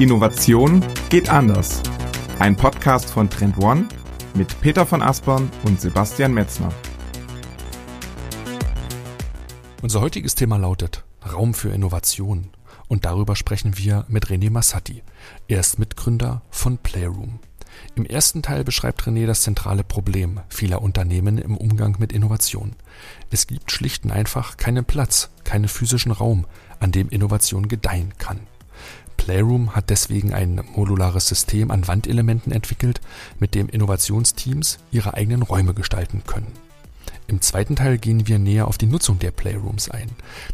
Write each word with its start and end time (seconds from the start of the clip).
Innovation 0.00 0.82
geht 1.10 1.28
anders. 1.28 1.82
Ein 2.38 2.56
Podcast 2.56 3.10
von 3.10 3.28
Trend 3.28 3.58
One 3.58 3.86
mit 4.32 4.58
Peter 4.62 4.86
von 4.86 5.02
Aspern 5.02 5.50
und 5.64 5.78
Sebastian 5.78 6.32
Metzner. 6.32 6.72
Unser 9.82 10.00
heutiges 10.00 10.34
Thema 10.34 10.56
lautet 10.56 11.04
Raum 11.30 11.52
für 11.52 11.68
Innovation. 11.68 12.48
Und 12.88 13.04
darüber 13.04 13.36
sprechen 13.36 13.76
wir 13.76 14.06
mit 14.08 14.28
René 14.28 14.50
Massatti. 14.50 15.02
Er 15.48 15.60
ist 15.60 15.78
Mitgründer 15.78 16.40
von 16.48 16.78
Playroom. 16.78 17.38
Im 17.94 18.06
ersten 18.06 18.40
Teil 18.40 18.64
beschreibt 18.64 19.02
René 19.02 19.26
das 19.26 19.42
zentrale 19.42 19.84
Problem 19.84 20.40
vieler 20.48 20.80
Unternehmen 20.80 21.36
im 21.36 21.58
Umgang 21.58 21.96
mit 21.98 22.10
Innovation. 22.10 22.74
Es 23.30 23.46
gibt 23.46 23.70
schlicht 23.70 24.06
und 24.06 24.12
einfach 24.12 24.56
keinen 24.56 24.86
Platz, 24.86 25.28
keinen 25.44 25.68
physischen 25.68 26.12
Raum, 26.12 26.46
an 26.78 26.90
dem 26.90 27.10
Innovation 27.10 27.68
gedeihen 27.68 28.14
kann. 28.16 28.40
Playroom 29.30 29.76
hat 29.76 29.90
deswegen 29.90 30.34
ein 30.34 30.60
modulares 30.74 31.28
System 31.28 31.70
an 31.70 31.86
Wandelementen 31.86 32.50
entwickelt, 32.50 33.00
mit 33.38 33.54
dem 33.54 33.68
Innovationsteams 33.68 34.80
ihre 34.90 35.14
eigenen 35.14 35.42
Räume 35.42 35.72
gestalten 35.72 36.24
können. 36.26 36.50
Im 37.28 37.40
zweiten 37.40 37.76
Teil 37.76 37.98
gehen 37.98 38.26
wir 38.26 38.40
näher 38.40 38.66
auf 38.66 38.76
die 38.76 38.88
Nutzung 38.88 39.20
der 39.20 39.30
Playrooms 39.30 39.88
ein, 39.88 40.10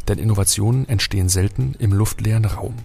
denn 0.07 0.19
Innovationen 0.19 0.87
entstehen 0.87 1.27
selten 1.27 1.73
im 1.79 1.91
luftleeren 1.91 2.45
Raum. 2.45 2.75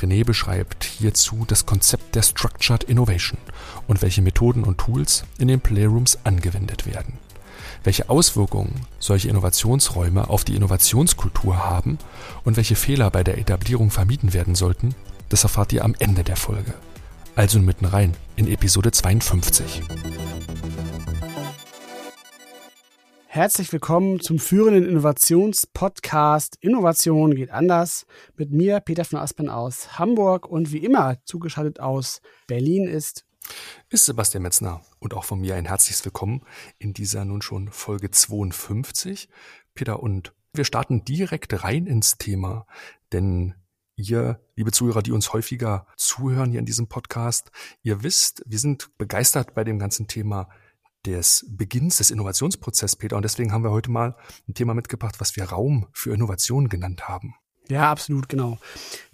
René 0.00 0.24
beschreibt 0.24 0.84
hierzu 0.84 1.44
das 1.48 1.66
Konzept 1.66 2.14
der 2.14 2.22
Structured 2.22 2.84
Innovation 2.84 3.40
und 3.88 4.02
welche 4.02 4.22
Methoden 4.22 4.62
und 4.62 4.78
Tools 4.78 5.24
in 5.38 5.48
den 5.48 5.58
Playrooms 5.58 6.16
angewendet 6.22 6.86
werden. 6.86 7.14
Welche 7.82 8.08
Auswirkungen 8.08 8.82
solche 9.00 9.30
Innovationsräume 9.30 10.30
auf 10.30 10.44
die 10.44 10.54
Innovationskultur 10.54 11.66
haben 11.66 11.98
und 12.44 12.56
welche 12.56 12.76
Fehler 12.76 13.10
bei 13.10 13.24
der 13.24 13.36
Etablierung 13.36 13.90
vermieden 13.90 14.32
werden 14.32 14.54
sollten, 14.54 14.94
das 15.28 15.42
erfahrt 15.42 15.72
ihr 15.72 15.84
am 15.84 15.94
Ende 15.98 16.24
der 16.24 16.36
Folge. 16.36 16.74
Also 17.36 17.58
mitten 17.58 17.84
rein 17.84 18.14
in 18.36 18.46
Episode 18.46 18.92
52. 18.92 19.82
Herzlich 23.26 23.72
willkommen 23.72 24.20
zum 24.20 24.38
führenden 24.38 24.88
Innovationspodcast 24.88 26.56
Innovation 26.60 27.34
geht 27.34 27.50
anders. 27.50 28.06
Mit 28.36 28.52
mir, 28.52 28.78
Peter 28.78 29.04
von 29.04 29.18
Aspen 29.18 29.48
aus 29.48 29.98
Hamburg 29.98 30.46
und 30.46 30.70
wie 30.70 30.78
immer 30.78 31.16
zugeschaltet 31.24 31.80
aus 31.80 32.20
Berlin 32.46 32.86
ist 32.86 33.24
ist 33.90 34.06
Sebastian 34.06 34.42
Metzner 34.42 34.80
und 35.00 35.14
auch 35.14 35.24
von 35.24 35.40
mir 35.40 35.54
ein 35.54 35.66
herzliches 35.66 36.04
Willkommen 36.04 36.42
in 36.78 36.94
dieser 36.94 37.24
nun 37.24 37.42
schon 37.42 37.70
Folge 37.70 38.10
52. 38.10 39.28
Peter, 39.74 40.02
und 40.02 40.32
wir 40.52 40.64
starten 40.64 41.04
direkt 41.04 41.64
rein 41.64 41.86
ins 41.86 42.16
Thema, 42.16 42.66
denn 43.12 43.54
Ihr, 43.96 44.40
liebe 44.56 44.72
Zuhörer, 44.72 45.02
die 45.02 45.12
uns 45.12 45.32
häufiger 45.32 45.86
zuhören 45.96 46.50
hier 46.50 46.58
in 46.58 46.66
diesem 46.66 46.88
Podcast, 46.88 47.52
ihr 47.82 48.02
wisst, 48.02 48.42
wir 48.44 48.58
sind 48.58 48.90
begeistert 48.98 49.54
bei 49.54 49.62
dem 49.62 49.78
ganzen 49.78 50.08
Thema 50.08 50.48
des 51.06 51.46
Beginns 51.48 51.98
des 51.98 52.10
Innovationsprozesses, 52.10 52.96
Peter. 52.96 53.16
Und 53.16 53.22
deswegen 53.22 53.52
haben 53.52 53.62
wir 53.62 53.70
heute 53.70 53.92
mal 53.92 54.16
ein 54.48 54.54
Thema 54.54 54.74
mitgebracht, 54.74 55.20
was 55.20 55.36
wir 55.36 55.44
Raum 55.44 55.86
für 55.92 56.12
Innovation 56.12 56.68
genannt 56.68 57.06
haben. 57.08 57.34
Ja, 57.68 57.90
absolut, 57.90 58.28
genau. 58.28 58.58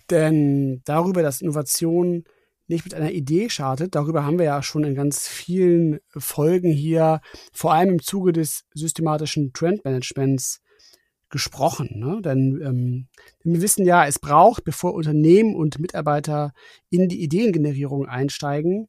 Denn 0.08 0.80
darüber, 0.86 1.22
dass 1.22 1.42
Innovation 1.42 2.24
nicht 2.66 2.84
mit 2.84 2.94
einer 2.94 3.10
Idee 3.10 3.50
startet, 3.50 3.94
darüber 3.94 4.24
haben 4.24 4.38
wir 4.38 4.46
ja 4.46 4.62
schon 4.62 4.84
in 4.84 4.94
ganz 4.94 5.28
vielen 5.28 5.98
Folgen 6.16 6.70
hier, 6.70 7.20
vor 7.52 7.74
allem 7.74 7.90
im 7.90 8.02
Zuge 8.02 8.32
des 8.32 8.64
systematischen 8.72 9.52
Trendmanagements, 9.52 10.60
gesprochen. 11.30 11.88
Ne? 11.94 12.20
Denn 12.22 12.60
ähm, 12.62 13.08
wir 13.42 13.62
wissen 13.62 13.86
ja, 13.86 14.06
es 14.06 14.18
braucht, 14.18 14.64
bevor 14.64 14.94
Unternehmen 14.94 15.54
und 15.54 15.78
Mitarbeiter 15.78 16.52
in 16.90 17.08
die 17.08 17.22
Ideengenerierung 17.22 18.06
einsteigen, 18.06 18.88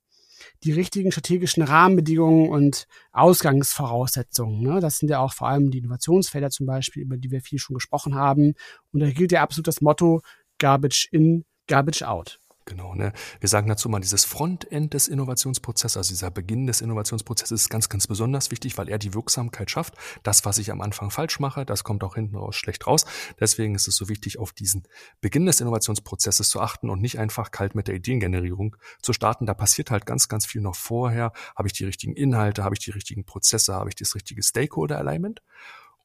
die 0.63 0.71
richtigen 0.71 1.11
strategischen 1.11 1.63
Rahmenbedingungen 1.63 2.49
und 2.49 2.87
Ausgangsvoraussetzungen. 3.11 4.61
Ne? 4.61 4.79
Das 4.79 4.97
sind 4.97 5.09
ja 5.09 5.19
auch 5.19 5.33
vor 5.33 5.47
allem 5.47 5.71
die 5.71 5.77
Innovationsfelder 5.77 6.49
zum 6.49 6.65
Beispiel, 6.65 7.03
über 7.03 7.17
die 7.17 7.31
wir 7.31 7.41
viel 7.41 7.59
schon 7.59 7.75
gesprochen 7.75 8.15
haben. 8.15 8.53
Und 8.91 8.99
da 8.99 9.09
gilt 9.11 9.31
ja 9.31 9.41
absolut 9.41 9.67
das 9.67 9.81
Motto 9.81 10.21
Garbage 10.57 11.07
in, 11.11 11.45
Garbage 11.67 12.01
out. 12.03 12.40
Genau, 12.65 12.93
ne? 12.93 13.11
Wir 13.39 13.49
sagen 13.49 13.67
dazu 13.67 13.89
mal, 13.89 13.99
dieses 13.99 14.23
Frontend 14.23 14.93
des 14.93 15.07
Innovationsprozesses, 15.07 15.97
also 15.97 16.09
dieser 16.09 16.29
Beginn 16.29 16.67
des 16.67 16.81
Innovationsprozesses 16.81 17.63
ist 17.63 17.69
ganz, 17.69 17.89
ganz 17.89 18.05
besonders 18.05 18.51
wichtig, 18.51 18.77
weil 18.77 18.87
er 18.87 18.99
die 18.99 19.15
Wirksamkeit 19.15 19.71
schafft. 19.71 19.95
Das, 20.21 20.45
was 20.45 20.59
ich 20.59 20.71
am 20.71 20.79
Anfang 20.81 21.09
falsch 21.09 21.39
mache, 21.39 21.65
das 21.65 21.83
kommt 21.83 22.03
auch 22.03 22.15
hinten 22.15 22.35
raus 22.35 22.55
schlecht 22.55 22.85
raus. 22.85 23.05
Deswegen 23.39 23.73
ist 23.73 23.87
es 23.87 23.95
so 23.95 24.09
wichtig, 24.09 24.37
auf 24.37 24.53
diesen 24.53 24.83
Beginn 25.21 25.47
des 25.47 25.59
Innovationsprozesses 25.59 26.49
zu 26.49 26.61
achten 26.61 26.91
und 26.91 27.01
nicht 27.01 27.17
einfach 27.17 27.49
kalt 27.49 27.73
mit 27.73 27.87
der 27.87 27.95
Ideengenerierung 27.95 28.75
zu 29.01 29.11
starten. 29.11 29.47
Da 29.47 29.55
passiert 29.55 29.89
halt 29.89 30.05
ganz, 30.05 30.29
ganz 30.29 30.45
viel 30.45 30.61
noch 30.61 30.75
vorher. 30.75 31.33
Habe 31.55 31.67
ich 31.67 31.73
die 31.73 31.85
richtigen 31.85 32.13
Inhalte? 32.13 32.63
Habe 32.63 32.75
ich 32.75 32.79
die 32.79 32.91
richtigen 32.91 33.25
Prozesse? 33.25 33.73
Habe 33.73 33.89
ich 33.89 33.95
das 33.95 34.13
richtige 34.13 34.43
Stakeholder-Alignment? 34.43 35.41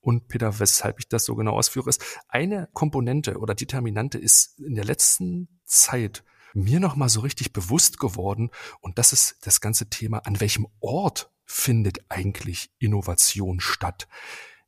Und 0.01 0.29
Peter, 0.29 0.59
weshalb 0.59 1.01
ich 1.01 1.09
das 1.09 1.25
so 1.25 1.35
genau 1.35 1.53
ausführe, 1.53 1.91
ist, 1.91 2.03
eine 2.29 2.69
Komponente 2.73 3.39
oder 3.39 3.55
Determinante 3.55 4.19
ist 4.19 4.59
in 4.59 4.75
der 4.75 4.85
letzten 4.85 5.49
Zeit 5.65 6.25
mir 6.57 6.81
nochmal 6.81 7.09
so 7.09 7.21
richtig 7.21 7.53
bewusst 7.53 7.99
geworden. 7.99 8.51
Und 8.81 8.99
das 8.99 9.13
ist 9.13 9.37
das 9.43 9.61
ganze 9.61 9.89
Thema, 9.89 10.19
an 10.25 10.41
welchem 10.41 10.67
Ort 10.81 11.31
findet 11.45 12.01
eigentlich 12.09 12.71
Innovation 12.79 13.61
statt? 13.61 14.09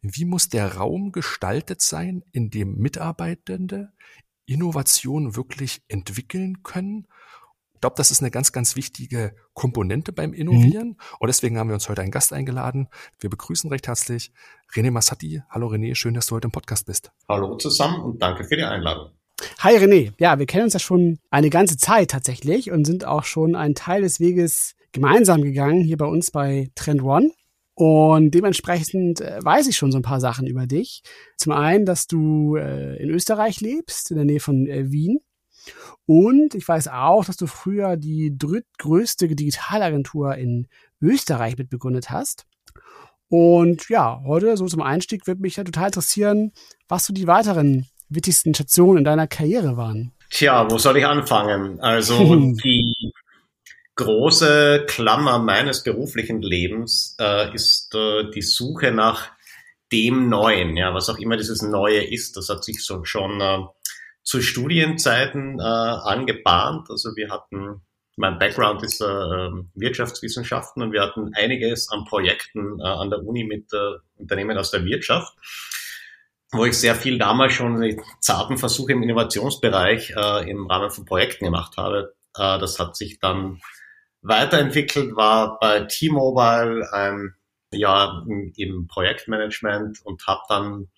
Wie 0.01 0.25
muss 0.25 0.49
der 0.49 0.77
Raum 0.77 1.11
gestaltet 1.11 1.83
sein, 1.83 2.23
in 2.31 2.51
dem 2.51 2.77
Mitarbeitende 2.77 3.93
Innovation 4.47 5.35
wirklich 5.35 5.83
entwickeln 5.89 6.63
können? 6.63 7.09
Ich 7.75 7.81
glaube, 7.81 7.97
das 7.97 8.11
ist 8.11 8.21
eine 8.21 8.31
ganz, 8.31 8.53
ganz 8.53 8.77
wichtige 8.77 9.35
Komponente 9.55 10.13
beim 10.13 10.33
Innovieren. 10.33 10.89
Mhm. 10.89 10.97
Und 11.21 11.29
deswegen 11.29 11.59
haben 11.59 11.69
wir 11.69 11.75
uns 11.75 11.89
heute 11.89 12.03
einen 12.03 12.11
Gast 12.11 12.33
eingeladen. 12.33 12.89
Wir 13.19 13.31
begrüßen 13.31 13.71
recht 13.71 13.89
herzlich 13.89 14.33
René 14.73 14.91
Massatti. 14.91 15.43
Hallo 15.49 15.69
René, 15.69 15.95
schön, 15.95 16.15
dass 16.15 16.27
du 16.27 16.35
heute 16.35 16.49
im 16.49 16.53
Podcast 16.53 16.87
bist. 16.87 17.13
Hallo 17.29 17.57
zusammen 17.57 18.03
und 18.03 18.23
danke 18.23 18.45
für 18.45 18.57
die 18.57 18.65
Einladung. 18.65 19.18
Hi 19.61 19.77
René, 19.77 20.13
ja, 20.19 20.39
wir 20.39 20.47
kennen 20.47 20.65
uns 20.65 20.73
ja 20.73 20.81
schon 20.81 21.19
eine 21.31 21.51
ganze 21.51 21.77
Zeit 21.77 22.11
tatsächlich 22.11 22.71
und 22.71 22.85
sind 22.85 23.05
auch 23.05 23.25
schon 23.25 23.55
einen 23.55 23.75
Teil 23.75 24.03
des 24.03 24.21
Weges 24.21 24.75
gemeinsam 24.93 25.43
gegangen 25.43 25.83
hier 25.83 25.97
bei 25.97 26.07
uns 26.07 26.31
bei 26.31 26.71
Trend 26.75 27.03
One. 27.03 27.31
Und 27.75 28.33
dementsprechend 28.33 29.21
äh, 29.21 29.39
weiß 29.41 29.69
ich 29.69 29.77
schon 29.77 29.93
so 29.93 29.99
ein 29.99 30.03
paar 30.03 30.21
Sachen 30.21 30.47
über 30.47 30.67
dich. 30.67 31.03
Zum 31.37 31.53
einen, 31.53 31.87
dass 31.87 32.09
du 32.09 32.57
äh, 32.57 33.01
in 33.01 33.11
Österreich 33.11 33.61
lebst, 33.61 34.11
in 34.11 34.17
der 34.17 34.25
Nähe 34.25 34.41
von 34.41 34.67
äh, 34.67 34.91
Wien. 34.91 35.21
Und 36.07 36.57
ich 36.57 36.67
weiß 36.67 36.89
auch, 36.89 37.25
dass 37.25 37.37
du 37.37 37.47
früher 37.47 37.97
die 37.97 38.37
drittgrößte 38.37 39.29
Digitalagentur 39.29 40.35
in 40.35 40.67
Österreich 41.01 41.57
mitbegründet 41.57 42.11
hast. 42.11 42.47
Und 43.29 43.89
ja, 43.89 44.23
heute 44.25 44.57
so 44.57 44.67
zum 44.67 44.83
Einstieg 44.83 45.27
würde 45.27 45.43
mich 45.43 45.57
ja 45.57 45.65
total 45.65 45.87
interessieren, 45.87 46.53
was 46.89 47.05
so 47.05 47.13
die 47.13 47.27
weiteren 47.27 47.87
wichtigsten 48.09 48.55
Stationen 48.55 48.99
in 48.99 49.05
deiner 49.05 49.27
Karriere 49.27 49.77
waren? 49.77 50.13
Tja, 50.31 50.71
wo 50.71 50.79
soll 50.79 50.99
ich 50.99 51.07
anfangen? 51.07 51.81
Also 51.81 52.35
die 52.65 53.13
große 53.97 54.85
Klammer 54.87 55.39
meines 55.39 55.83
beruflichen 55.83 56.41
Lebens 56.41 57.17
äh, 57.21 57.53
ist 57.55 57.95
äh, 57.95 58.31
die 58.31 58.43
Suche 58.43 58.93
nach 58.93 59.31
dem 59.91 60.29
Neuen, 60.29 60.77
ja, 60.77 60.95
was 60.95 61.09
auch 61.09 61.19
immer 61.19 61.37
dieses 61.37 61.63
Neue 61.63 62.05
ist. 62.05 62.37
Das 62.37 62.49
hat 62.49 62.63
sich 62.63 62.85
so 62.85 63.05
schon 63.05 63.41
äh, 63.41 63.59
zu 64.23 64.41
Studienzeiten 64.41 65.59
äh, 65.59 65.63
angebahnt. 65.63 66.91
Also 66.91 67.17
wir 67.17 67.31
hatten, 67.31 67.81
mein 68.17 68.39
Background 68.39 68.83
ist 68.85 69.01
äh, 69.01 69.05
ähm, 69.07 69.71
Wirtschaftswissenschaften 69.75 70.83
und 70.83 70.93
wir 70.93 71.03
hatten 71.03 71.33
einiges 71.35 71.89
an 71.89 72.05
Projekten 72.05 72.79
äh, 72.81 72.85
an 72.85 73.11
der 73.11 73.25
Uni 73.25 73.45
mit 73.45 73.73
Unternehmen 74.17 74.59
aus 74.59 74.71
der 74.71 74.85
Wirtschaft 74.85 75.35
wo 76.53 76.65
ich 76.65 76.79
sehr 76.79 76.95
viel 76.95 77.19
damals 77.19 77.53
schon 77.53 77.81
die 77.81 78.01
zarten 78.21 78.57
Versuche 78.57 78.93
im 78.93 79.03
Innovationsbereich 79.03 80.15
äh, 80.17 80.51
im 80.51 80.67
Rahmen 80.67 80.91
von 80.91 81.05
Projekten 81.05 81.45
gemacht 81.45 81.77
habe. 81.77 82.15
Äh, 82.37 82.59
das 82.59 82.79
hat 82.79 82.97
sich 82.97 83.19
dann 83.19 83.61
weiterentwickelt, 84.23 85.15
war 85.17 85.59
bei 85.59 85.81
T-Mobile 85.81 86.93
ein 86.93 87.35
Jahr 87.73 88.25
im, 88.27 88.53
im 88.57 88.87
Projektmanagement 88.87 90.01
und 90.05 90.27
habe 90.27 90.41
dann, 90.49 90.89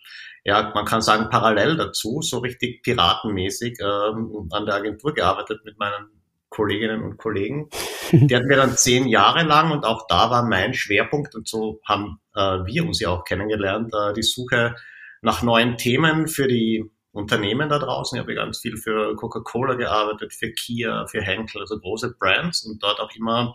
ja, 0.45 0.71
man 0.75 0.85
kann 0.85 1.03
sagen, 1.03 1.29
parallel 1.29 1.77
dazu, 1.77 2.23
so 2.23 2.39
richtig 2.39 2.83
piratenmäßig 2.83 3.81
äh, 3.81 3.85
an 3.85 4.67
der 4.67 4.77
Agentur 4.77 5.13
gearbeitet 5.13 5.65
mit 5.65 5.79
meinen 5.79 6.11
Kolleginnen 6.49 7.03
und 7.03 7.17
Kollegen. 7.17 7.69
Die 8.13 8.35
hatten 8.35 8.49
wir 8.49 8.57
dann 8.57 8.77
zehn 8.77 9.09
Jahre 9.09 9.43
lang 9.43 9.73
und 9.73 9.85
auch 9.85 10.07
da 10.09 10.31
war 10.31 10.45
mein 10.45 10.75
Schwerpunkt 10.75 11.35
und 11.35 11.49
so 11.49 11.81
haben 11.85 12.21
äh, 12.35 12.41
wir 12.41 12.85
uns 12.85 13.01
ja 13.01 13.09
auch 13.09 13.25
kennengelernt, 13.25 13.93
äh, 13.93 14.13
die 14.13 14.23
Suche 14.23 14.75
nach 15.23 15.43
neuen 15.43 15.77
Themen 15.77 16.29
für 16.29 16.49
die 16.49 16.85
Unternehmen 17.13 17.69
da 17.69 17.79
draußen. 17.79 18.17
Ich 18.17 18.23
habe 18.23 18.35
ganz 18.35 18.61
viel 18.61 18.77
für 18.77 19.17
Coca-Cola 19.17 19.75
gearbeitet, 19.75 20.33
für 20.33 20.53
Kia, 20.53 21.07
für 21.07 21.23
Henkel, 21.23 21.61
also 21.61 21.79
große 21.79 22.15
Brands 22.19 22.65
und 22.65 22.83
dort 22.83 23.01
auch 23.01 23.11
immer, 23.17 23.55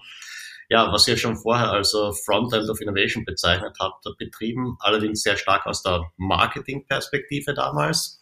ja, 0.69 0.91
was 0.91 1.07
ihr 1.07 1.17
schon 1.17 1.37
vorher 1.37 1.71
also 1.71 2.11
Frontend 2.25 2.69
of 2.69 2.81
Innovation 2.81 3.23
bezeichnet 3.23 3.77
habt, 3.79 4.03
betrieben, 4.17 4.77
allerdings 4.79 5.21
sehr 5.21 5.37
stark 5.37 5.65
aus 5.65 5.83
der 5.83 6.03
Marketing-Perspektive 6.17 7.53
damals. 7.53 8.19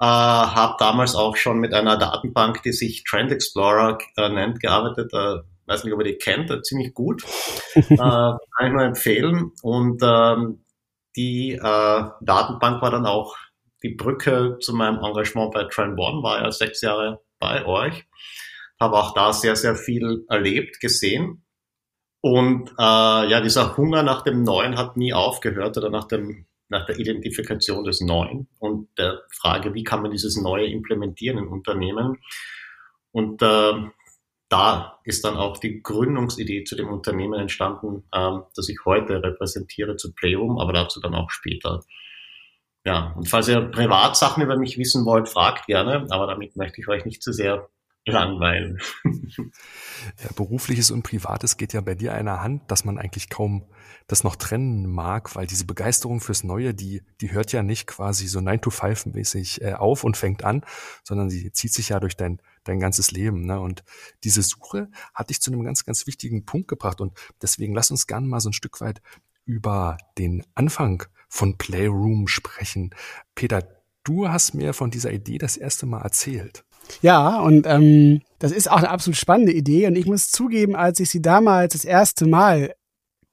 Äh, 0.00 0.06
habe 0.06 0.76
damals 0.78 1.14
auch 1.14 1.36
schon 1.36 1.58
mit 1.58 1.74
einer 1.74 1.98
Datenbank, 1.98 2.62
die 2.62 2.72
sich 2.72 3.04
Trend 3.04 3.32
Explorer 3.32 3.98
äh, 4.16 4.30
nennt, 4.30 4.60
gearbeitet. 4.60 5.12
Äh, 5.12 5.40
weiß 5.66 5.84
nicht, 5.84 5.92
ob 5.92 6.00
ihr 6.00 6.12
die 6.12 6.18
kennt, 6.18 6.50
äh, 6.50 6.62
ziemlich 6.62 6.94
gut. 6.94 7.22
äh, 7.74 7.96
kann 7.96 8.38
ich 8.66 8.72
nur 8.72 8.82
empfehlen. 8.82 9.52
Und 9.62 10.00
ähm, 10.02 10.64
die 11.16 11.52
äh, 11.52 11.58
Datenbank 12.20 12.82
war 12.82 12.90
dann 12.90 13.06
auch 13.06 13.36
die 13.82 13.94
Brücke 13.94 14.58
zu 14.60 14.74
meinem 14.74 15.02
Engagement 15.02 15.52
bei 15.52 15.64
Trend 15.64 15.98
One, 15.98 16.22
war 16.22 16.42
ja 16.42 16.50
sechs 16.52 16.80
Jahre 16.82 17.20
bei 17.38 17.64
euch. 17.64 18.06
Habe 18.78 18.96
auch 18.98 19.14
da 19.14 19.32
sehr, 19.32 19.56
sehr 19.56 19.74
viel 19.74 20.24
erlebt, 20.28 20.80
gesehen. 20.80 21.44
Und 22.20 22.70
äh, 22.78 23.30
ja, 23.30 23.40
dieser 23.40 23.76
Hunger 23.76 24.02
nach 24.02 24.22
dem 24.22 24.42
Neuen 24.42 24.76
hat 24.76 24.96
nie 24.96 25.12
aufgehört 25.14 25.76
oder 25.78 25.90
nach 25.90 26.04
dem 26.04 26.46
nach 26.70 26.86
der 26.86 26.98
Identifikation 26.98 27.84
des 27.84 28.00
Neuen 28.00 28.48
und 28.60 28.88
der 28.96 29.22
Frage, 29.32 29.74
wie 29.74 29.82
kann 29.82 30.02
man 30.02 30.12
dieses 30.12 30.40
Neue 30.40 30.66
implementieren 30.66 31.38
in 31.38 31.48
Unternehmen. 31.48 32.18
Und 33.10 33.42
äh, 33.42 33.72
da 34.50 34.98
ist 35.04 35.24
dann 35.24 35.36
auch 35.36 35.56
die 35.58 35.80
Gründungsidee 35.80 36.64
zu 36.64 36.76
dem 36.76 36.88
Unternehmen 36.88 37.38
entstanden, 37.38 38.04
äh, 38.12 38.38
das 38.54 38.68
ich 38.68 38.78
heute 38.84 39.22
repräsentiere 39.22 39.96
zu 39.96 40.12
Playroom, 40.12 40.58
aber 40.58 40.72
dazu 40.72 41.00
dann 41.00 41.14
auch 41.14 41.30
später. 41.30 41.80
Ja, 42.84 43.14
und 43.16 43.28
falls 43.28 43.48
ihr 43.48 43.60
Privatsachen 43.60 44.42
über 44.42 44.56
mich 44.56 44.76
wissen 44.76 45.04
wollt, 45.06 45.28
fragt 45.28 45.66
gerne, 45.66 46.06
aber 46.10 46.26
damit 46.26 46.56
möchte 46.56 46.80
ich 46.80 46.88
euch 46.88 47.04
nicht 47.04 47.22
zu 47.22 47.32
sehr 47.32 47.68
langweilen. 48.10 48.78
Ja, 50.22 50.30
berufliches 50.34 50.90
und 50.90 51.02
Privates 51.02 51.58
geht 51.58 51.74
ja 51.74 51.80
bei 51.82 51.94
dir 51.94 52.14
einer 52.14 52.42
Hand, 52.42 52.70
dass 52.70 52.84
man 52.86 52.96
eigentlich 52.96 53.28
kaum 53.28 53.66
das 54.06 54.24
noch 54.24 54.36
trennen 54.36 54.86
mag, 54.86 55.36
weil 55.36 55.46
diese 55.46 55.66
Begeisterung 55.66 56.20
fürs 56.20 56.42
Neue, 56.42 56.72
die, 56.74 57.02
die 57.20 57.32
hört 57.32 57.52
ja 57.52 57.62
nicht 57.62 57.86
quasi 57.86 58.26
so 58.26 58.40
9-to-5-mäßig 58.40 59.62
äh, 59.62 59.74
auf 59.74 60.02
und 60.02 60.16
fängt 60.16 60.42
an, 60.42 60.64
sondern 61.04 61.28
sie 61.28 61.52
zieht 61.52 61.74
sich 61.74 61.90
ja 61.90 62.00
durch 62.00 62.16
dein, 62.16 62.40
dein 62.64 62.80
ganzes 62.80 63.10
Leben. 63.10 63.44
Ne? 63.44 63.60
Und 63.60 63.84
diese 64.24 64.42
Suche 64.42 64.90
hat 65.14 65.30
dich 65.30 65.40
zu 65.40 65.52
einem 65.52 65.64
ganz, 65.64 65.84
ganz 65.84 66.06
wichtigen 66.06 66.44
Punkt 66.44 66.68
gebracht. 66.68 67.00
Und 67.00 67.18
deswegen 67.42 67.74
lass 67.74 67.90
uns 67.90 68.06
gerne 68.06 68.26
mal 68.26 68.40
so 68.40 68.48
ein 68.48 68.54
Stück 68.54 68.80
weit 68.80 69.02
über 69.44 69.98
den 70.18 70.44
Anfang 70.54 71.04
von 71.28 71.56
Playroom 71.58 72.26
sprechen. 72.26 72.94
Peter, 73.34 73.79
du 74.04 74.28
hast 74.28 74.54
mir 74.54 74.72
von 74.72 74.90
dieser 74.90 75.12
Idee 75.12 75.38
das 75.38 75.56
erste 75.56 75.86
Mal 75.86 76.02
erzählt. 76.02 76.64
Ja, 77.02 77.40
und 77.40 77.66
ähm, 77.66 78.22
das 78.38 78.52
ist 78.52 78.70
auch 78.70 78.78
eine 78.78 78.90
absolut 78.90 79.16
spannende 79.16 79.52
Idee. 79.52 79.86
Und 79.86 79.96
ich 79.96 80.06
muss 80.06 80.30
zugeben, 80.30 80.74
als 80.74 81.00
ich 81.00 81.10
sie 81.10 81.22
damals 81.22 81.74
das 81.74 81.84
erste 81.84 82.26
Mal 82.26 82.74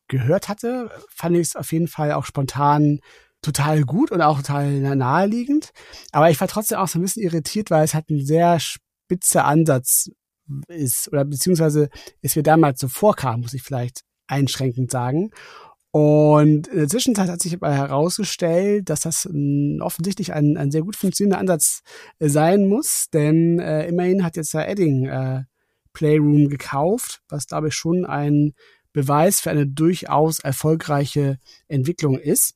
gehört 0.07 0.47
hatte, 0.47 0.89
fand 1.09 1.35
ich 1.35 1.49
es 1.49 1.55
auf 1.55 1.71
jeden 1.71 1.87
Fall 1.87 2.11
auch 2.11 2.25
spontan 2.25 2.99
total 3.41 3.83
gut 3.83 4.11
und 4.11 4.21
auch 4.21 4.37
total 4.37 4.71
naheliegend. 4.95 5.71
Aber 6.11 6.29
ich 6.29 6.39
war 6.39 6.47
trotzdem 6.47 6.77
auch 6.77 6.87
so 6.87 6.99
ein 6.99 7.01
bisschen 7.01 7.23
irritiert, 7.23 7.71
weil 7.71 7.83
es 7.83 7.93
halt 7.93 8.09
ein 8.09 8.25
sehr 8.25 8.59
spitzer 8.59 9.45
Ansatz 9.45 10.09
ist 10.67 11.09
oder 11.09 11.25
beziehungsweise 11.25 11.89
es 12.21 12.35
mir 12.35 12.43
damals 12.43 12.79
so 12.79 12.87
vorkam, 12.87 13.41
muss 13.41 13.53
ich 13.53 13.63
vielleicht 13.63 14.01
einschränkend 14.27 14.91
sagen. 14.91 15.31
Und 15.97 16.67
in 16.67 16.77
der 16.77 16.87
Zwischenzeit 16.87 17.27
hat 17.27 17.41
sich 17.41 17.55
aber 17.55 17.73
herausgestellt, 17.73 18.87
dass 18.87 18.99
das 18.99 19.25
ein, 19.25 19.81
offensichtlich 19.81 20.31
ein, 20.31 20.55
ein 20.55 20.69
sehr 20.69 20.83
gut 20.83 20.95
funktionierender 20.95 21.39
Ansatz 21.39 21.81
äh, 22.19 22.29
sein 22.29 22.67
muss, 22.67 23.07
denn 23.11 23.57
äh, 23.57 23.87
immerhin 23.87 24.23
hat 24.23 24.35
jetzt 24.35 24.53
der 24.53 24.69
Edding 24.69 25.05
äh, 25.07 25.45
Playroom 25.93 26.49
gekauft, 26.49 27.23
was 27.29 27.47
glaube 27.47 27.69
ich 27.69 27.73
schon 27.73 28.05
ein 28.05 28.53
Beweis 28.93 29.39
für 29.39 29.49
eine 29.49 29.65
durchaus 29.65 30.37
erfolgreiche 30.37 31.39
Entwicklung 31.67 32.19
ist. 32.19 32.53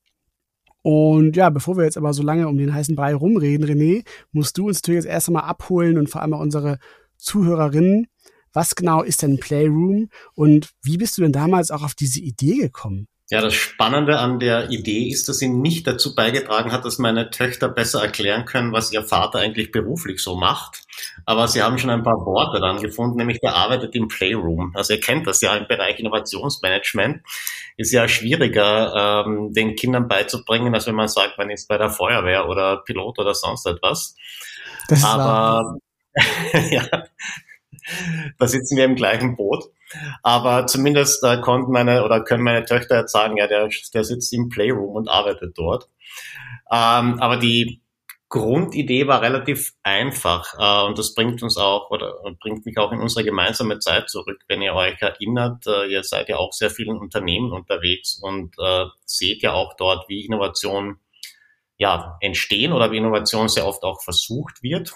Und 0.84 1.36
ja, 1.36 1.50
bevor 1.50 1.78
wir 1.78 1.86
jetzt 1.86 1.98
aber 1.98 2.14
so 2.14 2.22
lange 2.22 2.48
um 2.48 2.58
den 2.58 2.76
heißen 2.76 2.96
Brei 2.96 3.16
rumreden, 3.16 3.68
René, 3.68 4.06
musst 4.32 4.56
du 4.60 4.68
uns 4.68 4.84
natürlich 4.84 5.06
jetzt 5.06 5.12
erst 5.12 5.30
einmal 5.30 5.46
abholen 5.46 5.98
und 5.98 6.12
vor 6.12 6.22
allem 6.22 6.36
auch 6.36 6.42
unsere 6.42 6.78
Zuhörerinnen. 7.18 8.06
Was 8.54 8.76
genau 8.76 9.02
ist 9.02 9.24
denn 9.24 9.40
Playroom 9.40 10.10
und 10.36 10.70
wie 10.84 10.98
bist 10.98 11.18
du 11.18 11.24
denn 11.24 11.32
damals 11.32 11.72
auch 11.72 11.82
auf 11.82 11.96
diese 11.96 12.20
Idee 12.20 12.58
gekommen? 12.58 13.08
Ja, 13.32 13.40
das 13.40 13.54
Spannende 13.54 14.20
an 14.20 14.40
der 14.40 14.72
Idee 14.72 15.08
ist, 15.08 15.30
dass 15.30 15.38
sie 15.38 15.48
nicht 15.48 15.88
dazu 15.88 16.16
beigetragen 16.16 16.74
hat, 16.74 16.84
dass 16.84 16.98
meine 16.98 17.30
Töchter 17.30 17.70
besser 17.70 18.02
erklären 18.02 18.44
können, 18.44 18.74
was 18.74 18.92
ihr 18.92 19.04
Vater 19.04 19.40
eigentlich 19.40 19.72
beruflich 19.72 20.22
so 20.22 20.36
macht. 20.36 20.84
Aber 21.26 21.48
sie 21.48 21.62
haben 21.62 21.78
schon 21.78 21.92
ein 21.92 22.04
paar 22.04 22.26
Worte 22.26 22.60
dann 22.60 22.82
gefunden, 22.82 23.16
nämlich 23.16 23.40
der 23.40 23.56
arbeitet 23.56 23.96
im 23.96 24.10
Playroom. 24.10 24.74
Also 24.76 24.96
ihr 24.96 25.00
kennt 25.00 25.28
das 25.28 25.40
ja 25.40 25.56
im 25.56 25.66
Bereich 25.66 25.98
Innovationsmanagement. 25.98 27.22
Ist 27.78 27.94
ja 27.94 28.10
schwieriger, 28.10 29.24
ähm, 29.26 29.54
den 29.54 29.78
Kindern 29.78 30.10
beizubringen, 30.10 30.76
als 30.76 30.88
wenn 30.88 30.96
man 30.96 31.08
sagt, 31.08 31.38
man 31.38 31.50
ist 31.50 31.70
bei 31.70 31.78
der 31.78 31.90
Feuerwehr 31.90 32.50
oder 32.50 32.84
Pilot 32.86 33.18
oder 33.18 33.34
sonst 33.34 33.66
etwas. 33.66 34.14
Das 34.90 35.06
Aber 35.06 35.78
ja, 36.70 36.86
da 38.38 38.48
sitzen 38.48 38.76
wir 38.76 38.84
im 38.84 38.96
gleichen 38.96 39.38
Boot. 39.38 39.70
Aber 40.24 40.68
zumindest 40.68 41.24
äh, 41.24 41.40
konnten 41.40 41.72
meine 41.72 42.04
oder 42.04 42.24
können 42.24 42.44
meine 42.44 42.66
Töchter 42.66 43.00
jetzt 43.00 43.12
sagen, 43.12 43.38
ja, 43.38 43.48
der, 43.48 43.70
der 43.94 44.04
sitzt 44.04 44.34
im 44.34 44.50
Playroom 44.50 44.96
und 44.96 45.10
arbeitet 45.10 45.58
dort. 45.58 45.90
Ähm, 46.72 47.20
aber 47.20 47.38
die 47.38 47.82
Grundidee 48.32 49.08
war 49.08 49.22
relativ 49.22 49.74
einfach 49.84 50.54
äh, 50.58 50.88
und 50.88 50.98
das 50.98 51.14
bringt 51.14 51.44
uns 51.44 51.58
auch 51.58 51.92
oder 51.92 52.16
bringt 52.40 52.66
mich 52.66 52.78
auch 52.78 52.94
in 52.94 53.02
unsere 53.02 53.26
gemeinsame 53.26 53.80
Zeit 53.80 54.10
zurück. 54.10 54.42
Wenn 54.48 54.62
ihr 54.62 54.74
euch 54.74 55.02
erinnert, 55.02 55.68
äh, 55.68 55.88
ihr 55.88 56.04
seid 56.04 56.30
ja 56.30 56.38
auch 56.38 56.54
sehr 56.54 56.70
vielen 56.70 56.98
Unternehmen 56.98 57.52
unterwegs 57.52 58.18
und 58.22 58.56
äh, 58.58 58.86
seht 59.04 59.42
ja 59.42 59.52
auch 59.52 59.76
dort, 59.76 60.08
wie 60.08 60.26
Innovation 60.26 61.02
ja 61.78 62.18
entstehen 62.22 62.72
oder 62.72 62.92
wie 62.92 62.98
Innovation 62.98 63.50
sehr 63.50 63.68
oft 63.68 63.84
auch 63.84 64.02
versucht 64.02 64.64
wird. 64.64 64.94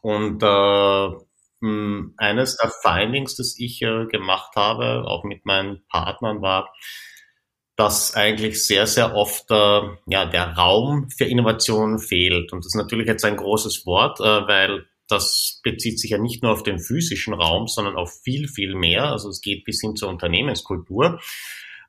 Und 0.00 0.42
äh, 0.42 1.10
eines 2.16 2.56
der 2.56 2.70
Findings, 2.82 3.36
das 3.36 3.56
ich 3.58 3.82
äh, 3.82 4.06
gemacht 4.06 4.56
habe, 4.56 5.04
auch 5.06 5.24
mit 5.24 5.44
meinen 5.46 5.86
Partnern, 5.88 6.42
war, 6.42 6.72
dass 7.76 8.14
eigentlich 8.14 8.64
sehr, 8.64 8.86
sehr 8.86 9.14
oft 9.14 9.50
äh, 9.50 9.80
ja, 10.06 10.24
der 10.24 10.54
Raum 10.54 11.10
für 11.10 11.24
Innovationen 11.24 11.98
fehlt. 11.98 12.52
Und 12.52 12.64
das 12.64 12.74
ist 12.74 12.80
natürlich 12.80 13.06
jetzt 13.06 13.24
ein 13.24 13.36
großes 13.36 13.84
Wort, 13.84 14.20
äh, 14.20 14.48
weil 14.48 14.86
das 15.08 15.60
bezieht 15.62 16.00
sich 16.00 16.10
ja 16.10 16.18
nicht 16.18 16.42
nur 16.42 16.52
auf 16.52 16.62
den 16.62 16.80
physischen 16.80 17.34
Raum, 17.34 17.68
sondern 17.68 17.96
auf 17.96 18.10
viel, 18.24 18.48
viel 18.48 18.74
mehr. 18.74 19.04
Also 19.04 19.28
es 19.28 19.40
geht 19.40 19.64
bis 19.64 19.80
hin 19.80 19.94
zur 19.94 20.08
Unternehmenskultur. 20.08 21.20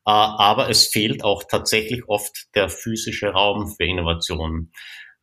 Äh, 0.06 0.12
aber 0.12 0.70
es 0.70 0.88
fehlt 0.88 1.24
auch 1.24 1.44
tatsächlich 1.50 2.08
oft 2.08 2.48
der 2.54 2.70
physische 2.70 3.30
Raum 3.30 3.68
für 3.68 3.86
Innovationen. 3.86 4.72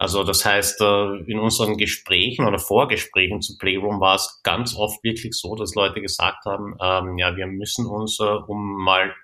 Also 0.04 0.22
das 0.22 0.44
heißt, 0.44 0.82
äh, 0.82 1.16
in 1.30 1.38
unseren 1.38 1.78
Gesprächen 1.78 2.46
oder 2.46 2.58
Vorgesprächen 2.58 3.40
zu 3.40 3.56
Playroom 3.56 4.00
war 4.00 4.16
es 4.16 4.42
ganz 4.42 4.76
oft 4.76 5.02
wirklich 5.02 5.32
so, 5.32 5.54
dass 5.54 5.74
Leute 5.74 6.02
gesagt 6.02 6.44
haben, 6.44 6.76
ähm, 6.78 7.16
ja, 7.16 7.34
wir 7.36 7.46
müssen 7.46 7.86
uns, 7.86 8.20
äh, 8.20 8.24
um 8.24 8.84
mal 8.84 9.14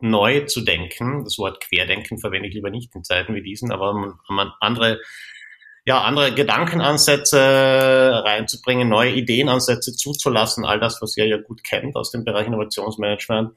neu 0.00 0.40
zu 0.46 0.62
denken, 0.62 1.22
das 1.22 1.38
Wort 1.38 1.60
Querdenken 1.60 2.18
verwende 2.18 2.48
ich 2.48 2.54
lieber 2.54 2.70
nicht 2.70 2.92
in 2.96 3.04
Zeiten 3.04 3.36
wie 3.36 3.42
diesen, 3.42 3.70
aber 3.70 3.90
um 3.90 4.18
andere 4.58 4.98
ja, 5.84 6.02
andere 6.02 6.34
Gedankenansätze 6.34 8.22
reinzubringen, 8.24 8.88
neue 8.88 9.12
Ideenansätze 9.12 9.92
zuzulassen, 9.92 10.64
all 10.64 10.80
das, 10.80 11.00
was 11.00 11.16
ihr 11.16 11.28
ja 11.28 11.36
gut 11.38 11.62
kennt 11.62 11.94
aus 11.94 12.10
dem 12.10 12.24
Bereich 12.24 12.48
Innovationsmanagement, 12.48 13.52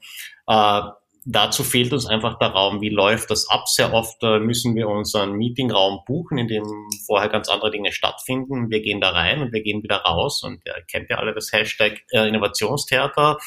äh, 0.46 0.80
dazu 1.24 1.64
fehlt 1.64 1.92
uns 1.92 2.06
einfach 2.06 2.38
der 2.38 2.48
Raum. 2.48 2.80
Wie 2.80 2.88
läuft 2.88 3.30
das 3.30 3.48
ab? 3.48 3.68
Sehr 3.68 3.92
oft 3.92 4.22
äh, 4.22 4.38
müssen 4.38 4.74
wir 4.74 4.88
unseren 4.88 5.32
Meetingraum 5.32 6.00
buchen, 6.06 6.38
in 6.38 6.48
dem 6.48 6.64
vorher 7.06 7.28
ganz 7.28 7.48
andere 7.48 7.70
Dinge 7.70 7.92
stattfinden. 7.92 8.70
Wir 8.70 8.80
gehen 8.80 9.00
da 9.00 9.10
rein 9.10 9.40
und 9.40 9.52
wir 9.52 9.62
gehen 9.62 9.82
wieder 9.82 9.98
raus. 9.98 10.42
Und 10.42 10.62
ihr 10.66 10.74
kennt 10.90 11.10
ja 11.10 11.18
alle 11.18 11.34
das 11.34 11.52
Hashtag 11.52 12.02
äh, 12.10 12.28
Innovationstheater. 12.28 13.38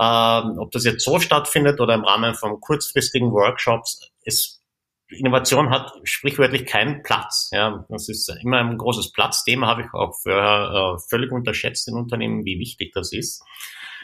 Ähm, 0.00 0.58
ob 0.58 0.70
das 0.70 0.84
jetzt 0.84 1.04
so 1.04 1.18
stattfindet 1.18 1.80
oder 1.80 1.94
im 1.94 2.04
Rahmen 2.04 2.34
von 2.34 2.60
kurzfristigen 2.60 3.30
Workshops, 3.32 4.10
ist 4.24 4.62
Innovation 5.08 5.70
hat 5.70 5.92
sprichwörtlich 6.04 6.64
keinen 6.64 7.02
Platz. 7.02 7.50
Ja, 7.52 7.84
das 7.90 8.08
ist 8.08 8.34
immer 8.42 8.58
ein 8.58 8.78
großes 8.78 9.12
Platzthema, 9.12 9.66
habe 9.66 9.82
ich 9.82 9.92
auch 9.92 10.14
vorher 10.22 10.96
äh, 10.96 11.00
völlig 11.10 11.30
unterschätzt 11.30 11.86
in 11.88 11.94
Unternehmen, 11.94 12.44
wie 12.46 12.58
wichtig 12.58 12.92
das 12.94 13.12
ist. 13.12 13.42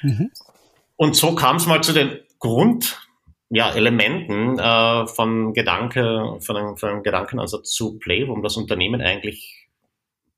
Mhm. 0.03 0.31
Und 0.97 1.17
so 1.17 1.35
kam 1.35 1.57
es 1.57 1.67
mal 1.67 1.83
zu 1.83 1.93
den 1.93 2.19
Grund, 2.39 3.01
ja, 3.51 3.75
äh, 3.75 5.07
von 5.07 5.53
Gedanke, 5.55 6.39
von 6.41 6.57
einem, 6.57 6.77
von 6.77 6.89
einem 6.89 7.03
Gedankenansatz 7.03 7.73
zu 7.73 7.99
Play, 7.99 8.29
wo 8.29 8.41
das 8.41 8.57
Unternehmen 8.57 9.01
eigentlich 9.01 9.69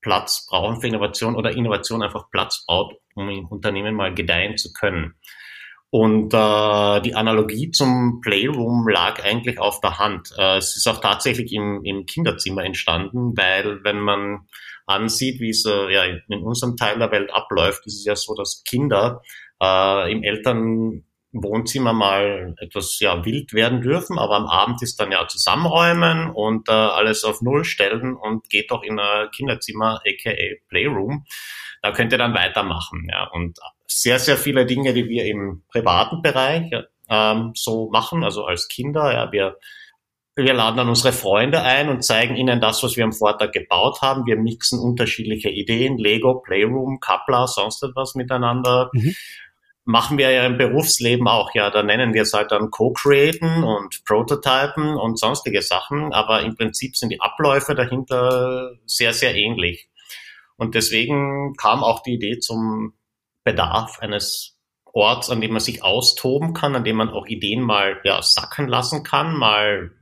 Platz 0.01 0.47
brauchen 0.49 0.81
für 0.81 0.87
Innovation 0.87 1.37
oder 1.37 1.51
Innovation 1.51 2.03
einfach 2.03 2.31
Platz 2.31 2.65
braucht, 2.67 2.97
um 3.15 3.29
im 3.29 3.47
Unternehmen 3.47 3.95
mal 3.95 4.15
gedeihen 4.15 4.57
zu 4.57 4.73
können. 4.73 5.15
Und 5.91 6.33
äh, 6.33 7.01
die 7.01 7.15
Analogie 7.17 7.73
zum 7.73 8.21
Playroom 8.21 8.89
lag 8.89 9.25
eigentlich 9.25 9.59
auf 9.59 9.81
der 9.81 9.99
Hand. 9.99 10.31
Äh, 10.39 10.59
es 10.59 10.77
ist 10.77 10.87
auch 10.87 11.01
tatsächlich 11.01 11.53
im, 11.53 11.85
im 11.85 12.07
Kinderzimmer 12.07 12.65
entstanden, 12.65 13.37
weil 13.37 13.83
wenn 13.83 13.99
man 13.99 14.47
ansieht, 14.87 15.41
wie 15.41 15.51
es 15.51 15.65
äh, 15.65 15.93
ja, 15.93 16.05
in 16.05 16.43
unserem 16.43 16.77
Teil 16.77 16.99
der 16.99 17.11
Welt 17.11 17.35
abläuft, 17.35 17.87
ist 17.87 17.99
es 17.99 18.05
ja 18.05 18.15
so, 18.15 18.35
dass 18.37 18.63
Kinder 18.65 19.21
äh, 19.61 20.13
im 20.13 20.23
Eltern 20.23 21.05
Wohnzimmer 21.33 21.93
mal 21.93 22.55
etwas 22.59 22.99
ja 23.01 23.25
wild 23.25 23.53
werden 23.53 23.81
dürfen, 23.81 24.19
aber 24.19 24.37
am 24.37 24.47
Abend 24.47 24.83
ist 24.83 24.99
dann 24.99 25.13
ja 25.13 25.27
zusammenräumen 25.29 26.31
und 26.31 26.69
äh, 26.69 26.73
alles 26.73 27.23
auf 27.25 27.41
Null 27.41 27.65
stellen 27.65 28.17
und 28.17 28.49
geht 28.51 28.71
doch 28.71 28.83
in 28.83 28.99
ein 28.99 29.31
Kinderzimmer, 29.31 30.01
aka 30.07 30.33
Playroom. 30.69 31.25
Da 31.83 31.93
könnt 31.93 32.13
ihr 32.13 32.19
dann 32.19 32.35
weitermachen. 32.35 33.09
Ja. 33.11 33.29
Und 33.33 33.59
sehr, 33.87 34.19
sehr 34.19 34.37
viele 34.37 34.67
Dinge, 34.67 34.93
die 34.93 35.09
wir 35.09 35.25
im 35.25 35.63
privaten 35.71 36.21
Bereich 36.23 36.71
ähm, 37.09 37.53
so 37.55 37.91
machen, 37.91 38.25
also 38.25 38.45
als 38.45 38.69
Kinder. 38.69 39.13
Ja, 39.13 39.31
wir 39.33 39.57
wir 40.37 40.55
laden 40.55 40.77
dann 40.77 40.89
unsere 40.89 41.13
Freunde 41.13 41.63
ein 41.63 41.89
und 41.89 42.05
zeigen 42.05 42.37
ihnen 42.37 42.61
das, 42.61 42.83
was 42.83 42.97
wir 42.97 43.05
am 43.05 43.13
Vortag 43.13 43.53
gebaut 43.53 44.01
haben. 44.01 44.27
Wir 44.27 44.37
mixen 44.37 44.79
unterschiedliche 44.79 45.51
Ideen, 45.51 45.99
Lego, 45.99 46.41
Playroom, 46.41 46.99
Kappler, 47.01 47.47
sonst 47.47 47.83
etwas 47.83 48.15
miteinander. 48.15 48.91
Mhm. 48.93 49.15
Machen 49.91 50.19
wir 50.19 50.31
ja 50.31 50.47
im 50.47 50.57
Berufsleben 50.57 51.27
auch, 51.27 51.53
ja, 51.53 51.69
da 51.69 51.83
nennen 51.83 52.15
wir 52.15 52.23
es 52.23 52.33
halt 52.33 52.53
dann 52.53 52.71
Co-Createn 52.71 53.65
und 53.65 54.05
Prototypen 54.05 54.97
und 54.97 55.19
sonstige 55.19 55.63
Sachen, 55.63 56.13
aber 56.13 56.43
im 56.43 56.55
Prinzip 56.55 56.97
sind 56.97 57.09
die 57.09 57.21
Abläufe 57.21 57.75
dahinter 57.75 58.77
sehr, 58.87 59.13
sehr 59.13 59.35
ähnlich. 59.35 59.89
Und 60.57 60.77
deswegen 60.77 61.55
kam 61.57 61.83
auch 61.83 62.05
die 62.05 62.15
Idee 62.15 62.39
zum 62.39 62.93
Bedarf 63.43 63.99
eines 63.99 64.61
Ort, 64.93 65.29
an 65.29 65.41
dem 65.41 65.53
man 65.53 65.61
sich 65.61 65.83
austoben 65.83 66.53
kann, 66.53 66.77
an 66.77 66.85
dem 66.85 66.97
man 66.97 67.11
auch 67.11 67.27
Ideen 67.27 67.63
mal 67.63 68.01
ja, 68.05 68.23
sacken 68.23 68.69
lassen 68.69 69.03
kann, 69.03 69.37
mal 69.37 69.93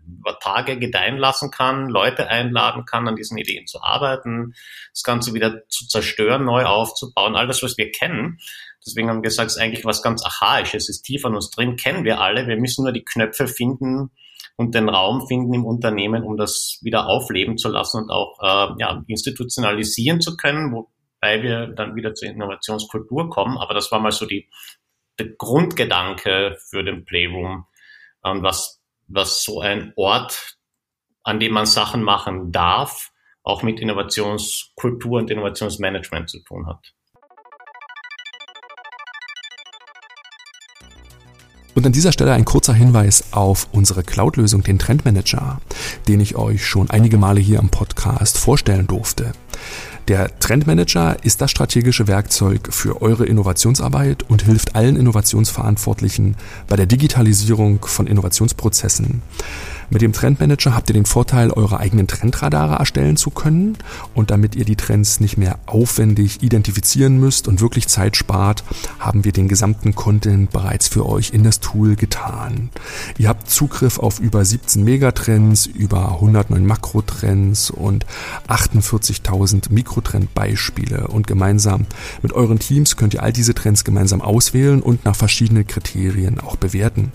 Tage 0.41 0.79
gedeihen 0.79 1.19
lassen 1.19 1.51
kann, 1.51 1.89
Leute 1.89 2.29
einladen 2.29 2.85
kann, 2.87 3.07
an 3.07 3.17
diesen 3.17 3.39
Ideen 3.39 3.67
zu 3.67 3.83
arbeiten, 3.83 4.55
das 4.93 5.03
Ganze 5.03 5.35
wieder 5.35 5.67
zu 5.69 5.87
zerstören, 5.87 6.45
neu 6.45 6.65
aufzubauen, 6.65 7.37
alles, 7.37 7.63
was 7.63 7.77
wir 7.77 7.91
kennen. 7.91 8.39
Deswegen 8.89 9.09
haben 9.09 9.19
wir 9.19 9.29
gesagt, 9.29 9.51
es 9.51 9.57
ist 9.57 9.63
eigentlich 9.63 9.85
was 9.85 10.03
ganz 10.03 10.25
Archaisches, 10.25 10.89
ist 10.89 11.03
tief 11.03 11.25
an 11.25 11.35
uns 11.35 11.51
drin, 11.51 11.77
kennen 11.77 12.05
wir 12.05 12.21
alle. 12.21 12.47
Wir 12.47 12.57
müssen 12.57 12.85
nur 12.85 12.93
die 12.93 13.05
Knöpfe 13.05 13.47
finden 13.47 14.11
und 14.57 14.75
den 14.75 14.89
Raum 14.89 15.27
finden 15.27 15.53
im 15.53 15.67
Unternehmen, 15.67 16.23
um 16.23 16.37
das 16.37 16.79
wieder 16.83 17.07
aufleben 17.07 17.59
zu 17.59 17.69
lassen 17.69 18.05
und 18.05 18.11
auch 18.11 18.39
äh, 18.41 18.81
ja, 18.81 19.05
institutionalisieren 19.07 20.21
zu 20.21 20.37
können, 20.37 20.73
wo, 20.73 20.91
weil 21.21 21.43
wir 21.43 21.69
dann 21.69 21.95
wieder 21.95 22.15
zur 22.15 22.29
Innovationskultur 22.29 23.29
kommen. 23.29 23.59
Aber 23.59 23.75
das 23.75 23.93
war 23.93 24.01
mal 24.01 24.13
so 24.13 24.27
die, 24.27 24.49
der 25.19 25.29
Grundgedanke 25.37 26.57
für 26.71 26.83
den 26.83 27.05
Playroom, 27.05 27.67
ähm, 28.25 28.43
was, 28.43 28.81
was 29.07 29.45
so 29.45 29.61
ein 29.61 29.93
Ort, 29.97 30.57
an 31.23 31.41
dem 31.41 31.53
man 31.53 31.67
Sachen 31.67 32.03
machen 32.03 32.53
darf, 32.53 33.11
auch 33.43 33.63
mit 33.63 33.81
Innovationskultur 33.81 35.21
und 35.21 35.31
Innovationsmanagement 35.31 36.31
zu 36.31 36.43
tun 36.43 36.67
hat. 36.67 36.95
Und 41.79 41.87
an 41.87 41.93
dieser 41.93 42.11
Stelle 42.11 42.33
ein 42.33 42.45
kurzer 42.45 42.75
Hinweis 42.75 43.23
auf 43.31 43.69
unsere 43.71 44.03
Cloud-Lösung, 44.03 44.65
den 44.65 44.81
Trendmanager, 44.81 45.61
den 46.09 46.19
ich 46.19 46.35
euch 46.35 46.67
schon 46.67 46.91
einige 46.91 47.19
Male 47.19 47.39
hier 47.39 47.61
am 47.61 47.69
Podcast 47.69 48.37
vorstellen 48.37 48.89
durfte. 48.89 49.31
Der 50.09 50.37
Trendmanager 50.41 51.23
ist 51.23 51.41
das 51.41 51.53
strategische 51.53 52.09
Werkzeug 52.09 52.71
für 52.73 53.01
eure 53.01 53.27
Innovationsarbeit 53.27 54.25
und 54.29 54.43
hilft 54.43 54.75
allen 54.75 54.97
Innovationsverantwortlichen 54.97 56.35
bei 56.67 56.75
der 56.75 56.87
Digitalisierung 56.87 57.87
von 57.87 58.09
Innovationsprozessen. 58.09 59.23
Mit 59.91 60.03
dem 60.03 60.13
Trendmanager 60.13 60.75
habt 60.75 60.91
ihr 60.91 60.95
den 60.95 61.07
Vorteil, 61.07 61.51
eure 61.51 61.81
eigenen 61.81 62.07
Trendradare 62.07 62.75
erstellen 62.75 63.17
zu 63.17 63.31
können 63.31 63.79
und 64.15 64.31
damit 64.31 64.55
ihr 64.55 64.67
die 64.67 64.77
Trends 64.77 65.19
nicht 65.19 65.39
mehr 65.39 65.59
aufwendig 65.65 66.43
identifizieren 66.43 67.19
müsst 67.19 67.49
und 67.49 67.63
wirklich 67.63 67.89
Zeit 67.89 68.15
spart, 68.15 68.65
haben 68.99 69.25
wir 69.25 69.33
den 69.33 69.49
gesamten 69.49 69.95
Content 69.95 70.51
bereits 70.51 70.89
für 70.89 71.07
euch 71.07 71.31
in 71.33 71.43
das 71.43 71.61
Tool 71.61 71.97
getan. 71.97 72.69
Ihr 73.17 73.31
habt 73.31 73.49
Zugriff 73.49 73.99
auf 73.99 74.21
über 74.21 74.45
17 74.45 74.85
Megatrends, 74.85 75.65
über 75.65 76.13
109 76.17 76.67
Makrotrends 76.67 77.71
und 77.71 78.05
48.000 78.47 79.73
Mikrotrendbeispiele 79.73 81.09
und 81.09 81.27
gemeinsam 81.27 81.87
mit 82.21 82.35
euren 82.35 82.59
Teams 82.59 82.97
könnt 82.97 83.15
ihr 83.15 83.23
all 83.23 83.33
diese 83.33 83.55
Trends 83.55 83.85
gemeinsam 83.85 84.21
auswählen 84.21 84.83
und 84.83 85.07
nach 85.07 85.17
verschiedenen 85.17 85.67
Kriterien 85.67 86.41
auch 86.41 86.57
bewerten. 86.57 87.11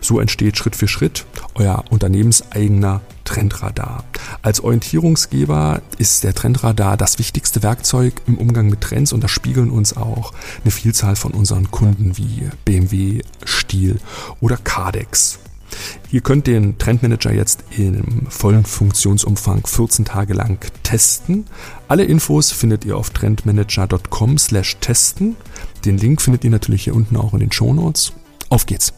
So 0.00 0.20
entsteht 0.20 0.56
Schritt 0.56 0.76
für 0.76 0.88
Schritt 0.88 1.26
euer 1.54 1.84
unternehmenseigener 1.90 3.00
Trendradar. 3.24 4.04
Als 4.42 4.60
Orientierungsgeber 4.60 5.82
ist 5.98 6.24
der 6.24 6.34
Trendradar 6.34 6.96
das 6.96 7.18
wichtigste 7.18 7.62
Werkzeug 7.62 8.14
im 8.26 8.38
Umgang 8.38 8.70
mit 8.70 8.80
Trends 8.80 9.12
und 9.12 9.22
das 9.22 9.30
spiegeln 9.30 9.70
uns 9.70 9.96
auch 9.96 10.32
eine 10.62 10.70
Vielzahl 10.70 11.16
von 11.16 11.32
unseren 11.32 11.70
Kunden 11.70 12.16
wie 12.16 12.48
BMW, 12.64 13.22
Stiel 13.44 14.00
oder 14.40 14.56
Cardex. 14.56 15.38
Ihr 16.10 16.22
könnt 16.22 16.46
den 16.46 16.78
Trendmanager 16.78 17.32
jetzt 17.32 17.64
im 17.76 18.26
vollen 18.30 18.64
Funktionsumfang 18.64 19.66
14 19.66 20.06
Tage 20.06 20.32
lang 20.32 20.58
testen. 20.82 21.44
Alle 21.86 22.04
Infos 22.04 22.50
findet 22.50 22.84
ihr 22.84 22.96
auf 22.96 23.10
trendmanager.com 23.10 24.38
slash 24.38 24.78
testen. 24.80 25.36
Den 25.84 25.98
Link 25.98 26.22
findet 26.22 26.44
ihr 26.44 26.50
natürlich 26.50 26.84
hier 26.84 26.96
unten 26.96 27.16
auch 27.16 27.34
in 27.34 27.40
den 27.40 27.52
Show 27.52 27.74
Notes. 27.74 28.12
Auf 28.48 28.66
geht's! 28.66 28.94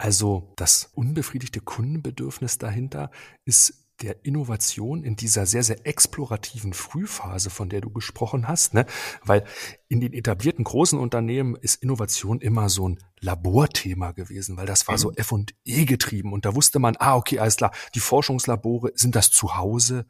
Also 0.00 0.50
das 0.56 0.88
unbefriedigte 0.94 1.60
Kundenbedürfnis 1.60 2.56
dahinter 2.56 3.10
ist 3.44 3.84
der 4.00 4.24
Innovation 4.24 5.04
in 5.04 5.14
dieser 5.14 5.44
sehr, 5.44 5.62
sehr 5.62 5.86
explorativen 5.86 6.72
Frühphase, 6.72 7.50
von 7.50 7.68
der 7.68 7.82
du 7.82 7.90
gesprochen 7.90 8.48
hast, 8.48 8.72
ne? 8.72 8.86
Weil 9.22 9.44
in 9.88 10.00
den 10.00 10.14
etablierten 10.14 10.64
großen 10.64 10.98
Unternehmen 10.98 11.54
ist 11.54 11.82
Innovation 11.82 12.40
immer 12.40 12.70
so 12.70 12.88
ein 12.88 12.98
Laborthema 13.20 14.12
gewesen, 14.12 14.56
weil 14.56 14.64
das 14.64 14.88
war 14.88 14.96
so 14.96 15.10
mhm. 15.10 15.16
F&E 15.18 15.84
getrieben 15.84 16.32
und 16.32 16.46
da 16.46 16.54
wusste 16.54 16.78
man, 16.78 16.96
ah, 16.98 17.16
okay, 17.16 17.38
alles 17.38 17.56
klar, 17.56 17.72
die 17.94 18.00
Forschungslabore 18.00 18.92
sind 18.94 19.16
das 19.16 19.30
zu 19.30 19.58
Hause 19.58 20.06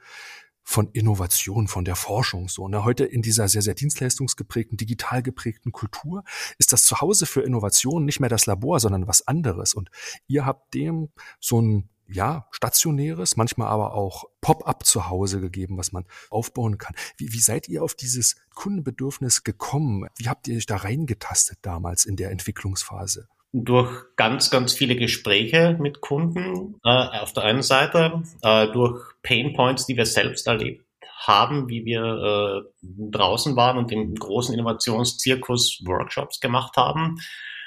von 0.71 0.89
Innovation, 0.93 1.67
von 1.67 1.85
der 1.85 1.97
Forschung. 1.97 2.49
So, 2.49 2.69
ne? 2.69 2.85
Heute 2.85 3.05
in 3.05 3.23
dieser 3.23 3.49
sehr, 3.49 3.61
sehr 3.61 3.75
dienstleistungsgeprägten, 3.75 4.77
digital 4.77 5.21
geprägten 5.21 5.73
Kultur 5.73 6.23
ist 6.59 6.73
das 6.73 6.85
Zuhause 6.85 7.27
für 7.27 7.41
Innovation 7.41 8.05
nicht 8.05 8.21
mehr 8.21 8.29
das 8.29 8.47
Labor, 8.47 8.79
sondern 8.79 9.09
was 9.09 9.27
anderes. 9.27 9.75
Und 9.75 9.91
ihr 10.29 10.47
habt 10.47 10.73
dem 10.75 11.09
so 11.41 11.61
ein 11.61 11.89
ja, 12.07 12.47
stationäres, 12.53 13.37
manchmal 13.37 13.67
aber 13.67 13.95
auch 13.95 14.27
Pop-up 14.41 14.87
zu 14.87 15.09
Hause 15.11 15.41
gegeben, 15.41 15.77
was 15.77 15.91
man 15.91 16.05
aufbauen 16.31 16.79
kann. 16.79 16.95
Wie, 17.17 17.33
wie 17.33 17.41
seid 17.41 17.69
ihr 17.69 17.83
auf 17.83 17.97
dieses 17.97 18.37
Kundenbedürfnis 18.55 19.43
gekommen? 19.43 20.07
Wie 20.19 20.29
habt 20.29 20.47
ihr 20.47 20.57
euch 20.57 20.67
da 20.67 20.77
reingetastet 20.77 21.59
damals 21.63 22.05
in 22.05 22.15
der 22.15 22.31
Entwicklungsphase? 22.31 23.27
Durch 23.53 23.91
ganz, 24.17 24.51
ganz 24.51 24.73
viele 24.73 24.97
Gespräche 24.97 25.77
mit 25.81 26.01
Kunden 26.01 26.77
äh, 26.85 26.89
auf 26.89 27.33
der 27.33 27.45
einen 27.45 27.63
Seite, 27.63 28.23
äh, 28.43 28.69
durch 28.69 29.03
Pain 29.23 29.55
Points, 29.55 29.87
die 29.87 29.97
wir 29.97 30.07
selbst 30.07 30.47
erlebt 30.47 30.85
haben, 31.27 31.69
wie 31.69 31.85
wir 31.85 32.03
äh, 32.03 32.87
draußen 33.11 33.57
waren 33.57 33.77
und 33.77 33.93
im 33.93 34.15
großen 34.15 34.55
Innovationszirkus 34.55 35.83
Workshops 35.85 36.41
gemacht 36.41 36.77
haben, 36.77 37.19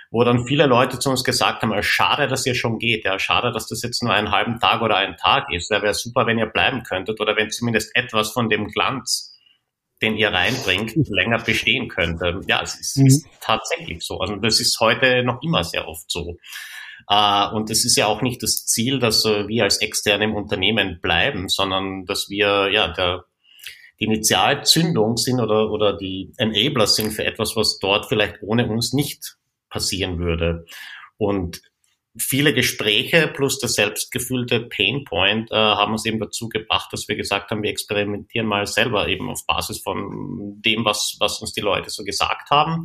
wo 0.10 0.24
dann 0.24 0.46
viele 0.46 0.66
Leute 0.68 1.00
zu 1.00 1.10
uns 1.10 1.24
gesagt 1.24 1.62
haben, 1.64 1.84
schade, 1.84 2.28
dass 2.28 2.46
ihr 2.46 2.56
schon 2.56 2.80
geht, 2.80 3.04
ja, 3.04 3.20
schade, 3.20 3.52
dass 3.52 3.68
das 3.68 3.82
jetzt 3.84 4.02
nur 4.04 4.14
einen 4.14 4.32
halben 4.32 4.60
Tag 4.60 4.82
oder 4.82 4.96
einen 4.96 5.18
Tag 5.18 5.52
ist, 5.52 5.70
wäre 5.70 5.94
super, 5.94 6.26
wenn 6.26 6.40
ihr 6.40 6.46
bleiben 6.46 6.84
könntet 6.84 7.20
oder 7.20 7.36
wenn 7.36 7.52
zumindest 7.52 7.96
etwas 7.96 8.32
von 8.32 8.50
dem 8.50 8.68
Glanz 8.68 9.33
den 10.04 10.18
ihr 10.18 10.32
reinbringt, 10.32 10.94
länger 11.10 11.40
bestehen 11.40 11.88
könnte. 11.88 12.42
Ja, 12.48 12.62
es 12.62 12.80
ist, 12.80 12.98
mhm. 12.98 13.08
ist 13.08 13.26
tatsächlich 13.42 14.04
so. 14.04 14.20
Also 14.20 14.36
das 14.36 14.60
ist 14.60 14.80
heute 14.80 15.24
noch 15.24 15.42
immer 15.42 15.64
sehr 15.64 15.88
oft 15.88 16.12
so. 16.12 16.38
Uh, 17.12 17.54
und 17.54 17.70
es 17.70 17.84
ist 17.84 17.98
ja 17.98 18.08
auch 18.08 18.22
nicht 18.22 18.42
das 18.44 18.66
Ziel, 18.66 19.00
dass 19.00 19.26
uh, 19.26 19.48
wir 19.48 19.64
als 19.64 19.82
externe 19.82 20.24
im 20.24 20.36
Unternehmen 20.36 21.00
bleiben, 21.02 21.50
sondern 21.50 22.06
dass 22.06 22.30
wir 22.30 22.72
ja 22.72 22.88
der, 22.88 23.26
die 24.00 24.06
Initialzündung 24.06 25.18
sind 25.18 25.42
oder, 25.42 25.70
oder 25.70 25.98
die 25.98 26.32
Enabler 26.38 26.88
sind 26.88 27.12
für 27.12 27.26
etwas, 27.26 27.58
was 27.58 27.78
dort 27.80 28.06
vielleicht 28.06 28.36
ohne 28.42 28.70
uns 28.70 28.94
nicht 28.94 29.36
passieren 29.70 30.20
würde. 30.20 30.66
Und 31.18 31.62
viele 32.18 32.54
Gespräche 32.54 33.28
plus 33.28 33.60
der 33.60 33.70
selbstgefühlte 33.70 34.62
Painpoint 34.62 35.52
äh, 35.52 35.56
haben 35.56 35.94
uns 35.94 36.06
eben 36.06 36.20
dazu 36.20 36.48
gebracht, 36.48 36.90
dass 36.92 37.08
wir 37.08 37.16
gesagt 37.16 37.50
haben, 37.50 37.64
wir 37.64 37.72
experimentieren 37.72 38.48
mal 38.48 38.68
selber 38.68 39.08
eben 39.08 39.30
auf 39.30 39.46
Basis 39.48 39.82
von 39.82 40.62
dem, 40.62 40.86
was, 40.86 41.18
was 41.20 41.42
uns 41.42 41.54
die 41.54 41.62
Leute 41.62 41.90
so 41.90 42.04
gesagt 42.04 42.52
haben. 42.52 42.84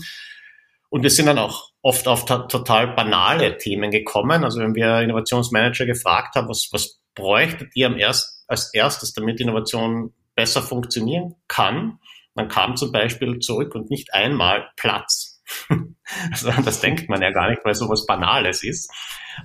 Und 0.91 1.03
wir 1.03 1.11
sind 1.11 1.27
dann 1.27 1.39
auch 1.39 1.71
oft 1.83 2.09
auf 2.09 2.25
total 2.25 2.95
banale 2.95 3.59
Themen 3.59 3.91
gekommen. 3.91 4.45
Also 4.45 4.61
wenn 4.61 4.75
wir 4.75 5.01
Innovationsmanager 5.01 5.85
gefragt 5.85 6.35
haben, 6.35 6.49
was, 6.49 6.69
was 6.73 7.01
bräuchtet 7.15 7.71
ihr 7.75 7.89
am 7.89 7.99
erst, 7.99 8.45
als 8.49 8.73
erstes, 8.73 9.13
damit 9.13 9.41
Innovation 9.41 10.15
besser 10.35 10.63
funktionieren 10.63 11.35
kann, 11.49 11.99
dann 12.35 12.49
kam 12.49 12.77
zum 12.77 12.93
Beispiel 12.93 13.41
zurück 13.41 13.75
und 13.75 13.91
nicht 13.91 14.15
einmal 14.15 14.71
Platz. 14.77 15.28
also 16.31 16.51
das 16.63 16.81
denkt 16.81 17.09
man 17.09 17.23
ja 17.23 17.31
gar 17.31 17.51
nicht, 17.51 17.65
weil 17.65 17.75
sowas 17.75 18.07
Banales 18.07 18.63
ist. 18.63 18.91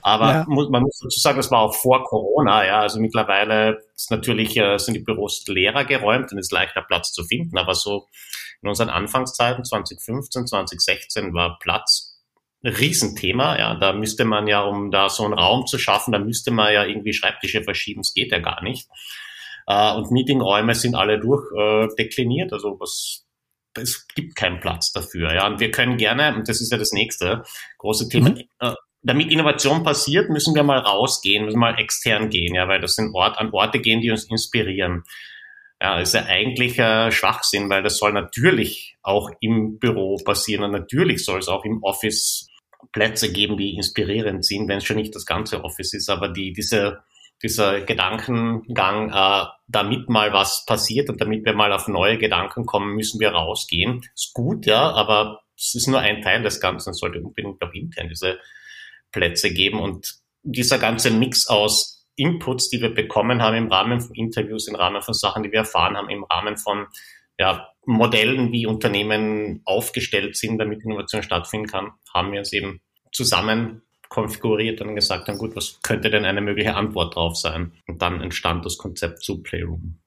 Aber 0.02 0.32
ja. 0.32 0.46
muss, 0.48 0.70
man 0.70 0.84
muss 0.84 1.00
dazu 1.00 1.20
sagen, 1.20 1.38
das 1.38 1.52
war 1.52 1.62
auch 1.62 1.76
vor 1.76 2.04
Corona. 2.04 2.66
Ja, 2.66 2.82
also 2.82 3.00
mittlerweile 3.00 3.82
ist 3.96 4.12
natürlich 4.12 4.58
äh, 4.58 4.78
sind 4.78 4.96
die 4.96 5.04
Büros 5.04 5.44
leerer 5.48 5.86
geräumt 5.86 6.32
und 6.32 6.38
ist 6.38 6.52
leichter 6.52 6.82
Platz 6.82 7.12
zu 7.12 7.24
finden. 7.24 7.58
Aber 7.58 7.76
so 7.76 8.08
in 8.62 8.70
unseren 8.70 8.90
Anfangszeiten 8.90 9.64
2015, 9.64 10.48
2016 10.48 11.34
war 11.34 11.60
Platz 11.60 12.22
Riesenthema. 12.64 13.58
Ja, 13.58 13.76
da 13.76 13.94
müsste 13.94 14.26
man 14.26 14.48
ja, 14.48 14.64
um 14.64 14.90
da 14.90 15.10
so 15.10 15.26
einen 15.26 15.34
Raum 15.34 15.68
zu 15.68 15.78
schaffen, 15.78 16.14
da 16.14 16.20
müsste 16.20 16.52
man 16.52 16.74
ja 16.74 16.86
irgendwie 16.86 17.14
Schreibtische 17.14 17.64
verschieben. 17.64 18.02
Das 18.02 18.14
geht 18.14 18.32
ja 18.32 18.40
gar 18.40 18.64
nicht. 18.64 18.88
Äh, 19.68 19.94
und 19.94 20.12
Meetingräume 20.12 20.76
sind 20.76 20.96
alle 20.96 21.20
durchdekliniert. 21.20 22.52
Äh, 22.52 22.56
also 22.56 22.78
was, 22.80 23.23
es 23.78 24.08
gibt 24.16 24.36
keinen 24.36 24.60
Platz 24.60 24.92
dafür. 24.92 25.34
Ja, 25.34 25.48
und 25.48 25.60
wir 25.60 25.72
können 25.72 25.98
gerne, 25.98 26.36
und 26.36 26.48
das 26.48 26.62
ist 26.62 26.72
ja 26.72 26.78
das 26.78 26.92
nächste 26.92 27.44
große 27.78 28.10
Thema, 28.10 28.30
mhm. 28.30 28.44
äh, 28.60 28.74
damit 29.04 29.32
Innovation 29.32 29.84
passiert, 29.84 30.30
müssen 30.30 30.56
wir 30.56 30.64
mal 30.64 30.80
rausgehen, 30.80 31.46
müssen 31.46 31.60
mal 31.60 31.78
extern 31.78 32.30
gehen, 32.30 32.56
ja, 32.56 32.68
weil 32.68 32.80
das 32.80 32.96
sind 32.96 33.14
Ort, 33.14 33.38
an 33.38 33.52
Orte 33.52 33.80
gehen, 33.80 34.02
die 34.02 34.12
uns 34.12 34.24
inspirieren. 34.26 35.04
Ja, 35.82 36.00
ist 36.00 36.14
ja 36.14 36.26
eigentlich 36.26 36.80
äh, 36.80 37.12
Schwachsinn, 37.12 37.70
weil 37.70 37.84
das 37.84 37.98
soll 37.98 38.14
natürlich 38.14 38.96
auch 39.02 39.30
im 39.42 39.80
Büro 39.80 40.16
passieren 40.24 40.64
und 40.64 40.72
natürlich 40.72 41.26
soll 41.26 41.40
es 41.40 41.50
auch 41.50 41.66
im 41.66 41.84
Office 41.84 42.48
Plätze 42.94 43.32
geben, 43.32 43.58
die 43.58 43.76
inspirierend 43.76 44.46
sind, 44.46 44.68
wenn 44.68 44.78
es 44.78 44.86
schon 44.86 44.98
nicht 44.98 45.16
das 45.16 45.26
ganze 45.26 45.64
Office 45.64 45.94
ist, 45.94 46.10
aber 46.10 46.30
die, 46.30 46.54
diese, 46.54 47.00
dieser 47.44 47.82
Gedankengang, 47.82 49.12
äh, 49.12 49.46
damit 49.68 50.10
mal 50.10 50.32
was 50.34 50.66
passiert 50.66 51.10
und 51.10 51.20
damit 51.20 51.46
wir 51.46 51.54
mal 51.54 51.74
auf 51.74 51.88
neue 51.88 52.18
Gedanken 52.18 52.66
kommen, 52.66 52.96
müssen 52.96 53.20
wir 53.20 53.32
rausgehen. 53.32 54.02
Ist 54.16 54.34
gut, 54.34 54.66
ja, 54.66 54.92
aber 54.92 55.42
es 55.58 55.76
ist 55.76 55.88
nur 55.88 56.00
ein 56.00 56.22
Teil 56.22 56.42
des 56.42 56.62
Ganzen. 56.62 56.92
Es 56.92 57.00
sollte 57.00 57.22
unbedingt 57.22 57.62
auch 57.62 57.74
intern 57.74 58.08
diese 58.10 58.40
Plätze 59.12 59.54
geben 59.54 59.80
und 59.80 60.16
dieser 60.44 60.80
ganze 60.80 61.12
Mix 61.12 61.48
aus 61.48 62.06
Inputs, 62.16 62.70
die 62.70 62.82
wir 62.82 62.94
bekommen 62.94 63.42
haben 63.42 63.56
im 63.56 63.72
Rahmen 63.72 64.00
von 64.00 64.16
Interviews, 64.16 64.68
im 64.68 64.76
Rahmen 64.76 65.02
von 65.02 65.14
Sachen, 65.14 65.44
die 65.44 65.52
wir 65.52 65.60
erfahren 65.60 65.98
haben, 65.98 66.10
im 66.10 66.24
Rahmen 66.24 66.58
von 66.58 66.88
ja, 67.40 67.70
Modellen, 67.86 68.52
wie 68.52 68.68
Unternehmen 68.68 69.62
aufgestellt 69.66 70.38
sind, 70.38 70.60
damit 70.60 70.84
Innovation 70.84 71.24
stattfinden 71.24 71.68
kann, 71.68 71.92
haben 72.14 72.32
wir 72.32 72.42
es 72.42 72.54
eben 72.54 72.82
zusammen 73.12 73.82
konfiguriert 74.14 74.80
und 74.82 74.96
gesagt 74.96 75.28
haben, 75.28 75.40
gut, 75.40 75.56
was 75.56 75.80
könnte 75.82 76.12
denn 76.12 76.24
eine 76.24 76.40
mögliche 76.40 76.76
Antwort 76.76 77.16
drauf 77.16 77.36
sein? 77.36 77.74
Und 77.88 78.02
dann 78.04 78.22
entstand 78.22 78.64
das 78.64 78.78
Konzept 78.78 79.24
zu 79.24 79.42
Playroom. 79.42 80.00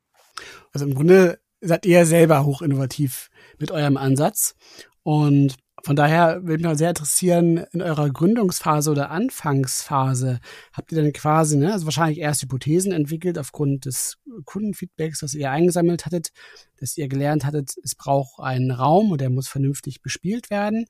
Also 0.73 0.87
im 0.87 0.95
Grunde 0.95 1.41
seid 1.61 1.85
ihr 1.87 2.07
selber 2.07 2.45
hochinnovativ 2.45 3.31
mit 3.59 3.73
eurem 3.73 3.97
Ansatz 3.97 4.55
und 5.03 5.57
von 5.83 5.97
daher 5.97 6.43
würde 6.43 6.55
mich 6.55 6.63
mal 6.63 6.79
sehr 6.79 6.89
interessieren, 6.91 7.59
in 7.73 7.83
eurer 7.83 8.11
Gründungsphase 8.11 8.91
oder 8.91 9.11
Anfangsphase 9.11 10.41
habt 10.73 10.91
ihr 10.91 11.03
dann 11.03 11.13
quasi, 11.13 11.57
ne, 11.57 11.73
also 11.73 11.85
wahrscheinlich 11.85 12.19
erst 12.19 12.43
Hypothesen 12.43 12.93
entwickelt 12.93 13.39
aufgrund 13.39 13.85
des 13.85 14.19
Kundenfeedbacks, 14.45 15.21
das 15.21 15.35
ihr 15.35 15.51
eingesammelt 15.51 16.07
hattet, 16.07 16.31
dass 16.79 16.97
ihr 16.97 17.09
gelernt 17.09 17.45
hattet, 17.45 17.75
es 17.83 17.95
braucht 17.95 18.41
einen 18.41 18.71
Raum 18.71 19.13
und 19.13 19.21
der 19.21 19.31
muss 19.31 19.49
vernünftig 19.49 20.01
bespielt 20.03 20.51
werden. 20.51 20.87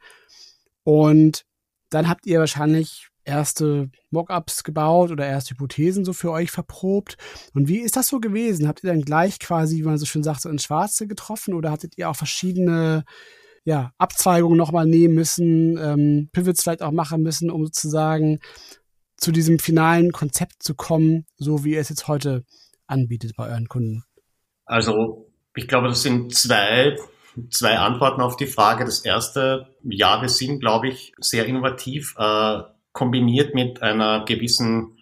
Und 0.84 1.44
dann 1.90 2.08
habt 2.08 2.26
ihr 2.26 2.40
wahrscheinlich 2.40 3.08
erste 3.24 3.90
Mockups 4.10 4.62
gebaut 4.62 5.10
oder 5.10 5.26
erste 5.26 5.54
Hypothesen 5.54 6.04
so 6.04 6.12
für 6.12 6.30
euch 6.30 6.50
verprobt. 6.50 7.16
Und 7.54 7.68
wie 7.68 7.78
ist 7.78 7.96
das 7.96 8.08
so 8.08 8.20
gewesen? 8.20 8.68
Habt 8.68 8.84
ihr 8.84 8.90
dann 8.90 9.02
gleich 9.02 9.38
quasi, 9.38 9.78
wie 9.78 9.82
man 9.82 9.98
so 9.98 10.06
schön 10.06 10.22
sagt, 10.22 10.42
so 10.42 10.48
ins 10.48 10.62
Schwarze 10.62 11.06
getroffen 11.06 11.54
oder 11.54 11.70
hattet 11.70 11.98
ihr 11.98 12.08
auch 12.08 12.16
verschiedene 12.16 13.04
ja, 13.64 13.90
Abzweigungen 13.98 14.56
nochmal 14.56 14.86
nehmen 14.86 15.14
müssen, 15.14 15.76
ähm, 15.76 16.30
Pivots 16.32 16.62
vielleicht 16.62 16.82
auch 16.82 16.92
machen 16.92 17.22
müssen, 17.22 17.50
um 17.50 17.64
sozusagen 17.64 18.38
zu 19.16 19.32
diesem 19.32 19.58
finalen 19.58 20.12
Konzept 20.12 20.62
zu 20.62 20.74
kommen, 20.74 21.26
so 21.36 21.64
wie 21.64 21.72
ihr 21.72 21.80
es 21.80 21.88
jetzt 21.88 22.06
heute 22.06 22.44
anbietet 22.86 23.32
bei 23.36 23.48
euren 23.48 23.66
Kunden? 23.66 24.04
Also 24.66 25.32
ich 25.56 25.66
glaube, 25.66 25.88
das 25.88 26.02
sind 26.02 26.32
zwei, 26.32 26.96
zwei 27.50 27.78
Antworten 27.78 28.20
auf 28.20 28.36
die 28.36 28.46
Frage. 28.46 28.84
Das 28.84 29.04
erste, 29.04 29.74
ja, 29.82 30.20
wir 30.22 30.28
sind, 30.28 30.60
glaube 30.60 30.88
ich, 30.88 31.12
sehr 31.18 31.46
innovativ, 31.46 32.14
äh, 32.18 32.62
kombiniert 32.92 33.54
mit 33.54 33.82
einer 33.82 34.24
gewissen 34.24 34.98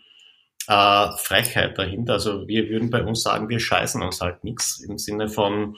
äh, 0.67 1.09
Frechheit 1.17 1.79
dahinter. 1.79 2.15
Also 2.15 2.49
wir 2.49 2.69
würden 2.69 2.91
bei 2.91 3.03
uns 3.05 3.23
sagen, 3.23 3.49
wir 3.49 3.61
scheißen 3.61 4.03
uns 4.03 4.21
halt 4.21 4.45
nichts 4.45 4.81
im 4.81 4.99
Sinne 4.99 5.29
von, 5.29 5.77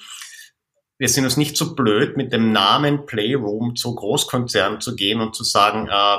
wir 0.98 1.08
sind 1.08 1.24
uns 1.24 1.36
nicht 1.36 1.56
so 1.56 1.74
blöd, 1.74 2.16
mit 2.16 2.32
dem 2.32 2.52
Namen 2.52 3.04
Playroom 3.04 3.76
zu 3.76 3.94
Großkonzernen 3.94 4.80
zu 4.80 4.96
gehen 4.96 5.20
und 5.20 5.34
zu 5.34 5.44
sagen, 5.44 5.88
äh, 5.88 6.18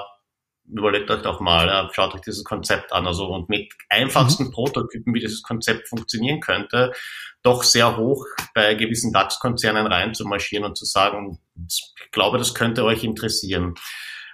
überlegt 0.69 1.09
euch 1.09 1.21
doch 1.21 1.39
mal, 1.39 1.67
äh, 1.67 1.93
schaut 1.93 2.13
euch 2.13 2.21
dieses 2.21 2.43
Konzept 2.43 2.91
an. 2.93 3.07
Also 3.07 3.27
und 3.27 3.49
mit 3.49 3.73
einfachsten 3.89 4.45
mhm. 4.45 4.51
Prototypen, 4.51 5.13
wie 5.13 5.19
dieses 5.21 5.41
Konzept 5.41 5.87
funktionieren 5.87 6.41
könnte, 6.41 6.91
doch 7.43 7.63
sehr 7.63 7.97
hoch 7.97 8.25
bei 8.53 8.73
gewissen 8.75 9.13
DAX-Konzernen 9.13 9.87
reinzumarschieren 9.87 10.65
und 10.65 10.77
zu 10.77 10.85
sagen, 10.85 11.39
ich 11.67 11.93
glaube, 12.11 12.37
das 12.37 12.53
könnte 12.53 12.83
euch 12.83 13.03
interessieren. 13.03 13.75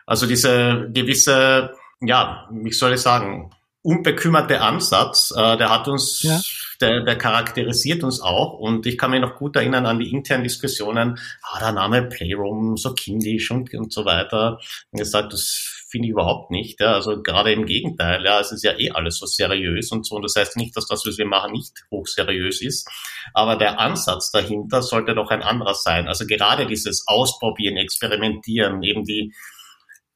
Also 0.06 0.26
diese 0.26 0.90
gewisse, 0.92 1.74
ja, 2.02 2.48
wie 2.52 2.72
soll 2.72 2.94
ich 2.94 3.02
sagen, 3.02 3.52
unbekümmerte 3.84 4.62
Ansatz, 4.62 5.32
äh, 5.36 5.58
der 5.58 5.70
hat 5.70 5.88
uns, 5.88 6.24
ja. 6.24 6.40
der, 6.82 7.02
der 7.02 7.18
charakterisiert 7.18 8.04
uns 8.04 8.22
auch. 8.22 8.58
Und 8.58 8.86
ich 8.86 8.98
kann 8.98 9.12
mich 9.12 9.22
noch 9.22 9.36
gut 9.36 9.56
erinnern 9.56 9.86
an 9.86 10.00
die 10.00 10.12
internen 10.12 10.44
Diskussionen, 10.44 11.20
ah, 11.44 11.60
der 11.60 11.74
Name 11.74 12.04
Playroom, 12.04 12.78
so 12.78 12.94
kindisch 12.94 13.52
und, 13.52 13.74
und 13.74 13.92
so 13.92 14.06
weiter. 14.06 14.60
Und 14.92 15.00
gesagt, 15.00 15.34
das 15.34 15.83
finde 15.94 16.08
ich 16.08 16.12
überhaupt 16.12 16.50
nicht. 16.50 16.80
Ja. 16.80 16.94
Also 16.94 17.22
gerade 17.22 17.54
im 17.54 17.68
Gegenteil, 17.68 18.26
ja, 18.26 18.40
es 18.40 18.52
ist 18.52 18.64
ja 18.64 18.78
eh 18.80 18.90
alles 18.90 19.20
so 19.20 19.28
seriös 19.28 19.92
und 19.92 20.08
so. 20.08 20.16
Und 20.16 20.24
das 20.24 20.36
heißt 20.36 20.58
nicht, 20.58 20.76
dass 20.76 20.88
das, 20.88 21.06
was 21.06 21.20
wir 21.20 21.28
machen, 21.28 21.52
nicht 21.52 21.86
hochseriös 21.92 22.64
ist. 22.64 22.90
Aber 23.36 23.58
der 23.58 23.80
Ansatz 23.80 24.32
dahinter 24.32 24.82
sollte 24.82 25.14
doch 25.14 25.30
ein 25.30 25.44
anderer 25.44 25.76
sein. 25.76 26.08
Also 26.08 26.26
gerade 26.26 26.66
dieses 26.66 27.08
Ausprobieren, 27.08 27.78
Experimentieren, 27.78 28.82
eben 28.82 29.04
die, 29.04 29.36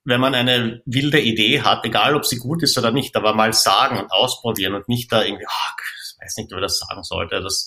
wenn 0.04 0.20
man 0.20 0.34
eine 0.34 0.82
wilde 0.86 1.22
Idee 1.22 1.62
hat, 1.62 1.86
egal 1.86 2.16
ob 2.16 2.26
sie 2.26 2.38
gut 2.38 2.63
ist 2.63 2.76
oder 2.80 2.92
nicht, 2.92 3.16
aber 3.16 3.36
mal 3.36 3.54
sagen 3.54 4.00
und 4.00 4.12
ausprobieren 4.12 4.74
und 4.74 4.90
nicht 4.90 5.12
da 5.12 5.24
irgendwie, 5.24 5.46
ach, 5.48 5.76
ich 5.78 6.24
weiß 6.24 6.38
nicht, 6.38 6.52
ob 6.54 6.58
ich 6.58 6.63
das 6.63 6.80
sagen 6.80 7.04
sollte. 7.04 7.40
Das, 7.42 7.66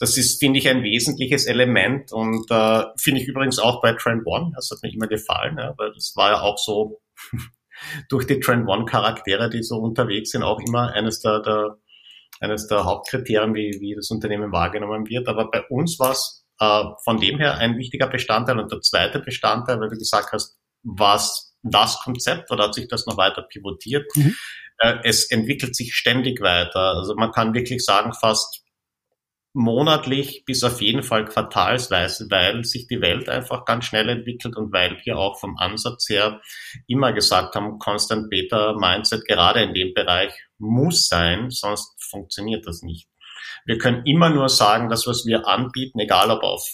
das 0.00 0.16
ist, 0.16 0.40
finde 0.40 0.58
ich, 0.58 0.68
ein 0.68 0.82
wesentliches 0.82 1.46
Element 1.46 2.10
und 2.10 2.50
äh, 2.50 2.82
finde 2.96 3.20
ich 3.20 3.28
übrigens 3.28 3.60
auch 3.60 3.80
bei 3.80 3.92
Trend 3.92 4.26
One. 4.26 4.50
Das 4.56 4.70
hat 4.72 4.82
mir 4.82 4.92
immer 4.92 5.06
gefallen, 5.06 5.56
ja, 5.56 5.74
weil 5.76 5.92
das 5.92 6.14
war 6.16 6.30
ja 6.32 6.40
auch 6.40 6.58
so 6.58 7.00
durch 8.08 8.26
die 8.26 8.40
Trend 8.40 8.68
One 8.68 8.84
Charaktere, 8.84 9.50
die 9.50 9.62
so 9.62 9.76
unterwegs 9.76 10.30
sind, 10.30 10.42
auch 10.42 10.60
immer 10.60 10.92
eines 10.92 11.20
der, 11.20 11.40
der 11.40 11.78
eines 12.40 12.66
der 12.68 12.84
Hauptkriterien, 12.84 13.54
wie, 13.54 13.78
wie 13.80 13.94
das 13.94 14.10
Unternehmen 14.10 14.52
wahrgenommen 14.52 15.08
wird. 15.08 15.28
Aber 15.28 15.50
bei 15.50 15.62
uns 15.68 15.98
war 15.98 16.12
es 16.12 16.46
äh, 16.60 16.84
von 17.04 17.20
dem 17.20 17.38
her 17.38 17.58
ein 17.58 17.76
wichtiger 17.76 18.08
Bestandteil 18.08 18.58
und 18.58 18.70
der 18.70 18.80
zweite 18.80 19.20
Bestandteil, 19.20 19.80
weil 19.80 19.88
du 19.88 19.96
gesagt 19.96 20.32
hast, 20.32 20.58
was 20.82 21.56
das 21.62 21.98
Konzept 22.00 22.50
oder 22.50 22.64
hat 22.64 22.74
sich 22.74 22.88
das 22.88 23.06
noch 23.06 23.16
weiter 23.16 23.42
pivotiert? 23.42 24.06
Mhm. 24.14 24.36
Äh, 24.78 24.98
es 25.04 25.30
entwickelt 25.30 25.74
sich 25.74 25.94
ständig 25.94 26.40
weiter. 26.40 26.94
Also 26.96 27.14
man 27.16 27.32
kann 27.32 27.54
wirklich 27.54 27.84
sagen, 27.84 28.12
fast 28.12 28.62
monatlich 29.52 30.44
bis 30.44 30.62
auf 30.62 30.80
jeden 30.80 31.02
Fall 31.02 31.24
quartalsweise, 31.24 32.26
weil 32.30 32.64
sich 32.64 32.86
die 32.86 33.00
Welt 33.00 33.28
einfach 33.28 33.64
ganz 33.64 33.86
schnell 33.86 34.08
entwickelt 34.08 34.56
und 34.56 34.72
weil 34.72 34.98
wir 35.04 35.18
auch 35.18 35.38
vom 35.38 35.56
Ansatz 35.56 36.08
her 36.08 36.40
immer 36.86 37.12
gesagt 37.12 37.54
haben, 37.54 37.78
Constant 37.78 38.30
Beta 38.30 38.74
Mindset 38.78 39.24
gerade 39.26 39.62
in 39.62 39.74
dem 39.74 39.94
Bereich 39.94 40.32
muss 40.58 41.08
sein, 41.08 41.50
sonst 41.50 41.94
funktioniert 42.02 42.66
das 42.66 42.82
nicht. 42.82 43.08
Wir 43.64 43.78
können 43.78 44.04
immer 44.04 44.30
nur 44.30 44.48
sagen, 44.48 44.88
dass 44.88 45.06
was 45.06 45.24
wir 45.26 45.46
anbieten, 45.46 45.98
egal 45.98 46.30
ob 46.30 46.42
auf 46.42 46.66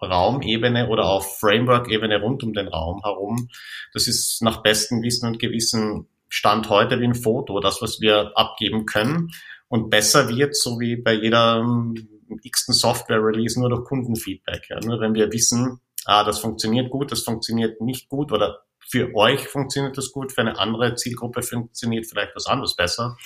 Raumebene 0.00 0.88
oder 0.88 1.06
auf 1.06 1.38
Framework-Ebene 1.38 2.20
rund 2.20 2.42
um 2.42 2.52
den 2.52 2.68
Raum 2.68 3.00
herum. 3.02 3.48
Das 3.92 4.06
ist 4.06 4.42
nach 4.42 4.62
bestem 4.62 5.02
Wissen 5.02 5.26
und 5.26 5.38
Gewissen 5.38 6.08
Stand 6.28 6.68
heute 6.68 7.00
wie 7.00 7.04
ein 7.04 7.14
Foto, 7.14 7.60
das, 7.60 7.80
was 7.80 8.00
wir 8.00 8.32
abgeben 8.34 8.86
können 8.86 9.30
und 9.74 9.90
besser 9.90 10.28
wird, 10.28 10.54
so 10.54 10.78
wie 10.78 10.94
bei 10.94 11.14
jeder 11.14 11.56
ähm, 11.56 11.96
x-ten 12.44 12.72
Software-Release 12.72 13.58
nur 13.58 13.70
durch 13.70 13.82
Kundenfeedback. 13.82 14.70
Ja. 14.70 14.78
Nur 14.78 15.00
wenn 15.00 15.14
wir 15.14 15.32
wissen, 15.32 15.80
ah, 16.04 16.22
das 16.22 16.38
funktioniert 16.38 16.90
gut, 16.90 17.10
das 17.10 17.24
funktioniert 17.24 17.80
nicht 17.80 18.08
gut 18.08 18.30
oder 18.30 18.60
für 18.88 19.12
euch 19.16 19.48
funktioniert 19.48 19.98
das 19.98 20.12
gut, 20.12 20.30
für 20.30 20.42
eine 20.42 20.60
andere 20.60 20.94
Zielgruppe 20.94 21.42
funktioniert 21.42 22.06
vielleicht 22.06 22.36
was 22.36 22.46
anderes 22.46 22.76
besser. 22.76 23.16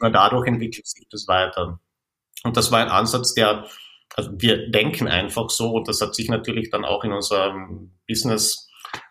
Nur 0.00 0.10
dadurch 0.10 0.48
entwickelt 0.48 0.88
sich 0.88 1.06
das 1.08 1.28
weiter. 1.28 1.78
Und 2.42 2.56
das 2.56 2.72
war 2.72 2.80
ein 2.80 2.88
Ansatz, 2.88 3.34
der 3.34 3.68
also 4.16 4.32
wir 4.38 4.72
denken 4.72 5.06
einfach 5.06 5.50
so 5.50 5.70
und 5.70 5.86
das 5.86 6.00
hat 6.00 6.16
sich 6.16 6.28
natürlich 6.28 6.68
dann 6.70 6.84
auch 6.84 7.04
in 7.04 7.12
unserem 7.12 7.92
Business 8.08 8.68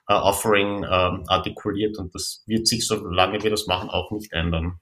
äh, 0.09 0.13
Offering 0.13 0.83
äh, 0.83 0.87
artikuliert 1.27 1.97
und 1.97 2.13
das 2.13 2.43
wird 2.47 2.67
sich, 2.67 2.85
solange 2.85 3.41
wir 3.41 3.49
das 3.49 3.65
machen, 3.65 3.89
auch 3.89 4.11
nicht 4.11 4.33
ändern. 4.33 4.80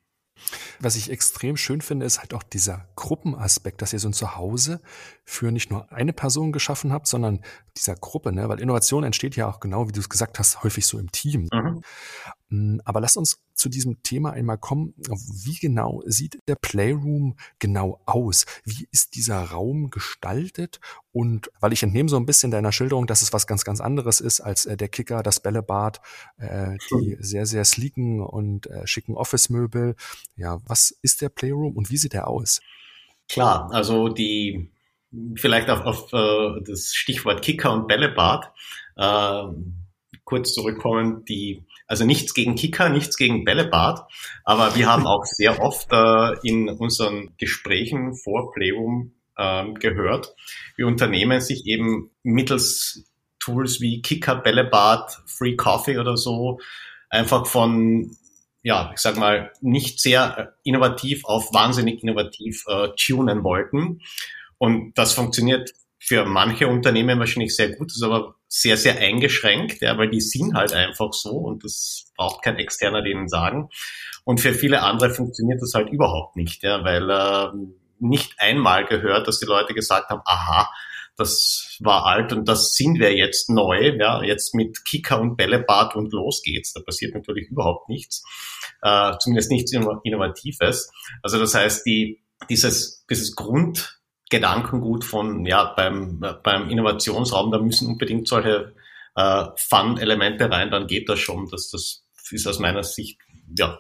Was 0.79 0.95
ich 0.95 1.11
extrem 1.11 1.57
schön 1.57 1.81
finde, 1.81 2.05
ist 2.05 2.19
halt 2.19 2.33
auch 2.33 2.43
dieser 2.43 2.87
Gruppenaspekt, 2.95 3.81
dass 3.81 3.93
ihr 3.93 3.99
so 3.99 4.09
ein 4.09 4.13
Zuhause 4.13 4.81
für 5.25 5.51
nicht 5.51 5.69
nur 5.69 5.91
eine 5.91 6.13
Person 6.13 6.51
geschaffen 6.51 6.91
habt, 6.91 7.07
sondern 7.07 7.41
dieser 7.77 7.95
Gruppe, 7.95 8.31
ne? 8.31 8.49
weil 8.49 8.59
Innovation 8.59 9.03
entsteht 9.03 9.35
ja 9.35 9.47
auch 9.47 9.59
genau, 9.59 9.87
wie 9.87 9.91
du 9.91 9.99
es 9.99 10.09
gesagt 10.09 10.39
hast, 10.39 10.63
häufig 10.63 10.85
so 10.85 10.97
im 10.99 11.11
Team. 11.11 11.47
Mhm. 11.51 11.81
Mm, 12.49 12.79
aber 12.83 12.99
lass 12.99 13.15
uns 13.15 13.39
zu 13.53 13.69
diesem 13.69 14.01
Thema 14.03 14.31
einmal 14.31 14.57
kommen. 14.57 14.93
Wie 14.97 15.57
genau 15.59 16.01
sieht 16.05 16.39
der 16.47 16.55
Playroom 16.55 17.35
genau 17.59 18.01
aus? 18.05 18.45
Wie 18.63 18.87
ist 18.91 19.15
dieser 19.15 19.43
Raum 19.43 19.89
gestaltet? 19.89 20.79
Und 21.11 21.51
weil 21.59 21.73
ich 21.73 21.83
entnehme 21.83 22.09
so 22.09 22.17
ein 22.17 22.25
bisschen 22.25 22.51
deiner 22.51 22.71
Schilderung, 22.71 23.05
dass 23.05 23.21
es 23.21 23.33
was 23.33 23.47
ganz, 23.47 23.63
ganz 23.63 23.81
anderes 23.81 24.19
ist 24.19 24.41
als 24.41 24.65
äh, 24.65 24.77
der 24.77 24.89
Kicker, 24.89 25.23
das 25.23 25.39
Bällebad, 25.39 26.01
äh, 26.37 26.77
die 26.91 27.17
sehr, 27.19 27.45
sehr 27.45 27.65
sleeken 27.65 28.21
und 28.21 28.67
äh, 28.67 28.87
schicken 28.87 29.15
Office-Möbel. 29.15 29.95
Ja, 30.35 30.59
was 30.65 30.91
ist 31.01 31.21
der 31.21 31.29
Playroom 31.29 31.75
und 31.77 31.89
wie 31.89 31.97
sieht 31.97 32.13
er 32.13 32.27
aus? 32.27 32.61
Klar, 33.27 33.69
also 33.71 34.09
die 34.09 34.71
vielleicht 35.35 35.69
auf, 35.69 35.81
auf 35.81 36.13
äh, 36.13 36.61
das 36.65 36.93
Stichwort 36.93 37.41
Kicker 37.41 37.73
und 37.73 37.87
Bällebad 37.87 38.51
äh, 38.95 39.43
kurz 40.23 40.53
zurückkommen, 40.53 41.25
die 41.25 41.63
also 41.89 42.05
nichts 42.05 42.33
gegen 42.33 42.55
Kicker, 42.55 42.87
nichts 42.87 43.17
gegen 43.17 43.43
Bällebad, 43.43 44.07
aber 44.45 44.75
wir 44.75 44.87
haben 44.87 45.05
auch 45.05 45.25
sehr 45.25 45.61
oft 45.61 45.91
äh, 45.91 46.35
in 46.47 46.69
unseren 46.69 47.33
Gesprächen 47.37 48.15
vor 48.15 48.53
Playroom 48.53 49.15
äh, 49.35 49.73
gehört, 49.73 50.35
wie 50.77 50.83
Unternehmen 50.83 51.41
sich 51.41 51.65
eben 51.65 52.11
mittels 52.23 53.03
Tools 53.39 53.81
wie 53.81 54.01
Kicker, 54.01 54.35
Bällebad, 54.35 55.17
Free 55.25 55.55
Coffee 55.55 55.97
oder 55.97 56.15
so 56.15 56.59
einfach 57.09 57.47
von 57.47 58.15
ja, 58.61 58.91
ich 58.93 58.99
sag 58.99 59.17
mal, 59.17 59.51
nicht 59.61 60.01
sehr 60.01 60.53
innovativ 60.63 61.23
auf 61.25 61.53
wahnsinnig 61.53 62.03
innovativ 62.03 62.65
äh, 62.67 62.89
tunen 62.97 63.43
wollten. 63.43 64.01
Und 64.57 64.97
das 64.97 65.13
funktioniert 65.13 65.71
für 65.99 66.25
manche 66.25 66.67
Unternehmen 66.67 67.19
wahrscheinlich 67.19 67.55
sehr 67.55 67.75
gut, 67.75 67.91
ist 67.91 68.03
aber 68.03 68.35
sehr, 68.47 68.77
sehr 68.77 68.97
eingeschränkt, 68.97 69.81
ja, 69.81 69.97
weil 69.97 70.09
die 70.09 70.21
sind 70.21 70.55
halt 70.55 70.73
einfach 70.73 71.13
so 71.13 71.31
und 71.31 71.63
das 71.63 72.05
braucht 72.15 72.43
kein 72.43 72.57
Externer 72.57 73.01
denen 73.03 73.27
sagen. 73.27 73.69
Und 74.23 74.39
für 74.39 74.53
viele 74.53 74.81
andere 74.81 75.11
funktioniert 75.11 75.61
das 75.61 75.73
halt 75.73 75.89
überhaupt 75.89 76.35
nicht, 76.35 76.63
ja, 76.63 76.83
weil 76.83 77.09
äh, 77.09 77.47
nicht 77.99 78.35
einmal 78.37 78.85
gehört, 78.85 79.27
dass 79.27 79.39
die 79.39 79.45
Leute 79.45 79.73
gesagt 79.73 80.09
haben, 80.09 80.21
aha, 80.25 80.69
das 81.19 81.77
war 81.81 82.05
alt 82.05 82.31
und 82.31 82.47
das 82.47 82.73
sind 82.73 82.97
wir 82.97 83.15
jetzt 83.15 83.49
neu, 83.49 83.95
ja, 83.97 84.23
jetzt 84.23 84.55
mit 84.55 84.85
Kicker 84.85 85.19
und 85.19 85.35
Bällebad 85.35 85.95
und 85.95 86.13
los 86.13 86.41
geht's. 86.43 86.73
Da 86.73 86.81
passiert 86.81 87.13
natürlich 87.13 87.49
überhaupt 87.49 87.89
nichts, 87.89 88.23
äh, 88.81 89.11
zumindest 89.19 89.51
nichts 89.51 89.73
Innovatives. 89.73 90.91
Also 91.21 91.37
das 91.37 91.53
heißt, 91.53 91.85
die, 91.85 92.21
dieses, 92.49 93.05
dieses 93.09 93.35
Grund, 93.35 93.98
Gedankengut 94.29 95.03
von, 95.03 95.45
ja, 95.45 95.73
beim, 95.75 96.23
beim 96.43 96.69
Innovationsraum, 96.69 97.51
da 97.51 97.59
müssen 97.59 97.87
unbedingt 97.87 98.27
solche 98.27 98.73
äh, 99.15 99.45
Fun-Elemente 99.55 100.49
rein, 100.49 100.71
dann 100.71 100.87
geht 100.87 101.09
das 101.09 101.19
schon. 101.19 101.49
Das, 101.49 101.69
das 101.71 102.03
ist 102.31 102.47
aus 102.47 102.59
meiner 102.59 102.83
Sicht 102.83 103.19
ja, 103.57 103.79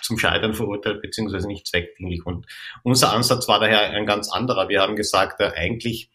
zum 0.00 0.18
Scheitern 0.18 0.54
verurteilt, 0.54 1.02
beziehungsweise 1.02 1.46
nicht 1.46 1.66
zweckdienlich. 1.66 2.24
Und 2.24 2.46
unser 2.82 3.12
Ansatz 3.12 3.46
war 3.48 3.60
daher 3.60 3.90
ein 3.90 4.06
ganz 4.06 4.30
anderer. 4.30 4.68
Wir 4.68 4.80
haben 4.80 4.96
gesagt, 4.96 5.40
äh, 5.40 5.52
eigentlich 5.54 6.10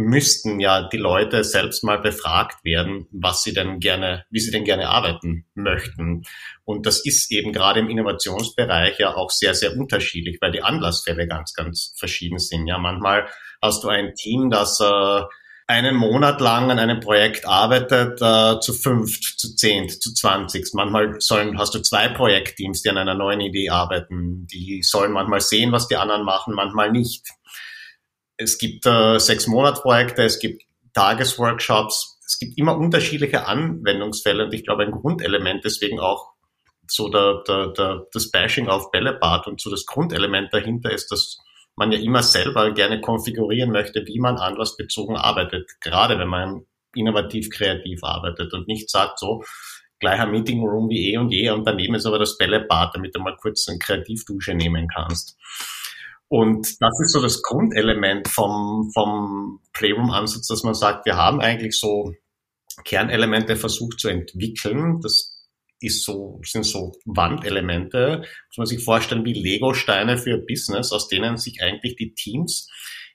müssten 0.00 0.60
ja 0.60 0.88
die 0.88 0.96
Leute 0.96 1.42
selbst 1.42 1.82
mal 1.82 1.98
befragt 1.98 2.64
werden, 2.64 3.08
was 3.10 3.42
sie 3.42 3.52
denn 3.52 3.80
gerne, 3.80 4.24
wie 4.30 4.38
sie 4.38 4.52
denn 4.52 4.62
gerne 4.62 4.88
arbeiten 4.88 5.44
möchten. 5.54 6.22
Und 6.64 6.86
das 6.86 7.04
ist 7.04 7.32
eben 7.32 7.52
gerade 7.52 7.80
im 7.80 7.90
Innovationsbereich 7.90 9.00
ja 9.00 9.16
auch 9.16 9.30
sehr, 9.30 9.54
sehr 9.54 9.76
unterschiedlich, 9.76 10.38
weil 10.40 10.52
die 10.52 10.62
Anlassfälle 10.62 11.26
ganz, 11.26 11.52
ganz 11.52 11.94
verschieden 11.98 12.38
sind. 12.38 12.68
Ja, 12.68 12.78
manchmal 12.78 13.26
hast 13.60 13.82
du 13.82 13.88
ein 13.88 14.14
Team, 14.14 14.50
das 14.50 14.78
äh, 14.78 15.22
einen 15.66 15.96
Monat 15.96 16.40
lang 16.40 16.70
an 16.70 16.78
einem 16.78 17.00
Projekt 17.00 17.44
arbeitet, 17.44 18.22
äh, 18.22 18.60
zu 18.60 18.72
fünft, 18.74 19.40
zu 19.40 19.56
zehnt, 19.56 20.00
zu 20.00 20.14
zwanzig. 20.14 20.68
Manchmal 20.74 21.20
sollen, 21.20 21.58
hast 21.58 21.74
du 21.74 21.80
zwei 21.80 22.08
Projektteams, 22.08 22.82
die 22.82 22.90
an 22.90 22.98
einer 22.98 23.16
neuen 23.16 23.40
Idee 23.40 23.70
arbeiten. 23.70 24.46
Die 24.46 24.80
sollen 24.84 25.10
manchmal 25.10 25.40
sehen, 25.40 25.72
was 25.72 25.88
die 25.88 25.96
anderen 25.96 26.24
machen, 26.24 26.54
manchmal 26.54 26.92
nicht 26.92 27.26
es 28.38 28.56
gibt 28.56 28.86
äh, 28.86 29.18
sechs 29.18 29.46
Monatsprojekte, 29.46 30.22
es 30.22 30.38
gibt 30.38 30.62
Tagesworkshops, 30.94 32.18
es 32.24 32.38
gibt 32.38 32.56
immer 32.56 32.76
unterschiedliche 32.76 33.46
Anwendungsfälle 33.46 34.46
und 34.46 34.54
ich 34.54 34.64
glaube 34.64 34.84
ein 34.84 34.92
Grundelement 34.92 35.64
deswegen 35.64 36.00
auch 36.00 36.32
so 36.86 37.08
der, 37.08 37.42
der, 37.46 37.68
der, 37.68 38.06
das 38.12 38.30
Bashing 38.30 38.68
auf 38.68 38.90
Bällebad 38.90 39.46
und 39.46 39.60
so 39.60 39.70
das 39.70 39.84
Grundelement 39.84 40.52
dahinter 40.52 40.90
ist, 40.90 41.10
dass 41.12 41.38
man 41.76 41.92
ja 41.92 41.98
immer 41.98 42.22
selber 42.22 42.72
gerne 42.72 43.00
konfigurieren 43.00 43.70
möchte, 43.70 44.06
wie 44.06 44.18
man 44.18 44.36
anlassbezogen 44.36 45.16
arbeitet, 45.16 45.70
gerade 45.80 46.18
wenn 46.18 46.28
man 46.28 46.66
innovativ 46.94 47.50
kreativ 47.50 48.02
arbeitet 48.02 48.52
und 48.54 48.66
nicht 48.66 48.90
sagt 48.90 49.18
so, 49.18 49.44
gleicher 50.00 50.26
Meeting 50.26 50.62
Room 50.62 50.88
wie 50.88 51.12
eh 51.12 51.18
und 51.18 51.30
je 51.30 51.50
und 51.50 51.66
daneben 51.66 51.94
ist 51.94 52.06
aber 52.06 52.18
das 52.18 52.38
Bällebad, 52.38 52.94
damit 52.94 53.14
du 53.14 53.20
mal 53.20 53.36
kurz 53.36 53.68
eine 53.68 53.78
Kreativdusche 53.78 54.54
nehmen 54.54 54.88
kannst. 54.88 55.36
Und 56.28 56.80
das 56.80 57.00
ist 57.00 57.12
so 57.12 57.22
das 57.22 57.42
Grundelement 57.42 58.28
vom, 58.28 58.90
vom 58.92 59.60
Playroom-Ansatz, 59.72 60.46
dass 60.46 60.62
man 60.62 60.74
sagt, 60.74 61.06
wir 61.06 61.16
haben 61.16 61.40
eigentlich 61.40 61.78
so 61.78 62.12
Kernelemente 62.84 63.56
versucht 63.56 63.98
zu 63.98 64.08
entwickeln. 64.08 65.00
Das 65.02 65.34
ist 65.80 66.04
so, 66.04 66.40
sind 66.44 66.64
so 66.64 66.92
Wandelemente, 67.06 68.18
muss 68.48 68.58
man 68.58 68.66
sich 68.66 68.84
vorstellen 68.84 69.24
wie 69.24 69.32
Lego-Steine 69.32 70.18
für 70.18 70.38
Business, 70.38 70.92
aus 70.92 71.08
denen 71.08 71.36
sich 71.36 71.62
eigentlich 71.62 71.96
die 71.96 72.14
Teams 72.14 72.68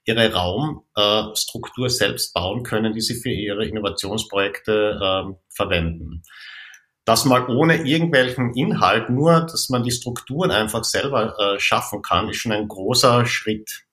ihre 0.06 0.34
Raumstruktur 0.34 1.86
äh, 1.86 1.89
selbst 1.89 2.34
bauen 2.34 2.63
können, 2.63 2.93
die 2.93 3.02
sie 3.02 3.15
für 3.15 3.32
ihre 3.32 3.65
Innovationsprojekte 3.65 4.99
äh, 5.02 5.34
verwenden 5.49 6.23
das 7.05 7.25
mal 7.25 7.47
ohne 7.47 7.85
irgendwelchen 7.85 8.53
Inhalt, 8.53 9.09
nur 9.09 9.41
dass 9.41 9.69
man 9.69 9.83
die 9.83 9.91
Strukturen 9.91 10.51
einfach 10.51 10.83
selber 10.83 11.37
äh, 11.37 11.59
schaffen 11.59 12.01
kann, 12.01 12.29
ist 12.29 12.37
schon 12.37 12.53
ein 12.53 12.67
großer 12.67 13.25
Schritt. 13.25 13.83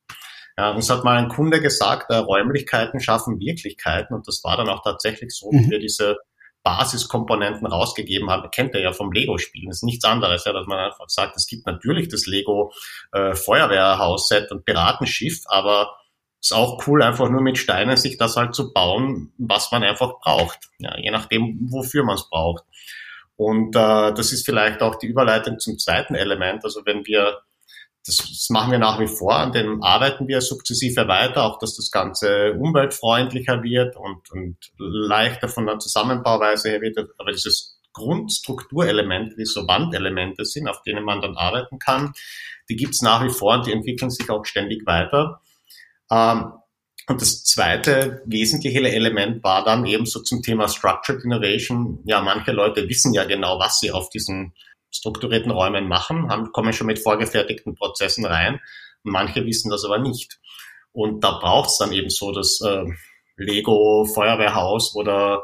Ja, 0.57 0.73
uns 0.73 0.91
hat 0.91 1.05
mal 1.05 1.17
ein 1.17 1.29
Kunde 1.29 1.61
gesagt, 1.61 2.11
äh, 2.11 2.17
Räumlichkeiten 2.17 3.01
schaffen 3.01 3.41
Wirklichkeiten 3.41 4.15
und 4.15 4.29
das 4.29 4.45
war 4.45 4.57
dann 4.57 4.69
auch 4.69 4.83
tatsächlich 4.83 5.33
so, 5.33 5.51
mhm. 5.51 5.65
wie 5.65 5.71
wir 5.71 5.79
diese 5.81 6.17
Basiskomponenten 6.63 7.67
rausgegeben 7.67 8.31
haben. 8.31 8.51
Kennt 8.51 8.75
ihr 8.75 8.83
ja 8.83 8.93
vom 8.93 9.13
Lego-Spielen. 9.13 9.69
Das 9.69 9.79
ist 9.79 9.85
nichts 9.85 10.05
anderes, 10.05 10.45
ja, 10.45 10.53
dass 10.53 10.67
man 10.67 10.79
einfach 10.79 11.09
sagt, 11.09 11.37
es 11.37 11.47
gibt 11.47 11.67
natürlich 11.67 12.09
das 12.09 12.27
Lego 12.27 12.73
äh, 13.13 13.35
Feuerwehrhaus-Set 13.35 14.51
und 14.53 14.65
Piratenschiff, 14.65 15.43
aber 15.47 15.97
ist 16.43 16.53
auch 16.53 16.87
cool, 16.87 17.03
einfach 17.03 17.29
nur 17.29 17.43
mit 17.43 17.59
Steinen 17.59 17.97
sich 17.97 18.17
das 18.17 18.37
halt 18.37 18.55
zu 18.55 18.73
bauen, 18.73 19.33
was 19.37 19.73
man 19.73 19.83
einfach 19.83 20.21
braucht. 20.21 20.71
Ja, 20.79 20.97
je 20.99 21.11
nachdem, 21.11 21.69
wofür 21.71 22.05
man 22.05 22.15
es 22.17 22.29
braucht. 22.29 22.65
Und 23.41 23.75
äh, 23.75 24.13
das 24.13 24.33
ist 24.33 24.45
vielleicht 24.45 24.83
auch 24.83 24.97
die 24.97 25.07
Überleitung 25.07 25.59
zum 25.59 25.79
zweiten 25.79 26.15
Element. 26.15 26.63
Also 26.63 26.83
wenn 26.85 27.07
wir, 27.07 27.39
das, 28.05 28.19
das 28.19 28.49
machen 28.51 28.71
wir 28.71 28.79
nach 28.79 29.01
wie 29.01 29.07
vor, 29.07 29.35
an 29.35 29.53
dem 29.53 29.83
arbeiten 29.83 30.29
wir 30.29 30.43
sukzessive 30.43 31.09
weiter, 31.09 31.45
auch 31.45 31.59
dass 31.59 31.75
das 31.75 31.91
Ganze 31.91 32.53
umweltfreundlicher 32.61 33.63
wird 33.63 33.97
und, 33.97 34.31
und 34.31 34.59
leichter 34.77 35.49
von 35.49 35.65
der 35.65 35.79
Zusammenbauweise 35.79 36.69
her 36.69 36.83
wird. 36.83 36.99
Aber 37.17 37.33
dieses 37.33 37.81
Grundstrukturelemente, 37.95 39.37
die 39.37 39.47
so 39.47 39.67
Wandelemente 39.67 40.45
sind, 40.45 40.69
auf 40.69 40.83
denen 40.83 41.03
man 41.03 41.23
dann 41.23 41.39
arbeiten 41.39 41.79
kann, 41.79 42.13
die 42.69 42.77
gibt's 42.77 43.01
nach 43.01 43.25
wie 43.25 43.31
vor 43.31 43.55
und 43.55 43.67
die 43.67 43.73
entwickeln 43.73 44.11
sich 44.11 44.29
auch 44.29 44.45
ständig 44.45 44.85
weiter. 44.85 45.41
Ähm, 46.11 46.53
und 47.11 47.21
das 47.21 47.43
zweite 47.43 48.23
wesentliche 48.25 48.79
Element 48.79 49.43
war 49.43 49.65
dann 49.65 49.85
eben 49.85 50.07
so 50.07 50.21
zum 50.21 50.43
Thema 50.43 50.69
Structured 50.69 51.25
Innovation. 51.25 51.99
Ja, 52.05 52.21
manche 52.21 52.53
Leute 52.53 52.89
wissen 52.89 53.13
ja 53.13 53.25
genau, 53.25 53.59
was 53.59 53.81
sie 53.81 53.91
auf 53.91 54.11
diesen 54.11 54.55
strukturierten 54.93 55.51
Räumen 55.51 55.89
machen, 55.89 56.29
haben, 56.29 56.53
kommen 56.53 56.73
schon 56.73 56.87
mit 56.87 57.01
vorgefertigten 57.01 57.75
Prozessen 57.75 58.25
rein. 58.25 58.61
Manche 59.03 59.45
wissen 59.45 59.73
das 59.73 59.85
aber 59.85 59.99
nicht. 59.99 60.39
Und 60.93 61.25
da 61.25 61.33
braucht 61.33 61.71
es 61.71 61.79
dann 61.79 61.93
eben 61.93 62.11
so 62.11 62.31
das 62.31 62.61
äh, 62.61 62.85
Lego 63.37 64.05
Feuerwehrhaus 64.05 64.95
oder 64.95 65.43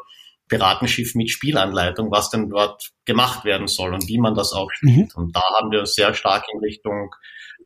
Piratenschiff 0.49 1.17
mit 1.17 1.31
Spielanleitung, 1.31 2.13
was 2.13 2.31
denn 2.31 2.49
dort 2.49 2.91
gemacht 3.07 3.45
werden 3.45 3.67
soll 3.67 3.93
und 3.93 4.07
wie 4.07 4.19
man 4.19 4.37
das 4.37 4.53
auch 4.53 4.71
spielt. 4.71 5.17
Mhm. 5.17 5.21
Und 5.21 5.35
da 5.35 5.43
haben 5.59 5.73
wir 5.73 5.85
sehr 5.87 6.15
stark 6.15 6.45
in 6.53 6.61
Richtung, 6.61 7.13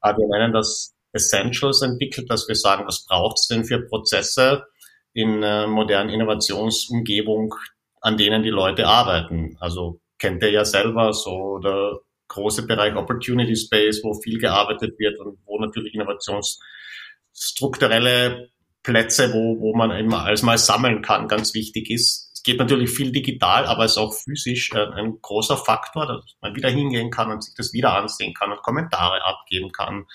äh, 0.03 0.15
wir 0.17 0.27
nennen 0.39 0.55
das 0.55 0.95
Essentials 1.13 1.83
entwickelt, 1.83 2.31
dass 2.31 2.49
wir 2.49 2.55
sagen, 2.55 2.87
was 2.87 3.05
braucht 3.07 3.39
es 3.39 3.49
denn 3.49 3.65
für 3.65 3.87
Prozesse 3.87 4.65
in 5.13 5.43
äh, 5.43 5.67
modernen 5.67 6.09
Innovationsumgebung, 6.11 7.55
an 8.01 8.17
denen 8.17 8.43
die 8.43 8.49
Leute 8.51 8.87
arbeiten. 8.87 9.57
Also 9.61 10.01
kennt 10.19 10.43
ihr 10.43 10.51
ja 10.51 10.65
selber 10.65 11.13
so 11.13 11.59
der 11.59 11.99
große 12.29 12.67
Bereich 12.67 12.95
Opportunity 12.95 13.57
Space, 13.57 14.01
wo 14.05 14.15
viel 14.15 14.39
gearbeitet 14.39 14.99
wird 14.99 15.19
und 15.19 15.39
wo 15.45 15.59
natürlich 15.59 15.93
innovationsstrukturelle 15.95 18.49
Plätze, 18.83 19.35
wo, 19.35 19.61
wo 19.61 19.75
man 19.75 19.91
eben 19.91 20.15
alles 20.15 20.41
mal 20.43 20.57
sammeln 20.57 21.03
kann, 21.03 21.29
ganz 21.29 21.53
wichtig 21.55 21.91
ist. 21.91 22.30
Es 22.41 22.45
geht 22.45 22.59
natürlich 22.59 22.89
viel 22.89 23.13
digital, 23.13 23.67
aber 23.67 23.85
es 23.85 23.93
ist 23.93 23.99
auch 23.99 24.15
physisch 24.15 24.73
äh, 24.73 24.79
ein 24.79 25.21
großer 25.21 25.59
Faktor, 25.59 26.07
dass 26.07 26.25
man 26.41 26.57
wieder 26.57 26.71
hingehen 26.71 27.11
kann 27.11 27.31
und 27.31 27.45
sich 27.45 27.55
das 27.55 27.75
wieder 27.75 27.93
ansehen 27.93 28.33
kann 28.33 28.51
und 28.51 28.63
Kommentare 28.63 29.23
abgeben 29.23 29.73
kann 29.73 30.07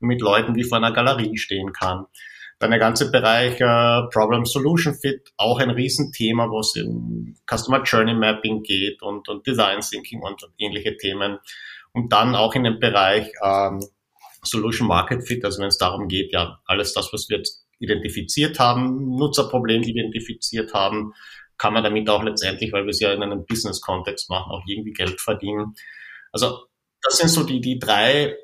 und 0.00 0.08
mit 0.08 0.22
Leuten 0.22 0.54
wie 0.54 0.64
vor 0.64 0.78
einer 0.78 0.92
Galerie 0.92 1.36
stehen 1.36 1.74
kann. 1.74 2.06
Dann 2.58 2.70
der 2.70 2.78
ganze 2.78 3.10
Bereich 3.10 3.60
äh, 3.60 4.08
Problem 4.10 4.46
Solution 4.46 4.94
Fit, 4.94 5.34
auch 5.36 5.58
ein 5.58 5.68
Riesenthema, 5.68 6.48
wo 6.48 6.60
es 6.60 6.74
um 6.76 7.36
Customer 7.46 7.82
Journey 7.82 8.14
Mapping 8.14 8.62
geht 8.62 9.02
und, 9.02 9.28
und 9.28 9.46
Design 9.46 9.80
Thinking 9.80 10.22
und, 10.22 10.42
und 10.42 10.54
ähnliche 10.56 10.96
Themen. 10.96 11.38
Und 11.92 12.14
dann 12.14 12.34
auch 12.34 12.54
in 12.54 12.64
dem 12.64 12.80
Bereich 12.80 13.30
ähm, 13.44 13.80
Solution 14.42 14.88
Market 14.88 15.28
Fit, 15.28 15.44
also 15.44 15.60
wenn 15.60 15.68
es 15.68 15.76
darum 15.76 16.08
geht, 16.08 16.32
ja, 16.32 16.62
alles 16.64 16.94
das, 16.94 17.12
was 17.12 17.28
wir 17.28 17.36
jetzt 17.36 17.66
identifiziert 17.78 18.58
haben, 18.58 19.16
Nutzerproblem 19.16 19.82
identifiziert 19.82 20.72
haben, 20.72 21.12
kann 21.58 21.72
man 21.72 21.84
damit 21.84 22.08
auch 22.08 22.22
letztendlich, 22.22 22.72
weil 22.72 22.84
wir 22.84 22.90
es 22.90 23.00
ja 23.00 23.12
in 23.12 23.22
einem 23.22 23.44
Business-Kontext 23.46 24.30
machen, 24.30 24.50
auch 24.50 24.62
irgendwie 24.66 24.92
Geld 24.92 25.20
verdienen. 25.20 25.74
Also 26.32 26.66
das 27.02 27.18
sind 27.18 27.28
so 27.28 27.44
die, 27.44 27.60
die 27.60 27.78
drei 27.78 28.36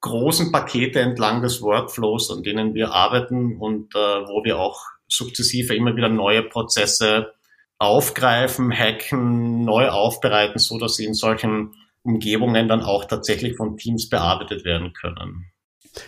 großen 0.00 0.50
Pakete 0.50 1.00
entlang 1.00 1.42
des 1.42 1.62
Workflows, 1.62 2.30
an 2.30 2.42
denen 2.42 2.74
wir 2.74 2.92
arbeiten 2.92 3.58
und 3.58 3.94
äh, 3.94 3.98
wo 3.98 4.44
wir 4.44 4.58
auch 4.58 4.80
sukzessive 5.08 5.74
immer 5.74 5.96
wieder 5.96 6.08
neue 6.08 6.42
Prozesse 6.42 7.32
aufgreifen, 7.78 8.70
hacken, 8.72 9.64
neu 9.64 9.88
aufbereiten, 9.88 10.58
so 10.58 10.78
dass 10.78 10.96
sie 10.96 11.06
in 11.06 11.14
solchen 11.14 11.74
Umgebungen 12.02 12.68
dann 12.68 12.82
auch 12.82 13.04
tatsächlich 13.04 13.56
von 13.56 13.76
Teams 13.76 14.08
bearbeitet 14.08 14.64
werden 14.64 14.92
können. 14.92 15.50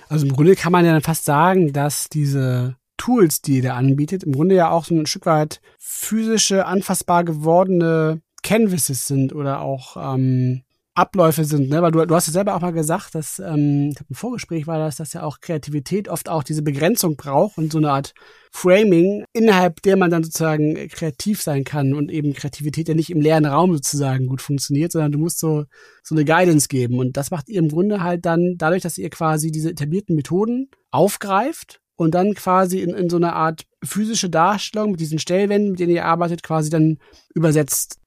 Also 0.08 0.26
im 0.26 0.32
Grunde 0.32 0.54
kann 0.54 0.72
man 0.72 0.84
ja 0.84 1.00
fast 1.00 1.24
sagen, 1.24 1.72
dass 1.72 2.08
diese 2.08 2.76
Tools, 3.02 3.42
die 3.42 3.58
ihr 3.58 3.74
anbietet, 3.74 4.22
im 4.22 4.30
Grunde 4.30 4.54
ja 4.54 4.70
auch 4.70 4.84
so 4.84 4.94
ein 4.94 5.06
Stück 5.06 5.26
weit 5.26 5.60
physische, 5.76 6.66
anfassbar 6.66 7.24
gewordene 7.24 8.22
Canvases 8.44 9.08
sind 9.08 9.34
oder 9.34 9.60
auch 9.60 9.96
ähm, 9.96 10.62
Abläufe 10.94 11.44
sind, 11.44 11.68
ne? 11.68 11.82
Weil 11.82 11.90
du, 11.90 12.06
du 12.06 12.14
hast 12.14 12.28
ja 12.28 12.32
selber 12.32 12.54
auch 12.54 12.60
mal 12.60 12.72
gesagt, 12.72 13.16
dass 13.16 13.40
ähm, 13.40 13.88
ich 13.90 13.96
glaub, 13.96 14.08
im 14.08 14.14
Vorgespräch 14.14 14.68
war 14.68 14.78
das, 14.78 14.96
dass 14.96 15.14
ja 15.14 15.24
auch 15.24 15.40
Kreativität 15.40 16.08
oft 16.08 16.28
auch 16.28 16.44
diese 16.44 16.62
Begrenzung 16.62 17.16
braucht 17.16 17.58
und 17.58 17.72
so 17.72 17.78
eine 17.78 17.90
Art 17.90 18.14
Framing, 18.52 19.24
innerhalb 19.32 19.82
der 19.82 19.96
man 19.96 20.12
dann 20.12 20.22
sozusagen 20.22 20.76
kreativ 20.88 21.42
sein 21.42 21.64
kann 21.64 21.94
und 21.94 22.08
eben 22.08 22.34
Kreativität 22.34 22.86
ja 22.86 22.94
nicht 22.94 23.10
im 23.10 23.20
leeren 23.20 23.46
Raum 23.46 23.72
sozusagen 23.72 24.28
gut 24.28 24.42
funktioniert, 24.42 24.92
sondern 24.92 25.10
du 25.10 25.18
musst 25.18 25.40
so 25.40 25.64
so 26.04 26.14
eine 26.14 26.24
Guidance 26.24 26.68
geben 26.68 27.00
und 27.00 27.16
das 27.16 27.32
macht 27.32 27.48
ihr 27.48 27.58
im 27.58 27.68
Grunde 27.68 28.00
halt 28.00 28.26
dann 28.26 28.54
dadurch, 28.58 28.82
dass 28.82 28.96
ihr 28.96 29.10
quasi 29.10 29.50
diese 29.50 29.70
etablierten 29.70 30.14
Methoden 30.14 30.70
aufgreift 30.92 31.81
und 32.02 32.12
dann 32.12 32.34
quasi 32.34 32.80
in, 32.80 32.90
in 32.90 33.08
so 33.08 33.16
eine 33.16 33.34
Art 33.34 33.64
physische 33.82 34.28
Darstellung 34.28 34.92
mit 34.92 35.00
diesen 35.00 35.18
Stellwänden, 35.18 35.72
mit 35.72 35.80
denen 35.80 35.92
ihr 35.92 36.04
arbeitet, 36.04 36.42
quasi 36.42 36.70
dann 36.70 36.98
übersetzt. 37.34 37.98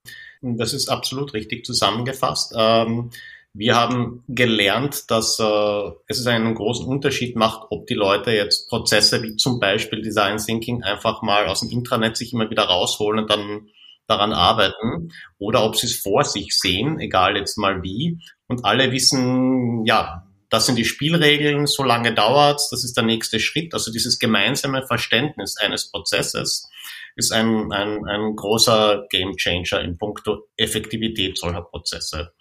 Das 0.42 0.74
ist 0.74 0.90
absolut 0.90 1.34
richtig 1.34 1.66
zusammengefasst. 1.66 2.54
Ähm, 2.56 3.10
wir 3.54 3.76
haben 3.76 4.24
gelernt, 4.28 5.10
dass 5.10 5.40
äh, 5.40 5.92
es 6.08 6.28
einen 6.28 6.56
großen 6.56 6.86
Unterschied 6.86 7.38
macht, 7.38 7.68
ob 7.70 7.88
die 7.88 7.94
Leute 7.94 8.32
jetzt 8.32 8.70
Prozesse 8.70 9.24
wie 9.24 9.38
zum 9.38 9.62
Beispiel 9.62 10.02
Design 10.02 10.38
Thinking 10.38 10.84
einfach 10.84 11.22
mal 11.22 11.48
aus 11.48 11.62
dem 11.62 11.70
Intranet 11.70 12.18
sich 12.18 12.34
immer 12.34 12.50
wieder 12.50 12.64
rausholen 12.64 13.22
und 13.22 13.30
dann 13.30 13.70
daran 14.08 14.34
arbeiten 14.34 15.12
oder 15.40 15.64
ob 15.64 15.78
sie 15.78 15.88
es 15.88 15.96
vor 16.02 16.24
sich 16.26 16.58
sehen, 16.60 17.00
egal 17.00 17.38
jetzt 17.38 17.58
mal 17.58 17.82
wie. 17.82 18.20
Und 18.48 18.66
alle 18.66 18.92
wissen, 18.92 19.86
ja, 19.86 20.25
das 20.56 20.66
sind 20.66 20.78
die 20.78 20.86
Spielregeln, 20.86 21.68
so 21.68 21.84
lange 21.84 22.14
dauert's, 22.14 22.70
das 22.70 22.84
ist 22.84 22.96
der 22.96 23.04
nächste 23.04 23.40
Schritt. 23.40 23.74
Also 23.74 23.92
dieses 23.92 24.20
gemeinsame 24.20 24.88
Verständnis 24.88 25.58
eines 25.58 25.92
Prozesses 25.92 26.70
ist 27.16 27.32
ein, 27.32 27.72
ein, 27.72 28.06
ein 28.06 28.36
großer 28.36 29.06
Gamechanger 29.10 29.82
in 29.82 29.98
puncto 29.98 30.48
Effektivität 30.56 31.38
solcher 31.38 31.62
Prozesse. 31.62 32.32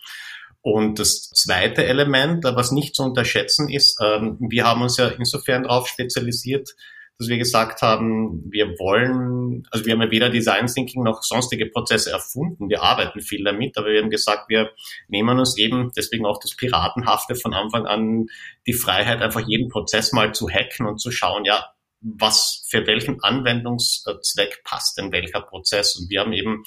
Und 0.63 0.99
das 0.99 1.29
zweite 1.31 1.85
Element, 1.85 2.45
was 2.45 2.73
nicht 2.73 2.95
zu 2.95 3.03
unterschätzen 3.03 3.69
ist, 3.69 3.99
ähm, 4.01 4.39
wir 4.41 4.65
haben 4.65 4.83
uns 4.83 4.97
ja 4.97 5.09
insofern 5.09 5.65
darauf 5.65 5.89
spezialisiert, 5.89 6.71
dass 7.19 7.29
wir 7.29 7.39
gesagt 7.39 7.83
haben, 7.83 8.43
wir 8.51 8.79
wollen, 8.79 9.67
also 9.71 9.85
wir 9.85 9.93
haben 9.93 10.03
ja 10.03 10.11
weder 10.11 10.31
Design 10.31 10.67
Thinking 10.67 11.05
noch 11.05 11.23
sonstige 11.23 11.67
Prozesse 11.67 12.11
erfunden, 12.11 12.69
wir 12.69 12.83
arbeiten 12.83 13.21
viel 13.21 13.45
damit, 13.45 13.79
aber 13.79 13.89
wir 13.89 14.03
haben 14.03 14.11
gesagt, 14.11 14.49
wir 14.49 14.71
nehmen 15.09 15.39
uns 15.39 15.57
eben, 15.57 15.93
deswegen 15.97 16.27
auch 16.27 16.41
das 16.41 16.57
Piratenhafte 16.57 17.37
von 17.37 17.55
Anfang 17.55 17.87
an, 17.87 18.27
die 18.67 18.73
Freiheit, 18.73 19.23
einfach 19.23 19.47
jeden 19.47 19.69
Prozess 19.69 20.13
mal 20.13 20.35
zu 20.35 20.49
hacken 20.49 20.87
und 20.87 20.99
zu 20.99 21.11
schauen, 21.11 21.45
ja, 21.45 21.67
was 22.01 22.67
für 22.69 22.87
welchen 22.87 23.23
Anwendungszweck 23.23 24.63
passt 24.65 24.99
denn 24.99 25.11
welcher 25.11 25.41
Prozess. 25.41 25.97
Und 25.97 26.11
wir 26.11 26.21
haben 26.21 26.35
eben 26.35 26.65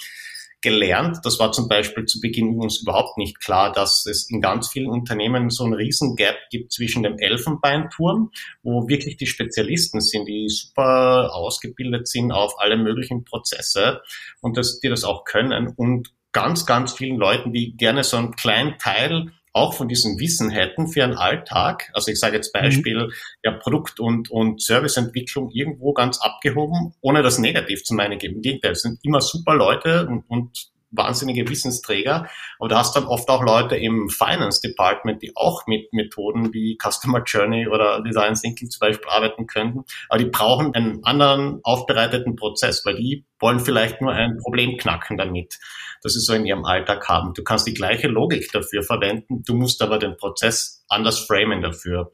gelernt. 0.67 1.19
Das 1.23 1.39
war 1.39 1.53
zum 1.53 1.69
Beispiel 1.69 2.05
zu 2.05 2.19
Beginn 2.19 2.59
uns 2.59 2.81
überhaupt 2.81 3.17
nicht 3.17 3.39
klar, 3.39 3.71
dass 3.71 4.05
es 4.05 4.29
in 4.29 4.41
ganz 4.41 4.67
vielen 4.67 4.89
Unternehmen 4.89 5.49
so 5.49 5.63
einen 5.63 5.73
riesen 5.73 6.17
Gap 6.17 6.35
gibt 6.51 6.73
zwischen 6.73 7.03
dem 7.03 7.17
Elfenbeinturm, 7.17 8.31
wo 8.63 8.89
wirklich 8.89 9.15
die 9.15 9.27
Spezialisten 9.27 10.01
sind, 10.01 10.27
die 10.27 10.49
super 10.49 11.29
ausgebildet 11.33 12.09
sind 12.09 12.33
auf 12.33 12.59
alle 12.59 12.75
möglichen 12.75 13.23
Prozesse 13.23 14.01
und 14.41 14.57
dass 14.57 14.81
die 14.81 14.89
das 14.89 15.05
auch 15.05 15.23
können 15.23 15.73
und 15.77 16.09
ganz, 16.33 16.65
ganz 16.65 16.91
vielen 16.91 17.17
Leuten, 17.17 17.53
die 17.53 17.77
gerne 17.77 18.03
so 18.03 18.17
einen 18.17 18.35
kleinen 18.35 18.77
Teil 18.77 19.31
auch 19.57 19.73
von 19.73 19.87
diesem 19.87 20.19
Wissen 20.19 20.49
hätten 20.49 20.87
für 20.87 20.99
ihren 20.99 21.17
Alltag. 21.17 21.89
Also 21.93 22.11
ich 22.11 22.19
sage 22.19 22.35
jetzt 22.35 22.53
mhm. 22.53 22.59
Beispiel, 22.59 23.07
mhm. 23.07 23.11
ja, 23.43 23.51
Produkt- 23.51 23.99
und, 23.99 24.29
und 24.29 24.61
Serviceentwicklung 24.61 25.49
irgendwo 25.51 25.93
ganz 25.93 26.19
abgehoben, 26.21 26.93
ohne 27.01 27.23
das 27.23 27.39
negativ 27.39 27.83
zu 27.83 27.93
meinen. 27.93 28.19
Im 28.19 28.41
Gegenteil, 28.41 28.71
es 28.71 28.81
sind 28.81 28.99
immer 29.03 29.21
super 29.21 29.55
Leute 29.55 30.07
und, 30.07 30.23
und 30.29 30.69
wahnsinnige 30.91 31.47
Wissensträger. 31.47 32.29
Aber 32.59 32.69
du 32.69 32.75
hast 32.75 32.95
dann 32.95 33.05
oft 33.05 33.29
auch 33.29 33.43
Leute 33.43 33.75
im 33.75 34.09
Finance 34.09 34.61
Department, 34.61 35.21
die 35.21 35.35
auch 35.35 35.67
mit 35.67 35.91
Methoden 35.93 36.53
wie 36.53 36.77
Customer 36.81 37.23
Journey 37.23 37.67
oder 37.67 38.01
Design 38.01 38.35
Thinking 38.35 38.69
zum 38.69 38.79
Beispiel 38.79 39.09
arbeiten 39.09 39.47
könnten. 39.47 39.83
Aber 40.09 40.19
die 40.19 40.29
brauchen 40.29 40.73
einen 40.73 41.03
anderen 41.03 41.59
aufbereiteten 41.63 42.35
Prozess, 42.35 42.85
weil 42.85 42.95
die 42.95 43.25
wollen 43.39 43.59
vielleicht 43.59 44.01
nur 44.01 44.13
ein 44.13 44.37
Problem 44.37 44.77
knacken 44.77 45.17
damit, 45.17 45.59
das 46.01 46.13
sie 46.13 46.19
so 46.19 46.33
in 46.33 46.45
ihrem 46.45 46.65
Alltag 46.65 47.07
haben. 47.07 47.33
Du 47.33 47.43
kannst 47.43 47.67
die 47.67 47.73
gleiche 47.73 48.07
Logik 48.07 48.51
dafür 48.51 48.83
verwenden, 48.83 49.43
du 49.45 49.55
musst 49.55 49.81
aber 49.81 49.99
den 49.99 50.17
Prozess 50.17 50.85
anders 50.87 51.19
framen 51.19 51.61
dafür. 51.61 52.11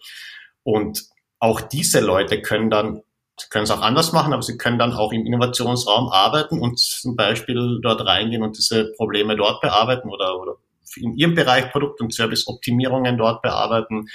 Und 0.64 1.04
auch 1.40 1.62
diese 1.62 2.00
Leute 2.00 2.42
können 2.42 2.70
dann 2.70 3.02
Sie 3.40 3.48
können 3.50 3.64
es 3.64 3.72
auch 3.72 3.82
anders 3.82 4.14
machen, 4.14 4.34
aber 4.34 4.44
Sie 4.44 4.58
können 4.58 4.78
dann 4.78 4.94
auch 4.94 5.12
im 5.12 5.26
Innovationsraum 5.26 6.10
arbeiten 6.10 6.60
und 6.60 6.80
zum 6.80 7.16
Beispiel 7.16 7.80
dort 7.82 8.06
reingehen 8.06 8.44
und 8.44 8.58
diese 8.58 8.92
Probleme 8.96 9.36
dort 9.36 9.62
bearbeiten 9.62 10.10
oder, 10.10 10.40
oder 10.40 10.58
in 10.96 11.16
Ihrem 11.18 11.34
Bereich 11.34 11.72
Produkt- 11.72 12.02
und 12.02 12.14
Serviceoptimierungen 12.14 13.18
dort 13.18 13.42
bearbeiten. 13.42 14.08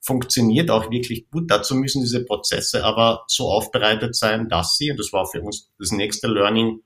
Funktioniert 0.00 0.70
auch 0.70 0.90
wirklich 0.90 1.28
gut. 1.30 1.50
Dazu 1.50 1.74
müssen 1.74 2.00
diese 2.00 2.24
Prozesse 2.24 2.84
aber 2.84 3.24
so 3.26 3.50
aufbereitet 3.50 4.14
sein, 4.14 4.48
dass 4.48 4.76
sie, 4.76 4.90
und 4.90 4.98
das 4.98 5.12
war 5.12 5.26
für 5.26 5.42
uns 5.42 5.70
das 5.78 5.90
nächste 5.90 6.28
Learning, 6.28 6.80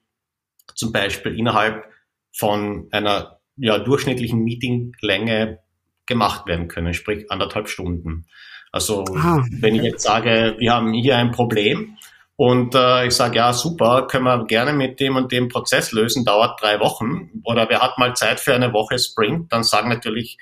zum 0.75 0.90
Beispiel 0.90 1.38
innerhalb 1.38 1.85
von 2.33 2.88
einer 2.90 3.38
ja, 3.57 3.79
durchschnittlichen 3.79 4.42
Meetinglänge 4.42 5.61
gemacht 6.07 6.47
werden 6.47 6.68
können, 6.68 6.94
sprich 6.94 7.31
anderthalb 7.31 7.68
Stunden. 7.68 8.27
Also 8.75 9.05
Aha. 9.15 9.47
wenn 9.61 9.77
ich 9.77 9.83
jetzt 9.83 10.03
sage, 10.03 10.57
wir 10.59 10.73
haben 10.73 10.93
hier 10.95 11.17
ein 11.17 11.31
Problem 11.31 11.97
und 12.35 12.75
äh, 12.75 13.07
ich 13.07 13.15
sage, 13.15 13.37
ja 13.37 13.53
super, 13.53 14.09
können 14.09 14.25
wir 14.25 14.47
gerne 14.47 14.73
mit 14.73 14.99
dem 14.99 15.15
und 15.15 15.31
dem 15.31 15.49
Prozess 15.49 15.93
lösen, 15.93 16.25
dauert 16.25 16.61
drei 16.61 16.81
Wochen 16.81 17.31
oder 17.45 17.69
wer 17.69 17.81
hat 17.81 17.99
mal 17.99 18.17
Zeit 18.17 18.41
für 18.41 18.53
eine 18.53 18.73
Woche 18.73 18.99
Sprint, 18.99 19.53
dann 19.53 19.63
sagen 19.63 19.91
natürlich 19.91 20.39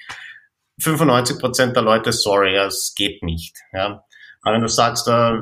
95 0.80 1.40
Prozent 1.40 1.76
der 1.76 1.82
Leute, 1.82 2.10
sorry, 2.10 2.56
es 2.56 2.94
geht 2.96 3.22
nicht. 3.22 3.58
Ja. 3.74 4.02
Aber 4.40 4.54
wenn 4.54 4.62
du 4.62 4.68
sagst, 4.68 5.08
äh, 5.08 5.32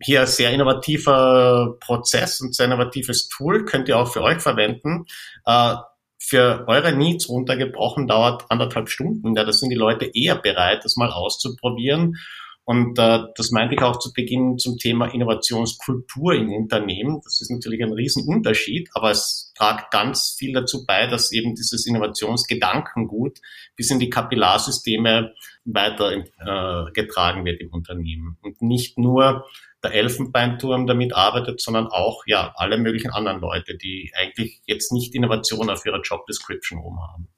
hier 0.00 0.20
ein 0.20 0.26
sehr 0.28 0.52
innovativer 0.52 1.76
Prozess 1.80 2.40
und 2.40 2.54
sehr 2.54 2.66
innovatives 2.66 3.28
Tool 3.28 3.64
könnt 3.64 3.88
ihr 3.88 3.98
auch 3.98 4.12
für 4.12 4.22
euch 4.22 4.40
verwenden. 4.40 5.06
Äh, 5.44 5.74
für 6.26 6.64
eure 6.68 6.96
Needs 6.96 7.28
runtergebrochen 7.28 8.06
dauert 8.06 8.44
anderthalb 8.50 8.88
Stunden. 8.88 9.34
Ja, 9.36 9.44
da 9.44 9.52
sind 9.52 9.70
die 9.70 9.76
Leute 9.76 10.10
eher 10.14 10.36
bereit, 10.36 10.84
das 10.84 10.96
mal 10.96 11.10
auszuprobieren. 11.10 12.16
Und 12.66 12.98
äh, 12.98 13.20
das 13.36 13.50
meinte 13.50 13.74
ich 13.74 13.82
auch 13.82 13.98
zu 13.98 14.10
Beginn 14.14 14.56
zum 14.56 14.78
Thema 14.78 15.12
Innovationskultur 15.12 16.32
im 16.32 16.50
Unternehmen. 16.50 17.20
Das 17.22 17.42
ist 17.42 17.50
natürlich 17.50 17.82
ein 17.82 17.92
Riesenunterschied, 17.92 18.88
aber 18.94 19.10
es 19.10 19.52
tragt 19.54 19.90
ganz 19.90 20.34
viel 20.38 20.54
dazu 20.54 20.86
bei, 20.86 21.06
dass 21.06 21.30
eben 21.30 21.54
dieses 21.54 21.86
Innovationsgedankengut 21.86 23.40
bis 23.76 23.90
in 23.90 23.98
die 23.98 24.08
Kapillarsysteme 24.08 25.34
weiter 25.66 26.12
äh, 26.12 26.92
getragen 26.92 27.44
wird 27.44 27.60
im 27.60 27.68
Unternehmen. 27.68 28.38
Und 28.40 28.62
nicht 28.62 28.98
nur 28.98 29.44
der 29.84 29.92
Elfenbeinturm 29.92 30.86
damit 30.86 31.14
arbeitet, 31.14 31.60
sondern 31.60 31.86
auch 31.86 32.24
ja 32.26 32.52
alle 32.56 32.78
möglichen 32.78 33.10
anderen 33.10 33.40
Leute, 33.40 33.76
die 33.76 34.10
eigentlich 34.16 34.62
jetzt 34.66 34.92
nicht 34.92 35.14
Innovation 35.14 35.70
auf 35.70 35.84
ihrer 35.86 36.00
Job 36.00 36.26
Description 36.26 36.80
oben 36.80 37.00
haben. 37.00 37.28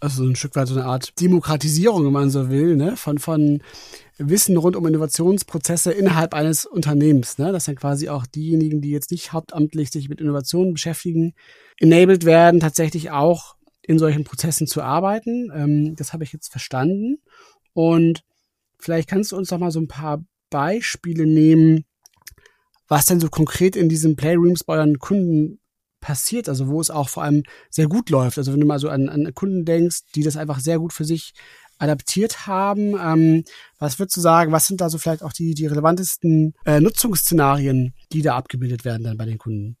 Also 0.00 0.24
so 0.24 0.30
ein 0.30 0.36
Stück 0.36 0.56
weit 0.56 0.68
so 0.68 0.74
eine 0.74 0.86
Art 0.86 1.20
Demokratisierung, 1.20 2.06
wenn 2.06 2.12
man 2.12 2.30
so 2.30 2.50
will, 2.50 2.76
ne? 2.76 2.96
von, 2.96 3.18
von 3.18 3.62
Wissen 4.16 4.56
rund 4.56 4.76
um 4.76 4.86
Innovationsprozesse 4.86 5.92
innerhalb 5.92 6.34
eines 6.34 6.64
Unternehmens. 6.64 7.38
Ne? 7.38 7.52
Dass 7.52 7.66
dann 7.66 7.76
quasi 7.76 8.08
auch 8.08 8.26
diejenigen, 8.26 8.80
die 8.80 8.90
jetzt 8.90 9.10
nicht 9.10 9.32
hauptamtlich 9.32 9.90
sich 9.90 10.08
mit 10.08 10.20
Innovationen 10.20 10.72
beschäftigen, 10.72 11.34
enabled 11.78 12.24
werden, 12.24 12.60
tatsächlich 12.60 13.10
auch 13.10 13.56
in 13.82 13.98
solchen 13.98 14.24
Prozessen 14.24 14.66
zu 14.66 14.82
arbeiten. 14.82 15.50
Ähm, 15.54 15.96
das 15.96 16.12
habe 16.12 16.24
ich 16.24 16.32
jetzt 16.32 16.48
verstanden. 16.48 17.18
Und 17.74 18.22
vielleicht 18.78 19.08
kannst 19.08 19.32
du 19.32 19.36
uns 19.36 19.48
doch 19.48 19.58
mal 19.58 19.70
so 19.70 19.80
ein 19.80 19.88
paar 19.88 20.22
Beispiele 20.50 21.26
nehmen, 21.26 21.84
was 22.88 23.06
denn 23.06 23.20
so 23.20 23.28
konkret 23.28 23.76
in 23.76 23.88
diesen 23.88 24.16
Playrooms 24.16 24.64
bei 24.64 24.74
euren 24.74 24.98
Kunden 24.98 25.60
passiert, 26.00 26.48
also 26.48 26.68
wo 26.68 26.80
es 26.80 26.90
auch 26.90 27.08
vor 27.08 27.22
allem 27.22 27.42
sehr 27.70 27.86
gut 27.86 28.10
läuft. 28.10 28.38
Also 28.38 28.52
wenn 28.52 28.60
du 28.60 28.66
mal 28.66 28.78
so 28.78 28.88
an, 28.88 29.08
an 29.08 29.32
Kunden 29.34 29.64
denkst, 29.64 30.00
die 30.14 30.22
das 30.22 30.36
einfach 30.36 30.60
sehr 30.60 30.78
gut 30.78 30.92
für 30.92 31.04
sich 31.04 31.32
adaptiert 31.78 32.46
haben, 32.46 32.94
ähm, 32.98 33.44
was 33.78 33.98
würdest 33.98 34.16
du 34.16 34.20
sagen, 34.20 34.52
was 34.52 34.66
sind 34.66 34.80
da 34.80 34.90
so 34.90 34.98
vielleicht 34.98 35.22
auch 35.22 35.32
die, 35.32 35.54
die 35.54 35.66
relevantesten 35.66 36.54
äh, 36.64 36.80
Nutzungsszenarien, 36.80 37.94
die 38.12 38.22
da 38.22 38.36
abgebildet 38.36 38.84
werden 38.84 39.04
dann 39.04 39.16
bei 39.16 39.26
den 39.26 39.38
Kunden? 39.38 39.76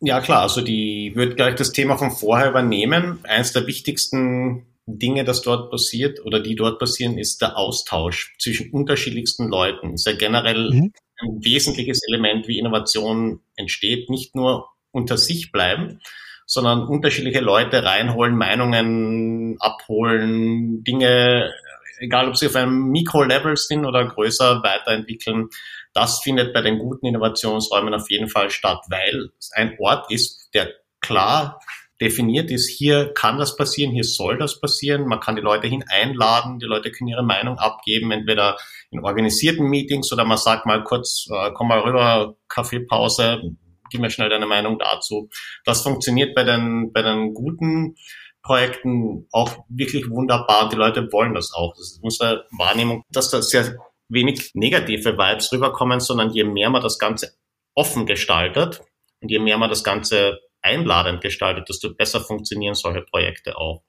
Ja 0.00 0.20
klar, 0.20 0.42
also 0.42 0.60
die 0.60 1.12
würde 1.14 1.36
gleich 1.36 1.54
das 1.54 1.72
Thema 1.72 1.96
von 1.96 2.10
vorher 2.10 2.50
übernehmen. 2.50 3.20
Eins 3.24 3.52
der 3.52 3.66
wichtigsten 3.66 4.66
Dinge, 4.86 5.24
das 5.24 5.42
dort 5.42 5.70
passiert 5.70 6.24
oder 6.24 6.40
die 6.40 6.56
dort 6.56 6.78
passieren, 6.78 7.18
ist 7.18 7.40
der 7.40 7.56
Austausch 7.56 8.34
zwischen 8.38 8.70
unterschiedlichsten 8.72 9.48
Leuten. 9.48 9.94
Ist 9.94 10.06
ja 10.06 10.14
generell 10.14 10.70
mhm. 10.70 10.92
ein 11.20 11.44
wesentliches 11.44 12.00
Element, 12.08 12.48
wie 12.48 12.58
Innovation 12.58 13.40
entsteht. 13.56 14.10
Nicht 14.10 14.34
nur 14.34 14.68
unter 14.90 15.16
sich 15.16 15.52
bleiben, 15.52 16.00
sondern 16.46 16.86
unterschiedliche 16.86 17.40
Leute 17.40 17.84
reinholen, 17.84 18.36
Meinungen 18.36 19.56
abholen, 19.60 20.82
Dinge, 20.84 21.52
egal 21.98 22.28
ob 22.28 22.36
sie 22.36 22.48
auf 22.48 22.56
einem 22.56 22.90
Mikro-Level 22.90 23.56
sind 23.56 23.86
oder 23.86 24.04
größer 24.04 24.62
weiterentwickeln. 24.62 25.48
Das 25.94 26.20
findet 26.20 26.52
bei 26.52 26.60
den 26.62 26.78
guten 26.78 27.06
Innovationsräumen 27.06 27.94
auf 27.94 28.10
jeden 28.10 28.28
Fall 28.28 28.50
statt, 28.50 28.80
weil 28.88 29.30
es 29.38 29.52
ein 29.52 29.76
Ort 29.78 30.10
ist, 30.10 30.50
der 30.54 30.72
klar 31.00 31.60
definiert 32.02 32.50
ist, 32.50 32.68
hier 32.68 33.14
kann 33.14 33.38
das 33.38 33.56
passieren, 33.56 33.92
hier 33.92 34.04
soll 34.04 34.36
das 34.36 34.60
passieren. 34.60 35.06
Man 35.06 35.20
kann 35.20 35.36
die 35.36 35.42
Leute 35.42 35.68
hin 35.68 35.84
einladen, 35.88 36.58
die 36.58 36.66
Leute 36.66 36.90
können 36.90 37.08
ihre 37.08 37.22
Meinung 37.22 37.58
abgeben, 37.58 38.10
entweder 38.10 38.56
in 38.90 39.04
organisierten 39.04 39.66
Meetings 39.68 40.12
oder 40.12 40.24
man 40.24 40.36
sagt 40.36 40.66
mal 40.66 40.82
kurz, 40.82 41.28
äh, 41.32 41.52
komm 41.54 41.68
mal 41.68 41.78
rüber, 41.78 42.36
Kaffeepause, 42.48 43.54
gib 43.90 44.00
mir 44.00 44.10
schnell 44.10 44.30
deine 44.30 44.46
Meinung 44.46 44.80
dazu. 44.80 45.28
Das 45.64 45.82
funktioniert 45.82 46.34
bei 46.34 46.42
den, 46.42 46.92
bei 46.92 47.02
den 47.02 47.34
guten 47.34 47.94
Projekten 48.42 49.28
auch 49.30 49.52
wirklich 49.68 50.10
wunderbar 50.10 50.64
und 50.64 50.72
die 50.72 50.76
Leute 50.76 51.12
wollen 51.12 51.34
das 51.34 51.52
auch. 51.54 51.72
Das 51.76 51.92
ist 51.92 52.00
unsere 52.02 52.46
Wahrnehmung, 52.58 53.04
dass 53.10 53.30
da 53.30 53.40
sehr 53.40 53.76
wenig 54.08 54.50
negative 54.54 55.16
Vibes 55.16 55.52
rüberkommen, 55.52 56.00
sondern 56.00 56.30
je 56.30 56.42
mehr 56.42 56.68
man 56.68 56.82
das 56.82 56.98
Ganze 56.98 57.34
offen 57.74 58.06
gestaltet 58.06 58.82
und 59.20 59.30
je 59.30 59.38
mehr 59.38 59.56
man 59.56 59.70
das 59.70 59.84
Ganze 59.84 60.40
einladend 60.62 61.20
gestaltet, 61.20 61.68
desto 61.68 61.94
besser 61.94 62.20
funktionieren 62.20 62.74
solche 62.74 63.02
Projekte 63.02 63.56
auch. 63.56 63.82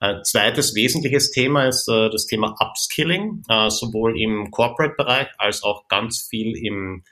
Äh, 0.00 0.22
zweites 0.22 0.74
wesentliches 0.74 1.30
Thema 1.30 1.66
ist 1.66 1.88
äh, 1.88 2.10
das 2.10 2.26
Thema 2.26 2.54
Upskilling, 2.58 3.42
äh, 3.48 3.70
sowohl 3.70 4.20
im 4.20 4.50
Corporate-Bereich 4.50 5.28
als 5.38 5.62
auch 5.62 5.88
ganz 5.88 6.26
viel 6.28 6.56
im 6.56 7.04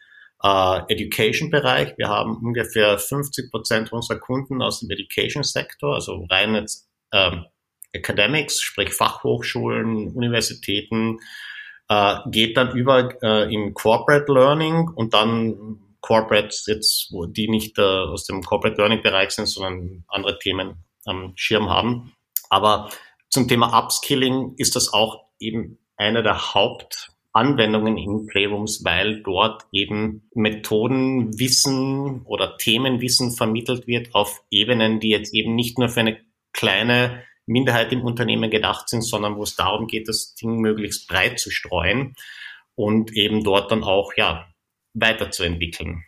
äh, 0.43 0.81
Education-Bereich. 0.89 1.95
Wir 1.97 2.09
haben 2.09 2.37
ungefähr 2.37 2.99
50 2.99 3.51
Prozent 3.51 3.93
unserer 3.93 4.19
Kunden 4.19 4.63
aus 4.63 4.81
dem 4.81 4.91
Education-Sektor, 4.91 5.95
also 5.95 6.27
rein 6.31 6.55
jetzt 6.55 6.89
ähm, 7.13 7.47
Academics, 7.93 8.61
sprich 8.61 8.93
Fachhochschulen, 8.93 10.09
Universitäten, 10.09 11.19
äh, 11.89 12.17
geht 12.31 12.57
dann 12.57 12.77
über 12.77 13.11
äh, 13.23 13.53
in 13.53 13.73
Corporate 13.75 14.31
Learning 14.33 14.89
und 14.89 15.15
dann 15.15 15.79
Corporates 16.05 16.67
jetzt, 16.67 17.09
wo 17.13 17.25
die 17.25 17.49
nicht 17.49 17.79
äh, 17.79 17.83
aus 17.83 18.27
dem 18.27 18.43
Corporate 18.43 18.77
Learning 18.77 19.01
Bereich 19.01 19.31
sind, 19.31 19.47
sondern 19.47 20.05
andere 20.09 20.39
Themen 20.39 20.85
am 21.07 21.33
Schirm 21.35 21.71
haben. 21.71 22.13
Aber 22.51 22.91
zum 23.31 23.49
Thema 23.49 23.79
Upskilling 23.79 24.53
ist 24.59 24.77
das 24.77 24.93
auch 24.93 25.25
eben 25.41 25.79
einer 25.97 26.23
der 26.23 26.53
Hauptanwendungen 26.53 27.97
in 27.97 28.27
Playrooms, 28.27 28.85
weil 28.85 29.23
dort 29.23 29.63
eben 29.73 30.29
Methodenwissen 30.35 32.21
oder 32.27 32.59
Themenwissen 32.59 33.33
vermittelt 33.33 33.87
wird 33.87 34.15
auf 34.15 34.43
Ebenen, 34.51 35.01
die 35.01 35.09
jetzt 35.09 35.33
eben 35.33 35.55
nicht 35.55 35.79
nur 35.79 35.89
für 35.89 36.01
eine 36.01 36.21
kleine 36.53 37.23
Minderheit 37.47 37.93
im 37.93 38.03
Unternehmen 38.03 38.51
gedacht 38.51 38.91
sind, 38.91 39.01
sondern 39.01 39.37
wo 39.37 39.43
es 39.43 39.57
darum 39.57 39.87
geht, 39.87 40.07
das 40.07 40.35
Ding 40.35 40.59
möglichst 40.59 41.09
breit 41.09 41.39
zu 41.41 41.51
streuen 41.51 42.15
und 42.75 43.17
eben 43.17 43.43
dort 43.43 43.71
dann 43.71 43.85
auch, 43.85 44.13
ja, 44.17 44.47
weiterzuentwickeln. 44.95 46.05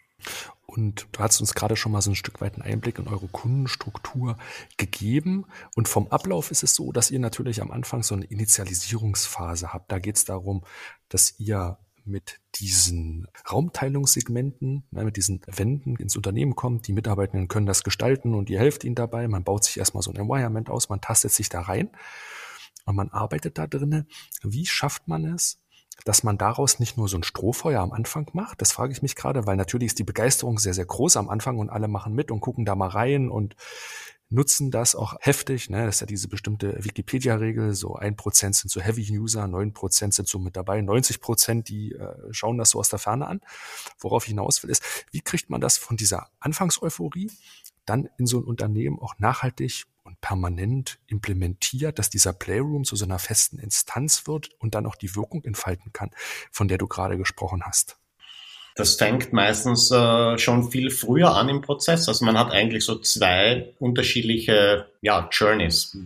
Und 0.66 1.06
du 1.12 1.20
hast 1.20 1.40
uns 1.40 1.54
gerade 1.54 1.76
schon 1.76 1.92
mal 1.92 2.02
so 2.02 2.10
ein 2.10 2.16
Stück 2.16 2.40
weit 2.40 2.54
einen 2.54 2.62
Einblick 2.62 2.98
in 2.98 3.06
eure 3.06 3.28
Kundenstruktur 3.28 4.36
gegeben. 4.76 5.46
Und 5.76 5.88
vom 5.88 6.08
Ablauf 6.08 6.50
ist 6.50 6.64
es 6.64 6.74
so, 6.74 6.90
dass 6.90 7.10
ihr 7.10 7.20
natürlich 7.20 7.62
am 7.62 7.70
Anfang 7.70 8.02
so 8.02 8.14
eine 8.14 8.24
Initialisierungsphase 8.24 9.72
habt. 9.72 9.92
Da 9.92 9.98
geht 9.98 10.16
es 10.16 10.24
darum, 10.24 10.64
dass 11.08 11.38
ihr 11.38 11.78
mit 12.04 12.40
diesen 12.54 13.26
Raumteilungssegmenten, 13.50 14.84
ne, 14.90 15.04
mit 15.04 15.16
diesen 15.16 15.40
Wänden 15.46 15.96
ins 15.96 16.16
Unternehmen 16.16 16.54
kommt. 16.54 16.86
Die 16.86 16.92
Mitarbeitenden 16.92 17.48
können 17.48 17.66
das 17.66 17.84
gestalten 17.84 18.34
und 18.34 18.48
ihr 18.48 18.58
helft 18.58 18.84
ihnen 18.84 18.94
dabei. 18.94 19.28
Man 19.28 19.44
baut 19.44 19.64
sich 19.64 19.78
erstmal 19.78 20.02
so 20.02 20.10
ein 20.12 20.16
Environment 20.16 20.70
aus, 20.70 20.88
man 20.88 21.00
tastet 21.00 21.32
sich 21.32 21.48
da 21.48 21.62
rein 21.62 21.90
und 22.84 22.96
man 22.96 23.10
arbeitet 23.10 23.58
da 23.58 23.66
drinnen. 23.66 24.08
Wie 24.42 24.66
schafft 24.66 25.08
man 25.08 25.24
es, 25.24 25.60
dass 26.04 26.22
man 26.22 26.38
daraus 26.38 26.78
nicht 26.78 26.96
nur 26.96 27.08
so 27.08 27.16
ein 27.16 27.22
Strohfeuer 27.22 27.80
am 27.80 27.92
Anfang 27.92 28.28
macht. 28.32 28.60
Das 28.60 28.72
frage 28.72 28.92
ich 28.92 29.02
mich 29.02 29.16
gerade, 29.16 29.46
weil 29.46 29.56
natürlich 29.56 29.88
ist 29.88 29.98
die 29.98 30.04
Begeisterung 30.04 30.58
sehr, 30.58 30.74
sehr 30.74 30.86
groß 30.86 31.16
am 31.16 31.28
Anfang 31.28 31.58
und 31.58 31.70
alle 31.70 31.88
machen 31.88 32.14
mit 32.14 32.30
und 32.30 32.40
gucken 32.40 32.64
da 32.64 32.74
mal 32.74 32.88
rein 32.88 33.30
und 33.30 33.56
nutzen 34.28 34.70
das 34.70 34.94
auch 34.94 35.16
heftig. 35.20 35.70
Ne? 35.70 35.86
Das 35.86 35.96
ist 35.96 36.00
ja 36.00 36.06
diese 36.06 36.28
bestimmte 36.28 36.84
Wikipedia-Regel, 36.84 37.74
so 37.74 37.94
ein 37.94 38.16
Prozent 38.16 38.56
sind 38.56 38.70
so 38.70 38.80
Heavy-User, 38.80 39.46
neun 39.46 39.72
Prozent 39.72 40.14
sind 40.14 40.28
so 40.28 40.38
mit 40.38 40.56
dabei, 40.56 40.80
90 40.80 41.20
Prozent, 41.20 41.68
die 41.68 41.92
äh, 41.92 42.14
schauen 42.32 42.58
das 42.58 42.70
so 42.70 42.80
aus 42.80 42.88
der 42.88 42.98
Ferne 42.98 43.26
an. 43.26 43.40
Worauf 43.98 44.24
ich 44.24 44.30
hinaus 44.30 44.62
will, 44.62 44.70
ist, 44.70 44.82
wie 45.12 45.20
kriegt 45.20 45.48
man 45.48 45.60
das 45.60 45.78
von 45.78 45.96
dieser 45.96 46.28
Anfangseuphorie 46.40 47.30
dann 47.84 48.08
in 48.18 48.26
so 48.26 48.38
ein 48.38 48.44
Unternehmen 48.44 48.98
auch 48.98 49.14
nachhaltig 49.18 49.86
permanent 50.26 50.98
implementiert, 51.06 52.00
dass 52.00 52.10
dieser 52.10 52.32
Playroom 52.32 52.82
zu 52.82 52.96
so 52.96 53.04
einer 53.04 53.20
festen 53.20 53.60
Instanz 53.60 54.26
wird 54.26 54.50
und 54.58 54.74
dann 54.74 54.84
auch 54.84 54.96
die 54.96 55.14
Wirkung 55.14 55.44
entfalten 55.44 55.92
kann, 55.92 56.10
von 56.50 56.66
der 56.66 56.78
du 56.78 56.88
gerade 56.88 57.16
gesprochen 57.16 57.62
hast? 57.64 57.96
Das 58.74 58.96
fängt 58.96 59.32
meistens 59.32 59.92
äh, 59.92 60.36
schon 60.36 60.68
viel 60.72 60.90
früher 60.90 61.32
an 61.36 61.48
im 61.48 61.60
Prozess. 61.60 62.08
Also 62.08 62.24
man 62.24 62.36
hat 62.36 62.50
eigentlich 62.50 62.84
so 62.84 62.98
zwei 62.98 63.72
unterschiedliche 63.78 64.90
ja, 65.00 65.28
Journeys 65.30 65.96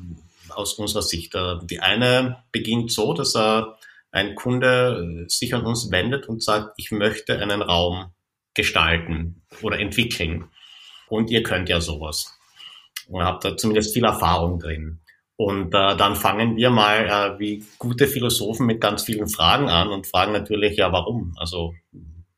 aus 0.51 0.75
unserer 0.75 1.03
Sicht. 1.03 1.35
Äh, 1.35 1.55
die 1.63 1.81
eine 1.81 2.45
beginnt 2.53 2.93
so, 2.93 3.15
dass 3.15 3.35
äh, 3.35 3.63
ein 4.13 4.35
Kunde 4.35 5.25
sich 5.29 5.55
an 5.55 5.65
uns 5.65 5.91
wendet 5.91 6.29
und 6.29 6.43
sagt, 6.43 6.75
ich 6.77 6.91
möchte 6.91 7.39
einen 7.39 7.63
Raum 7.63 8.11
gestalten 8.53 9.41
oder 9.63 9.81
entwickeln. 9.81 10.51
Und 11.09 11.31
ihr 11.31 11.43
könnt 11.43 11.71
ja 11.71 11.81
sowas 11.81 12.37
habe 13.19 13.39
da 13.43 13.57
zumindest 13.57 13.93
viel 13.93 14.05
Erfahrung 14.05 14.59
drin. 14.59 15.01
Und 15.37 15.75
äh, 15.75 15.97
dann 15.97 16.17
fangen 16.17 16.57
wir 16.57 16.71
mal 16.71 17.07
äh, 17.07 17.39
wie 17.39 17.65
gute 17.79 18.07
Philosophen 18.07 18.67
mit 18.67 18.81
ganz 18.81 19.05
vielen 19.05 19.29
Fragen 19.29 19.71
an 19.71 19.89
und 19.89 20.07
fragen 20.07 20.33
natürlich, 20.33 20.77
ja, 20.77 20.93
warum? 20.93 21.35
Also 21.39 21.73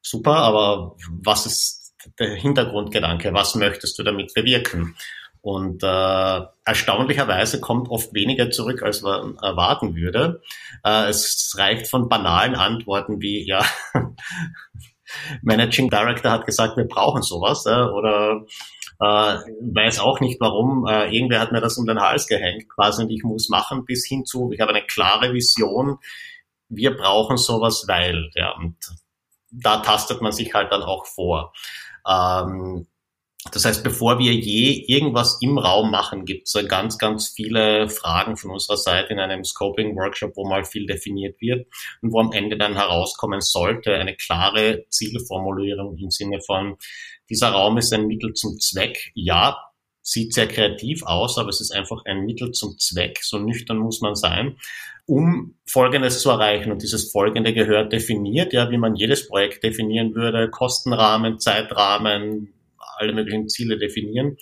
super, 0.00 0.37
aber 0.37 0.94
was 1.20 1.46
ist 1.46 1.94
der 2.18 2.35
Hintergrundgedanke? 2.35 3.35
Was 3.35 3.56
möchtest 3.56 3.98
du 3.98 4.04
damit 4.04 4.32
bewirken? 4.35 4.94
Und 5.40 5.82
äh, 5.82 6.40
erstaunlicherweise 6.64 7.61
kommt 7.61 7.88
oft 7.90 8.14
weniger 8.14 8.52
zurück, 8.52 8.82
als 8.85 9.02
man 9.02 9.37
erwarten 9.38 9.96
würde. 9.96 10.40
Äh, 10.85 11.08
es 11.08 11.56
reicht 11.58 11.88
von 11.88 12.08
banalen 12.08 12.54
Antworten 12.54 13.20
wie, 13.20 13.44
ja, 13.44 13.64
Managing 15.42 15.90
Director 15.90 16.30
hat 16.30 16.46
gesagt, 16.46 16.76
wir 16.76 16.87
brauchen 16.87 17.22
sowas. 17.22 17.66
Äh, 17.66 17.70
oder 17.72 18.44
äh, 19.02 19.38
weiß 19.74 19.98
auch 19.98 20.20
nicht 20.20 20.40
warum. 20.40 20.86
Äh, 20.86 21.14
irgendwer 21.14 21.40
hat 21.40 21.50
mir 21.50 21.60
das 21.60 21.76
um 21.76 21.86
den 21.86 22.00
Hals 22.00 22.28
gehängt 22.28 22.68
quasi 22.68 23.02
und 23.02 23.10
ich 23.10 23.24
muss 23.24 23.48
machen 23.48 23.84
bis 23.84 24.06
hin 24.06 24.24
zu, 24.24 24.52
ich 24.52 24.60
habe 24.60 24.72
eine 24.72 24.86
klare 24.86 25.32
Vision, 25.32 25.98
wir 26.68 26.96
brauchen 26.96 27.36
sowas, 27.36 27.84
weil, 27.88 28.30
ja, 28.34 28.52
und 28.52 28.76
da 29.50 29.78
tastet 29.78 30.22
man 30.22 30.32
sich 30.32 30.54
halt 30.54 30.70
dann 30.70 30.82
auch 30.82 31.04
vor. 31.06 31.52
Ähm, 32.08 32.86
das 33.50 33.64
heißt, 33.64 33.82
bevor 33.82 34.20
wir 34.20 34.32
je 34.32 34.84
irgendwas 34.86 35.38
im 35.40 35.58
Raum 35.58 35.90
machen, 35.90 36.24
gibt 36.24 36.46
es 36.46 36.68
ganz, 36.68 36.96
ganz 36.96 37.28
viele 37.28 37.88
Fragen 37.88 38.36
von 38.36 38.52
unserer 38.52 38.76
Seite 38.76 39.12
in 39.12 39.18
einem 39.18 39.42
Scoping-Workshop, 39.42 40.36
wo 40.36 40.48
mal 40.48 40.64
viel 40.64 40.86
definiert 40.86 41.40
wird 41.40 41.66
und 42.02 42.12
wo 42.12 42.20
am 42.20 42.30
Ende 42.30 42.56
dann 42.56 42.74
herauskommen 42.74 43.40
sollte, 43.40 43.94
eine 43.94 44.14
klare 44.14 44.84
Zielformulierung 44.90 45.98
im 45.98 46.10
Sinne 46.10 46.40
von, 46.40 46.77
dieser 47.33 47.48
Raum 47.48 47.78
ist 47.78 47.94
ein 47.94 48.06
Mittel 48.06 48.35
zum 48.35 48.60
Zweck. 48.60 49.10
Ja, 49.14 49.56
sieht 50.02 50.35
sehr 50.35 50.48
kreativ 50.48 51.02
aus, 51.04 51.38
aber 51.38 51.48
es 51.48 51.62
ist 51.62 51.70
einfach 51.70 52.04
ein 52.04 52.26
Mittel 52.26 52.50
zum 52.50 52.76
Zweck, 52.78 53.20
so 53.22 53.38
nüchtern 53.38 53.78
muss 53.78 54.02
man 54.02 54.14
sein, 54.14 54.58
um 55.06 55.54
Folgendes 55.64 56.20
zu 56.20 56.28
erreichen. 56.28 56.70
Und 56.70 56.83
dieses 56.83 57.10
Folgende 57.10 57.54
gehört 57.54 57.92
definiert, 57.92 58.52
ja, 58.52 58.70
wie 58.70 58.76
man 58.76 58.96
jedes 58.96 59.28
Projekt 59.28 59.64
definieren 59.64 60.14
würde, 60.14 60.50
Kostenrahmen, 60.50 61.38
Zeitrahmen, 61.38 62.52
alle 62.98 63.14
möglichen 63.14 63.48
Ziele 63.48 63.78
definieren, 63.78 64.37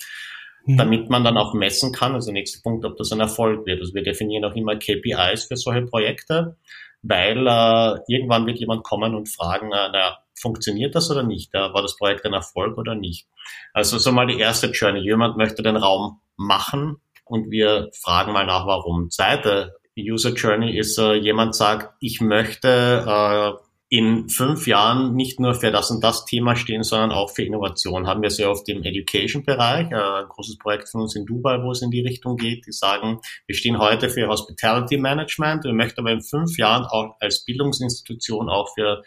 mhm. 0.65 0.77
damit 0.77 1.09
man 1.09 1.23
dann 1.23 1.37
auch 1.37 1.53
messen 1.53 1.93
kann, 1.93 2.13
also 2.13 2.31
nächster 2.33 2.61
Punkt, 2.61 2.83
ob 2.83 2.97
das 2.97 3.11
ein 3.13 3.21
Erfolg 3.21 3.65
wird. 3.65 3.79
Also 3.79 3.93
wir 3.93 4.03
definieren 4.03 4.43
auch 4.43 4.55
immer 4.55 4.75
KPIs 4.75 5.45
für 5.45 5.55
solche 5.55 5.83
Projekte, 5.83 6.57
weil 7.03 7.47
äh, 7.47 7.99
irgendwann 8.07 8.45
wird 8.47 8.59
jemand 8.59 8.83
kommen 8.83 9.15
und 9.15 9.29
fragen, 9.29 9.71
äh, 9.71 9.89
na, 9.93 10.17
funktioniert 10.41 10.95
das 10.95 11.11
oder 11.11 11.23
nicht? 11.23 11.53
War 11.53 11.81
das 11.81 11.95
Projekt 11.97 12.25
ein 12.25 12.33
Erfolg 12.33 12.77
oder 12.77 12.95
nicht? 12.95 13.27
Also 13.73 13.97
so 13.97 14.11
mal 14.11 14.27
die 14.27 14.39
erste 14.39 14.67
Journey. 14.67 15.01
Jemand 15.01 15.37
möchte 15.37 15.63
den 15.63 15.77
Raum 15.77 16.21
machen 16.35 16.97
und 17.25 17.51
wir 17.51 17.89
fragen 17.93 18.33
mal 18.33 18.45
nach, 18.45 18.65
warum. 18.65 19.09
Zweite 19.09 19.75
User 19.97 20.33
Journey 20.33 20.77
ist, 20.77 20.97
äh, 20.97 21.13
jemand 21.15 21.55
sagt, 21.55 21.95
ich 21.99 22.21
möchte 22.21 23.05
äh, 23.07 23.63
in 23.89 24.29
fünf 24.29 24.67
Jahren 24.67 25.15
nicht 25.15 25.41
nur 25.41 25.53
für 25.53 25.69
das 25.69 25.91
und 25.91 26.01
das 26.01 26.23
Thema 26.23 26.55
stehen, 26.55 26.81
sondern 26.81 27.11
auch 27.11 27.29
für 27.29 27.43
Innovation. 27.43 28.07
Haben 28.07 28.21
wir 28.21 28.29
sehr 28.29 28.49
oft 28.49 28.67
im 28.69 28.83
Education-Bereich, 28.83 29.91
äh, 29.91 29.95
ein 29.95 30.29
großes 30.29 30.57
Projekt 30.59 30.87
von 30.87 31.01
uns 31.01 31.15
in 31.15 31.25
Dubai, 31.25 31.61
wo 31.61 31.71
es 31.71 31.81
in 31.81 31.91
die 31.91 31.99
Richtung 31.99 32.37
geht. 32.37 32.65
Die 32.65 32.71
sagen, 32.71 33.19
wir 33.47 33.55
stehen 33.55 33.79
heute 33.79 34.09
für 34.09 34.27
Hospitality 34.27 34.97
Management, 34.97 35.65
wir 35.65 35.73
möchten 35.73 35.99
aber 35.99 36.11
in 36.11 36.21
fünf 36.21 36.57
Jahren 36.57 36.85
auch 36.85 37.17
als 37.19 37.43
Bildungsinstitution 37.43 38.49
auch 38.49 38.73
für 38.73 39.03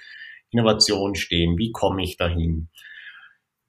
Innovation 0.54 1.14
stehen. 1.14 1.58
Wie 1.58 1.72
komme 1.72 2.02
ich 2.02 2.16
dahin? 2.16 2.68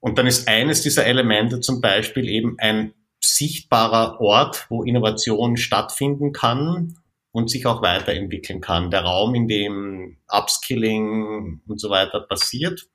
Und 0.00 0.18
dann 0.18 0.26
ist 0.26 0.48
eines 0.48 0.82
dieser 0.82 1.04
Elemente 1.04 1.60
zum 1.60 1.80
Beispiel 1.80 2.28
eben 2.28 2.56
ein 2.58 2.94
sichtbarer 3.20 4.20
Ort, 4.20 4.66
wo 4.70 4.82
Innovation 4.82 5.56
stattfinden 5.56 6.32
kann 6.32 6.94
und 7.32 7.50
sich 7.50 7.66
auch 7.66 7.82
weiterentwickeln 7.82 8.60
kann. 8.60 8.90
Der 8.90 9.02
Raum, 9.02 9.34
in 9.34 9.48
dem 9.48 10.16
Upskilling 10.28 11.60
und 11.66 11.80
so 11.80 11.90
weiter 11.90 12.20
passiert. 12.20 12.88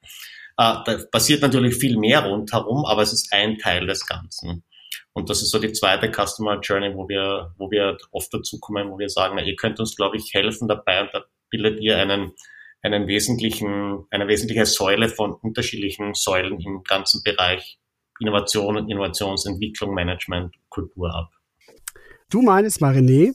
Äh, 0.57 0.75
da 0.85 0.97
passiert 1.11 1.41
natürlich 1.41 1.75
viel 1.75 1.97
mehr 1.97 2.25
rundherum, 2.25 2.85
aber 2.85 3.01
es 3.01 3.13
ist 3.13 3.31
ein 3.33 3.57
Teil 3.57 3.85
des 3.85 4.05
Ganzen. 4.05 4.63
Und 5.13 5.29
das 5.29 5.41
ist 5.41 5.51
so 5.51 5.59
die 5.59 5.73
zweite 5.73 6.09
Customer 6.09 6.59
Journey, 6.61 6.95
wo 6.95 7.07
wir, 7.09 7.53
wo 7.57 7.69
wir 7.69 7.97
oft 8.11 8.33
dazu 8.33 8.59
kommen, 8.59 8.89
wo 8.89 8.97
wir 8.97 9.09
sagen, 9.09 9.35
na, 9.35 9.43
ihr 9.43 9.55
könnt 9.55 9.79
uns, 9.79 9.95
glaube 9.95 10.17
ich, 10.17 10.33
helfen 10.33 10.67
dabei 10.67 11.01
und 11.01 11.13
da 11.13 11.23
bildet 11.49 11.81
ihr 11.81 11.97
einen, 11.97 12.31
einen 12.81 13.07
wesentlichen, 13.07 14.05
eine 14.09 14.27
wesentliche 14.27 14.65
Säule 14.65 15.09
von 15.09 15.33
unterschiedlichen 15.33 16.13
Säulen 16.13 16.59
im 16.59 16.83
ganzen 16.83 17.21
Bereich 17.23 17.79
Innovation 18.19 18.77
und 18.77 18.89
Innovationsentwicklung, 18.89 19.93
Management, 19.93 20.55
Kultur 20.69 21.13
ab. 21.13 21.31
Du 22.29 22.41
meinst 22.41 22.81
mal, 22.81 22.95
René, 22.95 23.33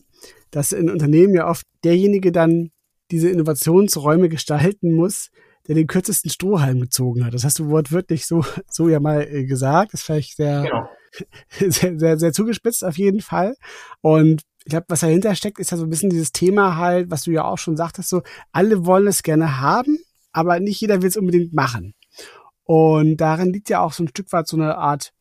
dass 0.51 0.73
in 0.73 0.91
Unternehmen 0.91 1.35
ja 1.35 1.49
oft 1.49 1.67
derjenige 1.85 2.33
dann 2.33 2.71
diese 3.11 3.29
Innovationsräume 3.29 4.29
gestalten 4.29 4.95
muss, 4.95 5.31
der 5.67 5.75
den 5.75 5.87
kürzesten 5.87 6.31
Strohhalm 6.31 6.81
gezogen 6.81 7.25
hat. 7.25 7.35
Das 7.35 7.45
hast 7.45 7.59
du 7.59 7.69
wortwörtlich 7.69 8.27
so, 8.27 8.45
so 8.71 8.89
ja 8.89 9.01
mal 9.01 9.23
äh, 9.23 9.45
gesagt. 9.45 9.93
Das 9.93 10.01
ist 10.01 10.07
vielleicht 10.07 10.37
sehr, 10.37 10.63
genau. 10.63 10.89
sehr, 11.71 11.99
sehr, 11.99 12.19
sehr 12.19 12.33
zugespitzt 12.33 12.85
auf 12.85 12.97
jeden 12.97 13.21
Fall. 13.21 13.57
Und 14.01 14.43
ich 14.67 14.71
glaube, 14.71 14.87
was 14.89 14.99
dahinter 14.99 15.37
steckt, 15.37 15.61
ist 15.61 15.71
ja 15.71 15.77
so 15.77 15.85
ein 15.85 15.91
bisschen 15.91 16.11
dieses 16.11 16.33
Thema 16.33 16.77
halt, 16.77 17.09
was 17.09 17.23
du 17.23 17.31
ja 17.31 17.45
auch 17.45 17.57
schon 17.57 17.77
sagtest, 17.77 18.09
so, 18.09 18.23
alle 18.51 18.85
wollen 18.85 19.07
es 19.07 19.23
gerne 19.23 19.61
haben, 19.61 19.97
aber 20.33 20.59
nicht 20.59 20.81
jeder 20.81 21.03
will 21.03 21.09
es 21.09 21.17
unbedingt 21.17 21.55
machen. 21.55 21.95
Und 22.65 23.19
darin 23.19 23.53
liegt 23.53 23.69
ja 23.69 23.81
auch 23.81 23.93
so 23.93 24.03
ein 24.03 24.09
Stück 24.09 24.33
weit 24.33 24.49
so 24.49 24.57
eine 24.57 24.77
Art 24.77 25.13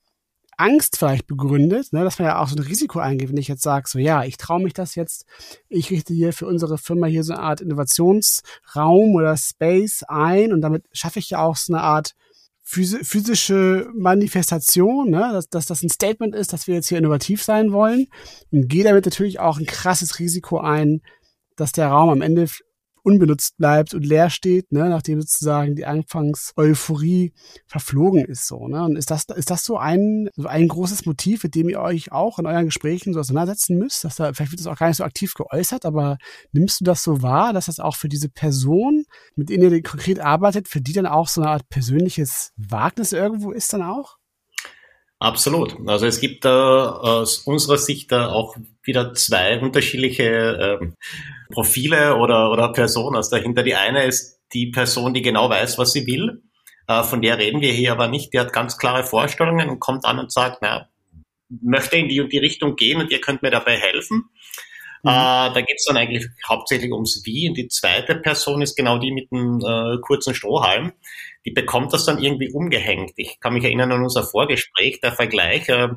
Angst 0.58 0.98
vielleicht 0.98 1.28
begründet, 1.28 1.94
ne, 1.94 2.04
dass 2.04 2.18
man 2.18 2.30
ja 2.30 2.40
auch 2.40 2.48
so 2.48 2.56
ein 2.56 2.64
Risiko 2.64 2.98
eingeht, 2.98 3.30
wenn 3.30 3.38
ich 3.38 3.48
jetzt 3.48 3.62
sage, 3.62 3.88
so 3.88 4.00
ja, 4.00 4.24
ich 4.24 4.38
traue 4.38 4.64
mich 4.64 4.74
das 4.74 4.96
jetzt, 4.96 5.28
ich 5.70 5.92
richte 5.92 6.16
hier 6.16 6.34
für 6.34 6.48
unsere 6.48 6.80
Firma 6.80 7.06
hier 7.06 7.24
so 7.24 7.34
eine 7.34 7.44
Art 7.44 7.62
Innovationsraum 7.62 9.14
oder 9.14 9.38
Space 9.38 10.02
ein 10.08 10.54
und 10.54 10.62
damit 10.62 10.86
schaffe 10.92 11.20
ich 11.20 11.30
ja 11.30 11.44
auch 11.44 11.56
so 11.56 11.72
eine 11.72 11.84
Art 11.84 12.16
physische 12.68 13.92
Manifestation, 13.94 15.12
ne, 15.12 15.30
dass, 15.32 15.50
dass 15.50 15.68
das 15.68 15.84
ein 15.84 15.90
Statement 15.90 16.34
ist, 16.34 16.52
dass 16.52 16.66
wir 16.66 16.74
jetzt 16.74 16.90
hier 16.90 16.98
innovativ 16.98 17.44
sein 17.44 17.72
wollen. 17.72 18.08
Und 18.52 18.68
gehe 18.68 18.84
damit 18.84 19.06
natürlich 19.06 19.40
auch 19.40 19.60
ein 19.60 19.68
krasses 19.68 20.18
Risiko 20.18 20.58
ein, 20.58 21.02
dass 21.56 21.74
der 21.74 21.90
Raum 21.90 22.10
am 22.10 22.22
Ende 22.22 22.48
unbenutzt 23.06 23.58
bleibt 23.58 23.94
und 23.94 24.04
leer 24.04 24.30
steht, 24.30 24.72
ne, 24.72 24.90
nachdem 24.90 25.22
sozusagen 25.22 25.76
die 25.76 25.86
Anfangs-Euphorie 25.86 27.34
verflogen 27.68 28.26
ist. 28.26 28.48
So, 28.48 28.68
ne? 28.68 28.84
Und 28.84 28.96
ist 28.96 29.12
das, 29.12 29.26
ist 29.36 29.52
das 29.52 29.64
so 29.64 29.78
ein, 29.78 30.30
so 30.36 30.48
ein 30.48 30.68
großes 30.68 31.06
Motiv, 31.06 31.44
mit 31.44 31.54
dem 31.54 31.70
ihr 31.70 31.80
euch 31.80 32.12
auch 32.12 32.40
in 32.40 32.48
euren 32.48 32.66
Gesprächen 32.66 33.14
so 33.14 33.20
auseinandersetzen 33.20 33.78
müsst? 33.78 34.04
Dass 34.04 34.16
da, 34.16 34.34
vielleicht 34.34 34.52
wird 34.52 34.60
das 34.60 34.68
auch 34.68 34.78
gar 34.78 34.88
nicht 34.88 34.98
so 34.98 35.04
aktiv 35.04 35.34
geäußert, 35.36 35.86
aber 35.86 36.18
nimmst 36.52 36.82
du 36.82 36.84
das 36.84 37.04
so 37.04 37.22
wahr, 37.22 37.54
dass 37.54 37.68
das 37.68 37.80
auch 37.80 37.96
für 37.96 38.10
diese 38.10 38.30
Person, 38.30 39.06
mit 39.36 39.50
denen 39.50 39.72
ihr 39.72 39.84
konkret 39.84 40.20
arbeitet, 40.20 40.68
für 40.68 40.82
die 40.82 40.94
dann 40.94 41.06
auch 41.06 41.28
so 41.28 41.42
eine 41.42 41.52
Art 41.52 41.70
persönliches 41.70 42.52
Wagnis 42.58 43.12
irgendwo 43.12 43.52
ist 43.52 43.72
dann 43.72 43.84
auch? 43.84 44.18
Absolut. 45.26 45.76
Also 45.88 46.06
es 46.06 46.20
gibt 46.20 46.46
da 46.46 46.92
aus 46.92 47.40
unserer 47.40 47.80
Sicht 47.80 48.12
da 48.12 48.30
auch 48.30 48.56
wieder 48.84 49.16
zwei 49.16 49.60
unterschiedliche 49.60 50.78
ähm, 50.80 50.94
Profile 51.52 52.18
oder, 52.18 52.52
oder 52.52 52.72
Personen 52.72 53.20
dahinter. 53.32 53.64
Die 53.64 53.74
eine 53.74 54.04
ist 54.04 54.40
die 54.54 54.68
Person, 54.68 55.16
die 55.16 55.24
genau 55.24 55.50
weiß, 55.50 55.80
was 55.80 55.94
sie 55.94 56.06
will. 56.06 56.44
Äh, 56.88 57.02
von 57.02 57.24
der 57.24 57.40
reden 57.40 57.60
wir 57.60 57.72
hier 57.72 57.92
aber 57.92 58.08
nicht. 58.08 58.34
Die 58.34 58.40
hat 58.40 58.54
ganz 58.54 58.78
klare 58.78 59.04
Vorstellungen 59.04 59.68
und 59.68 59.80
kommt 59.80 60.06
an 60.06 60.20
und 60.20 60.32
sagt, 60.32 60.60
na, 60.62 60.90
möchte 61.50 61.98
in 61.98 62.08
die 62.08 62.22
und 62.22 62.32
die 62.32 62.38
Richtung 62.38 62.76
gehen 62.76 63.02
und 63.02 63.10
ihr 63.10 63.20
könnt 63.20 63.42
mir 63.42 63.50
dabei 63.50 63.78
helfen. 63.78 64.30
Mhm. 65.06 65.12
Äh, 65.12 65.54
da 65.54 65.62
geht 65.62 65.78
es 65.78 65.86
dann 65.86 65.98
eigentlich 65.98 66.26
hauptsächlich 66.48 66.92
ums 66.92 67.22
Wie. 67.26 67.48
Und 67.48 67.56
die 67.56 67.68
zweite 67.68 68.16
Person 68.16 68.64
ist 68.64 68.76
genau 68.76 68.98
die 68.98 69.12
mit 69.12 69.32
dem 69.32 69.60
äh, 69.60 70.00
kurzen 70.02 70.34
Strohhalm. 70.34 70.94
Die 71.46 71.52
bekommt 71.52 71.94
das 71.94 72.06
dann 72.06 72.22
irgendwie 72.22 72.52
umgehängt. 72.52 73.12
Ich 73.16 73.40
kann 73.40 73.54
mich 73.54 73.64
erinnern 73.64 73.92
an 73.92 74.02
unser 74.02 74.24
Vorgespräch, 74.24 75.00
der 75.02 75.12
Vergleich, 75.12 75.70
äh, 75.70 75.90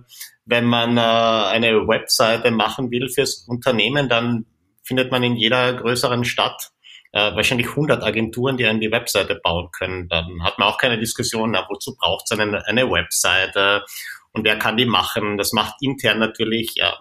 wenn 0.44 0.66
man 0.66 0.98
äh, 0.98 1.00
eine 1.00 1.88
Webseite 1.88 2.50
machen 2.50 2.90
will 2.90 3.08
fürs 3.08 3.46
Unternehmen, 3.48 4.10
dann 4.10 4.44
findet 4.84 5.10
man 5.10 5.22
in 5.22 5.36
jeder 5.36 5.72
größeren 5.72 6.24
Stadt 6.26 6.70
äh, 7.12 7.34
wahrscheinlich 7.34 7.68
100 7.68 8.02
Agenturen, 8.02 8.58
die 8.58 8.66
einen 8.66 8.80
die 8.80 8.92
Webseite 8.92 9.40
bauen 9.42 9.70
können. 9.72 10.08
Dann 10.08 10.42
hat 10.42 10.58
man 10.58 10.68
auch 10.68 10.76
keine 10.76 10.98
Diskussion, 10.98 11.52
na, 11.52 11.66
wozu 11.70 11.96
braucht 11.96 12.24
es 12.26 12.38
eine, 12.38 12.66
eine 12.66 12.90
Webseite 12.90 13.84
und 14.32 14.44
wer 14.44 14.58
kann 14.58 14.76
die 14.76 14.84
machen. 14.84 15.38
Das 15.38 15.52
macht 15.52 15.76
intern 15.80 16.18
natürlich 16.18 16.74
ja, 16.74 16.98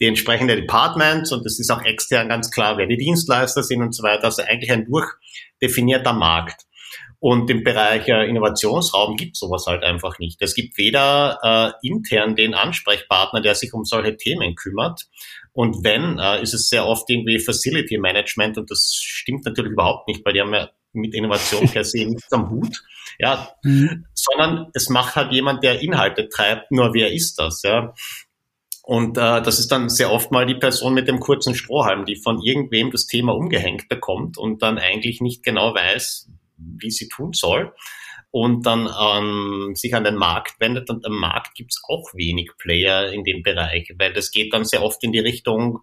die 0.00 0.06
entsprechende 0.06 0.56
Departments 0.56 1.32
und 1.32 1.44
es 1.46 1.58
ist 1.58 1.70
auch 1.70 1.82
extern 1.82 2.28
ganz 2.28 2.50
klar, 2.50 2.78
wer 2.78 2.86
die 2.86 2.96
Dienstleister 2.96 3.62
sind 3.62 3.82
und 3.82 3.94
so 3.94 4.02
weiter. 4.02 4.24
Also 4.24 4.42
eigentlich 4.42 4.72
ein 4.72 4.86
durchdefinierter 4.86 6.12
Markt. 6.12 6.66
Und 7.18 7.50
im 7.50 7.64
Bereich 7.64 8.08
äh, 8.08 8.28
Innovationsraum 8.28 9.16
gibt 9.16 9.36
sowas 9.36 9.64
halt 9.66 9.82
einfach 9.82 10.18
nicht. 10.18 10.40
Es 10.42 10.54
gibt 10.54 10.76
weder 10.76 11.38
äh, 11.82 11.86
intern 11.86 12.36
den 12.36 12.54
Ansprechpartner, 12.54 13.40
der 13.40 13.54
sich 13.54 13.72
um 13.72 13.84
solche 13.84 14.16
Themen 14.16 14.54
kümmert. 14.54 15.06
Und 15.52 15.82
wenn, 15.82 16.18
äh, 16.18 16.42
ist 16.42 16.52
es 16.52 16.68
sehr 16.68 16.86
oft 16.86 17.08
irgendwie 17.08 17.38
Facility 17.38 17.98
Management 17.98 18.58
und 18.58 18.70
das 18.70 18.92
stimmt 18.94 19.46
natürlich 19.46 19.72
überhaupt 19.72 20.06
nicht, 20.08 20.24
weil 20.24 20.34
die 20.34 20.40
haben 20.42 20.52
ja 20.52 20.68
mit 20.92 21.14
Innovation 21.14 21.68
per 21.68 21.84
se 21.84 22.04
nichts 22.06 22.32
am 22.32 22.50
Hut. 22.50 22.82
Ja, 23.18 23.48
mhm. 23.62 24.06
sondern 24.12 24.70
es 24.74 24.90
macht 24.90 25.16
halt 25.16 25.32
jemand, 25.32 25.64
der 25.64 25.80
Inhalte 25.80 26.28
treibt, 26.28 26.70
nur 26.70 26.92
wer 26.92 27.12
ist 27.12 27.38
das, 27.38 27.62
ja. 27.62 27.94
Und 28.86 29.18
äh, 29.18 29.42
das 29.42 29.58
ist 29.58 29.72
dann 29.72 29.88
sehr 29.88 30.12
oft 30.12 30.30
mal 30.30 30.46
die 30.46 30.54
Person 30.54 30.94
mit 30.94 31.08
dem 31.08 31.18
kurzen 31.18 31.56
Strohhalm, 31.56 32.04
die 32.04 32.14
von 32.14 32.40
irgendwem 32.40 32.92
das 32.92 33.08
Thema 33.08 33.34
umgehängt 33.34 33.88
bekommt 33.88 34.38
und 34.38 34.62
dann 34.62 34.78
eigentlich 34.78 35.20
nicht 35.20 35.42
genau 35.42 35.74
weiß, 35.74 36.30
wie 36.56 36.92
sie 36.92 37.08
tun 37.08 37.32
soll. 37.32 37.74
Und 38.30 38.64
dann 38.64 38.88
ähm, 38.88 39.72
sich 39.74 39.92
an 39.96 40.04
den 40.04 40.14
Markt 40.14 40.60
wendet. 40.60 40.88
Und 40.88 41.04
am 41.04 41.18
Markt 41.18 41.56
gibt's 41.56 41.82
auch 41.88 42.14
wenig 42.14 42.52
Player 42.58 43.12
in 43.12 43.24
dem 43.24 43.42
Bereich, 43.42 43.92
weil 43.98 44.12
das 44.12 44.30
geht 44.30 44.54
dann 44.54 44.64
sehr 44.64 44.84
oft 44.84 45.02
in 45.02 45.10
die 45.10 45.18
Richtung, 45.18 45.80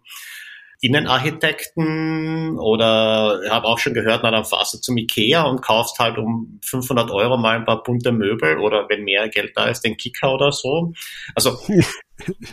Innenarchitekten 0.84 2.60
oder 2.60 3.40
ich 3.46 3.50
habe 3.50 3.68
auch 3.68 3.80
schon 3.80 3.94
gehört, 3.94 4.20
na 4.22 4.32
dann 4.32 4.44
fahrst 4.44 4.74
du 4.74 4.78
zum 4.80 4.98
Ikea 4.98 5.44
und 5.44 5.62
kaufst 5.62 5.98
halt 5.98 6.18
um 6.18 6.60
500 6.62 7.10
Euro 7.10 7.38
mal 7.38 7.56
ein 7.56 7.64
paar 7.64 7.84
bunte 7.84 8.12
Möbel 8.12 8.58
oder 8.58 8.88
wenn 8.90 9.06
mehr 9.06 9.30
Geld 9.30 9.54
da 9.56 9.68
ist, 9.68 9.86
den 9.86 9.96
Kicker 9.96 10.34
oder 10.34 10.52
so. 10.52 10.92
Also 11.36 11.58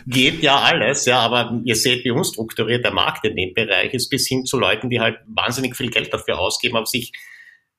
geht 0.07 0.41
ja 0.41 0.59
alles, 0.59 1.05
ja, 1.05 1.19
aber 1.19 1.61
ihr 1.63 1.75
seht, 1.75 2.03
wie 2.05 2.11
unstrukturiert 2.11 2.83
der 2.83 2.93
Markt 2.93 3.25
in 3.25 3.35
dem 3.35 3.53
Bereich 3.53 3.93
ist, 3.93 4.09
bis 4.09 4.27
hin 4.27 4.45
zu 4.45 4.59
Leuten, 4.59 4.89
die 4.89 4.99
halt 4.99 5.19
wahnsinnig 5.27 5.75
viel 5.75 5.89
Geld 5.89 6.13
dafür 6.13 6.39
ausgeben, 6.39 6.77
aber 6.77 6.85
sich 6.85 7.11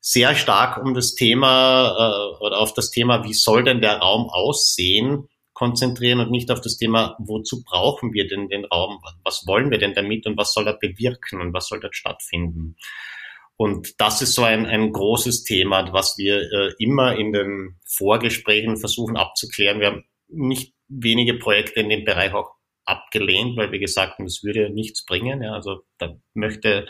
sehr 0.01 0.35
stark 0.35 0.85
um 0.85 0.95
das 0.95 1.15
Thema 1.15 1.95
äh, 1.97 2.45
oder 2.45 2.59
auf 2.59 2.75
das 2.75 2.91
Thema, 2.91 3.25
wie 3.25 3.35
soll 3.35 3.63
denn 3.63 3.81
der 3.81 3.99
Raum 3.99 4.29
aussehen, 4.29 5.29
konzentrieren 5.53 6.19
und 6.21 6.31
nicht 6.31 6.51
auf 6.51 6.61
das 6.61 6.77
Thema, 6.77 7.17
wozu 7.21 7.63
brauchen 7.63 8.13
wir 8.13 8.27
denn 8.27 8.49
den 8.49 8.65
Raum, 8.65 8.99
was 9.23 9.47
wollen 9.47 9.71
wir 9.71 9.79
denn 9.79 9.95
damit 9.95 10.27
und 10.27 10.37
was 10.37 10.53
soll 10.53 10.67
er 10.67 10.77
bewirken 10.79 11.41
und 11.41 11.53
was 11.53 11.69
soll 11.69 11.79
dort 11.79 11.95
stattfinden. 11.95 12.77
Und 13.57 14.01
das 14.01 14.23
ist 14.23 14.35
so 14.35 14.43
ein, 14.43 14.67
ein 14.67 14.93
großes 14.93 15.45
Thema, 15.45 15.93
was 15.93 16.19
wir 16.19 16.41
äh, 16.41 16.73
immer 16.79 17.17
in 17.17 17.33
den 17.33 17.79
Vorgesprächen 17.87 18.77
versuchen 18.77 19.17
abzuklären. 19.17 19.79
Wir 19.79 19.87
haben 19.89 20.05
nicht 20.27 20.75
wenige 21.01 21.35
Projekte 21.35 21.81
in 21.81 21.89
dem 21.89 22.05
Bereich 22.05 22.33
auch 22.33 22.51
abgelehnt, 22.85 23.57
weil 23.57 23.73
wir 23.73 23.79
gesagt 23.79 24.19
haben, 24.19 24.27
das 24.27 24.43
würde 24.43 24.71
nichts 24.71 25.05
bringen. 25.05 25.43
Ja, 25.43 25.53
also 25.53 25.83
da 25.99 26.15
möchte 26.35 26.87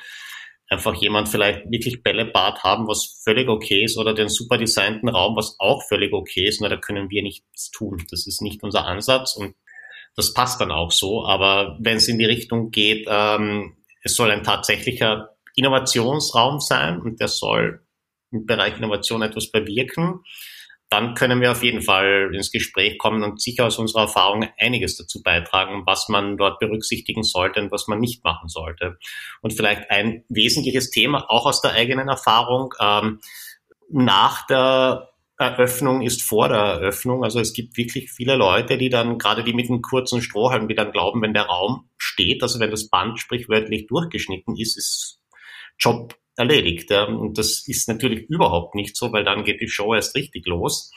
einfach 0.69 0.95
jemand 0.95 1.29
vielleicht 1.29 1.71
wirklich 1.71 2.03
Bällebad 2.03 2.63
haben, 2.63 2.89
was 2.89 3.21
völlig 3.25 3.49
okay 3.49 3.85
ist, 3.85 3.99
oder 3.99 4.15
den 4.15 4.29
super 4.29 4.57
designten 4.57 5.09
Raum, 5.09 5.37
was 5.37 5.57
auch 5.59 5.83
völlig 5.87 6.13
okay 6.13 6.47
ist. 6.47 6.61
Na, 6.61 6.69
da 6.69 6.77
können 6.77 7.11
wir 7.11 7.23
nichts 7.23 7.71
tun. 7.71 8.03
Das 8.11 8.27
ist 8.27 8.41
nicht 8.41 8.63
unser 8.63 8.87
Ansatz 8.87 9.37
und 9.37 9.55
das 10.17 10.35
passt 10.35 10.61
dann 10.61 10.73
auch 10.73 10.91
so. 10.91 11.25
Aber 11.27 11.79
wenn 11.81 11.99
es 11.99 12.09
in 12.09 12.19
die 12.19 12.25
Richtung 12.25 12.71
geht, 12.71 13.07
ähm, 13.09 13.77
es 14.03 14.15
soll 14.17 14.31
ein 14.31 14.43
tatsächlicher 14.43 15.37
Innovationsraum 15.55 16.61
sein 16.61 17.01
und 17.01 17.21
der 17.21 17.29
soll 17.29 17.87
im 18.31 18.47
Bereich 18.47 18.79
Innovation 18.79 19.23
etwas 19.23 19.51
bewirken, 19.51 20.21
dann 20.93 21.15
können 21.15 21.41
wir 21.41 21.51
auf 21.51 21.63
jeden 21.63 21.81
Fall 21.81 22.31
ins 22.35 22.51
Gespräch 22.51 22.99
kommen 22.99 23.23
und 23.23 23.41
sicher 23.41 23.67
aus 23.67 23.79
unserer 23.79 24.03
Erfahrung 24.03 24.47
einiges 24.59 24.99
dazu 24.99 25.23
beitragen, 25.23 25.85
was 25.87 26.11
man 26.11 26.37
dort 26.37 26.59
berücksichtigen 26.59 27.23
sollte 27.23 27.63
und 27.63 27.73
was 27.73 27.89
man 27.89 27.99
nicht 27.99 28.23
machen 28.25 28.49
sollte. 28.49 28.99
Und 29.41 29.55
vielleicht 29.55 29.91
ein 29.91 30.25
wesentliches 30.29 30.91
Thema, 30.91 31.25
auch 31.31 31.47
aus 31.47 31.63
der 31.63 31.73
eigenen 31.73 32.09
Erfahrung, 32.09 32.75
ähm, 32.79 33.21
nach 33.91 34.47
der 34.47 35.09
Eröffnung 35.39 36.03
ist 36.03 36.23
vor 36.23 36.49
der 36.49 36.59
Eröffnung. 36.59 37.25
Also 37.25 37.41
es 37.41 37.55
gibt 37.55 37.79
wirklich 37.79 38.13
viele 38.13 38.37
Leute, 38.37 38.77
die 38.77 38.91
dann, 38.91 39.17
gerade 39.17 39.45
die 39.45 39.55
mit 39.55 39.71
einem 39.71 39.81
kurzen 39.81 40.21
Strohhalm, 40.21 40.69
die 40.69 40.75
dann 40.75 40.93
glauben, 40.93 41.23
wenn 41.23 41.33
der 41.33 41.47
Raum 41.47 41.89
steht, 41.97 42.43
also 42.43 42.61
wenn 42.61 42.71
das 42.71 42.91
Band 42.91 43.19
sprichwörtlich 43.19 43.87
durchgeschnitten 43.87 44.57
ist, 44.57 44.77
ist 44.77 45.21
Job 45.79 46.15
erledigt. 46.37 46.91
Ja. 46.91 47.05
Und 47.05 47.39
das 47.39 47.67
ist 47.67 47.89
natürlich 47.89 48.29
überhaupt 48.29 48.75
nicht 48.75 48.97
so, 48.97 49.13
weil 49.13 49.25
dann 49.25 49.45
geht 49.45 49.61
die 49.61 49.69
Show 49.69 49.95
erst 49.95 50.15
richtig 50.15 50.47
los. 50.47 50.93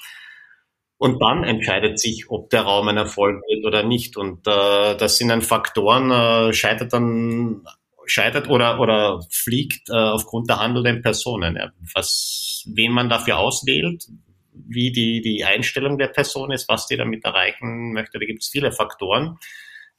Und 0.98 1.22
dann 1.22 1.44
entscheidet 1.44 2.00
sich, 2.00 2.30
ob 2.30 2.50
der 2.50 2.62
Raum 2.62 2.88
ein 2.88 2.98
Erfolg 2.98 3.42
wird 3.50 3.66
oder 3.66 3.84
nicht. 3.84 4.16
Und 4.18 4.48
äh, 4.48 4.96
das 4.96 5.18
sind 5.18 5.28
dann 5.28 5.42
Faktoren, 5.42 6.12
äh, 6.12 6.54
scheitert 6.54 6.94
dann 6.94 7.64
scheitert 8.08 8.50
oder 8.50 8.80
oder 8.80 9.20
fliegt 9.32 9.90
äh, 9.90 9.94
aufgrund 9.94 10.50
der 10.50 10.60
handelnden 10.60 11.02
Personen. 11.02 11.56
Ja. 11.56 11.72
Was, 11.94 12.64
wen 12.74 12.92
man 12.92 13.10
dafür 13.10 13.40
auswählt, 13.40 14.06
wie 14.54 14.92
die 14.92 15.22
die 15.22 15.44
Einstellung 15.44 15.98
der 15.98 16.08
Person 16.08 16.52
ist, 16.52 16.70
was 16.70 16.88
die 16.88 16.98
damit 16.98 17.26
erreichen 17.26 17.94
möchte. 17.94 18.20
Da 18.20 18.26
gibt 18.26 18.44
es 18.44 18.50
viele 18.50 18.72
Faktoren 18.72 19.38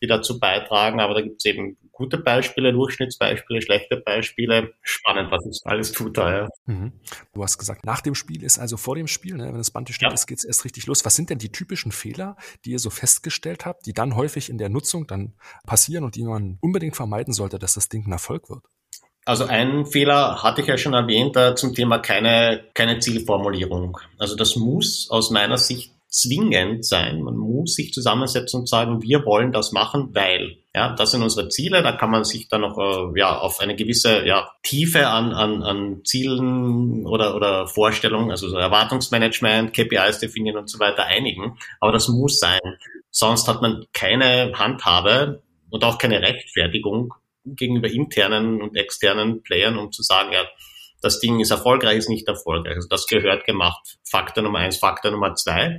die 0.02 0.06
dazu 0.06 0.38
beitragen. 0.38 1.00
Aber 1.00 1.14
da 1.14 1.22
gibt 1.22 1.36
es 1.38 1.44
eben 1.44 1.76
gute 1.92 2.18
Beispiele, 2.18 2.72
Durchschnittsbeispiele, 2.72 3.62
schlechte 3.62 3.96
Beispiele. 3.96 4.74
Spannend, 4.82 5.30
was 5.30 5.46
es 5.46 5.62
alles 5.64 5.92
tut 5.92 6.18
da. 6.18 6.42
Ja. 6.42 6.48
Mhm. 6.66 6.92
Du 7.32 7.42
hast 7.42 7.58
gesagt, 7.58 7.84
nach 7.86 8.00
dem 8.00 8.14
Spiel 8.14 8.42
ist 8.42 8.58
also 8.58 8.76
vor 8.76 8.96
dem 8.96 9.06
Spiel, 9.06 9.36
ne, 9.36 9.46
wenn 9.46 9.58
das 9.58 9.70
Band 9.70 9.88
steht, 9.88 10.02
ja. 10.02 10.12
ist, 10.12 10.26
geht 10.26 10.38
es 10.38 10.44
erst 10.44 10.64
richtig 10.64 10.86
los. 10.86 11.04
Was 11.04 11.16
sind 11.16 11.30
denn 11.30 11.38
die 11.38 11.52
typischen 11.52 11.92
Fehler, 11.92 12.36
die 12.64 12.72
ihr 12.72 12.78
so 12.78 12.90
festgestellt 12.90 13.64
habt, 13.64 13.86
die 13.86 13.92
dann 13.92 14.16
häufig 14.16 14.50
in 14.50 14.58
der 14.58 14.68
Nutzung 14.68 15.06
dann 15.06 15.34
passieren 15.66 16.04
und 16.04 16.16
die 16.16 16.24
man 16.24 16.58
unbedingt 16.60 16.96
vermeiden 16.96 17.32
sollte, 17.32 17.58
dass 17.58 17.74
das 17.74 17.88
Ding 17.88 18.06
ein 18.06 18.12
Erfolg 18.12 18.50
wird? 18.50 18.62
Also 19.24 19.44
einen 19.46 19.86
Fehler 19.86 20.44
hatte 20.44 20.60
ich 20.60 20.68
ja 20.68 20.78
schon 20.78 20.94
erwähnt 20.94 21.36
äh, 21.36 21.56
zum 21.56 21.74
Thema 21.74 21.98
keine, 21.98 22.64
keine 22.74 23.00
Zielformulierung. 23.00 23.98
Also 24.18 24.36
das 24.36 24.54
muss 24.54 25.10
aus 25.10 25.32
meiner 25.32 25.58
Sicht 25.58 25.95
zwingend 26.16 26.86
sein. 26.86 27.22
Man 27.22 27.36
muss 27.36 27.74
sich 27.74 27.92
zusammensetzen 27.92 28.60
und 28.60 28.68
sagen, 28.68 29.02
wir 29.02 29.24
wollen 29.26 29.52
das 29.52 29.72
machen, 29.72 30.10
weil. 30.14 30.56
Ja, 30.74 30.94
das 30.94 31.10
sind 31.10 31.22
unsere 31.22 31.48
Ziele. 31.48 31.82
Da 31.82 31.92
kann 31.92 32.10
man 32.10 32.24
sich 32.24 32.48
dann 32.48 32.62
noch 32.62 32.78
äh, 32.78 33.18
ja, 33.18 33.38
auf 33.38 33.60
eine 33.60 33.76
gewisse 33.76 34.26
ja, 34.26 34.50
Tiefe 34.62 35.08
an, 35.08 35.32
an, 35.32 35.62
an 35.62 36.00
Zielen 36.04 37.06
oder, 37.06 37.34
oder 37.34 37.66
Vorstellungen, 37.66 38.30
also 38.30 38.48
so 38.48 38.56
Erwartungsmanagement, 38.56 39.72
KPIs 39.72 40.18
definieren 40.18 40.58
und 40.58 40.70
so 40.70 40.78
weiter 40.78 41.04
einigen. 41.04 41.58
Aber 41.80 41.92
das 41.92 42.08
muss 42.08 42.38
sein. 42.38 42.60
Sonst 43.10 43.48
hat 43.48 43.62
man 43.62 43.84
keine 43.92 44.52
Handhabe 44.54 45.42
und 45.70 45.84
auch 45.84 45.98
keine 45.98 46.20
Rechtfertigung 46.20 47.14
gegenüber 47.44 47.88
internen 47.88 48.60
und 48.60 48.76
externen 48.76 49.42
Playern, 49.42 49.78
um 49.78 49.92
zu 49.92 50.02
sagen, 50.02 50.32
ja, 50.32 50.44
das 51.00 51.20
Ding 51.20 51.40
ist 51.40 51.50
erfolgreich, 51.50 51.98
ist 51.98 52.08
nicht 52.08 52.26
erfolgreich. 52.26 52.76
Also 52.76 52.88
das 52.88 53.06
gehört 53.06 53.44
gemacht. 53.44 53.98
Faktor 54.04 54.42
Nummer 54.42 54.58
eins, 54.58 54.76
Faktor 54.76 55.10
Nummer 55.10 55.34
zwei. 55.34 55.78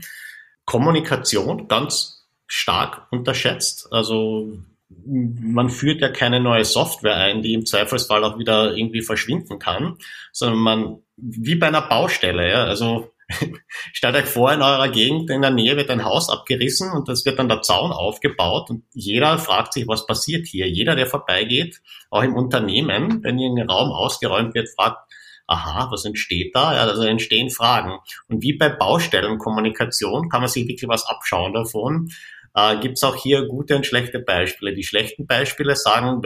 Kommunikation 0.68 1.68
ganz 1.68 2.28
stark 2.46 3.08
unterschätzt. 3.10 3.88
Also 3.92 4.60
man 4.90 5.70
führt 5.70 6.02
ja 6.02 6.10
keine 6.10 6.40
neue 6.40 6.66
Software 6.66 7.16
ein, 7.16 7.42
die 7.42 7.54
im 7.54 7.66
Zweifelsfall 7.66 8.24
auch 8.24 8.38
wieder 8.38 8.76
irgendwie 8.76 9.02
verschwinden 9.02 9.60
kann, 9.60 9.98
sondern 10.32 10.60
man, 10.60 10.98
wie 11.16 11.56
bei 11.56 11.68
einer 11.68 11.82
Baustelle, 11.82 12.50
ja, 12.50 12.66
also 12.66 13.12
stellt 13.94 14.16
euch 14.16 14.26
vor, 14.26 14.54
in 14.54 14.62
eurer 14.62 14.90
Gegend 14.90 15.30
in 15.30 15.42
der 15.42 15.52
Nähe 15.52 15.76
wird 15.76 15.90
ein 15.90 16.06
Haus 16.06 16.30
abgerissen 16.30 16.92
und 16.92 17.10
es 17.10 17.26
wird 17.26 17.40
dann 17.40 17.50
der 17.50 17.62
Zaun 17.62 17.92
aufgebaut 17.92 18.70
und 18.70 18.84
jeder 18.94 19.38
fragt 19.38 19.74
sich, 19.74 19.88
was 19.88 20.06
passiert 20.06 20.48
hier? 20.48 20.70
Jeder, 20.70 20.96
der 20.96 21.08
vorbeigeht, 21.08 21.82
auch 22.10 22.24
im 22.24 22.36
Unternehmen, 22.36 23.24
wenn 23.24 23.40
irgendein 23.40 23.70
Raum 23.70 23.92
ausgeräumt 23.92 24.54
wird, 24.54 24.70
fragt, 24.70 25.12
aha, 25.48 25.90
was 25.92 26.06
entsteht 26.06 26.56
da? 26.56 26.76
Ja, 26.76 26.82
also 26.82 27.04
entstehen 27.04 27.50
Fragen. 27.50 28.00
Und 28.28 28.42
wie 28.44 28.54
bei 28.54 28.70
Baustellenkommunikation 28.70 30.30
kann 30.30 30.42
man 30.42 30.50
sich 30.50 30.68
wirklich 30.68 30.88
was 30.90 31.06
abschauen 31.06 31.54
davon. 31.54 32.10
Äh, 32.54 32.78
Gibt 32.80 32.98
es 32.98 33.04
auch 33.04 33.16
hier 33.16 33.48
gute 33.48 33.76
und 33.76 33.86
schlechte 33.86 34.20
Beispiele. 34.20 34.74
Die 34.74 34.84
schlechten 34.84 35.26
Beispiele 35.26 35.76
sagen, 35.76 36.22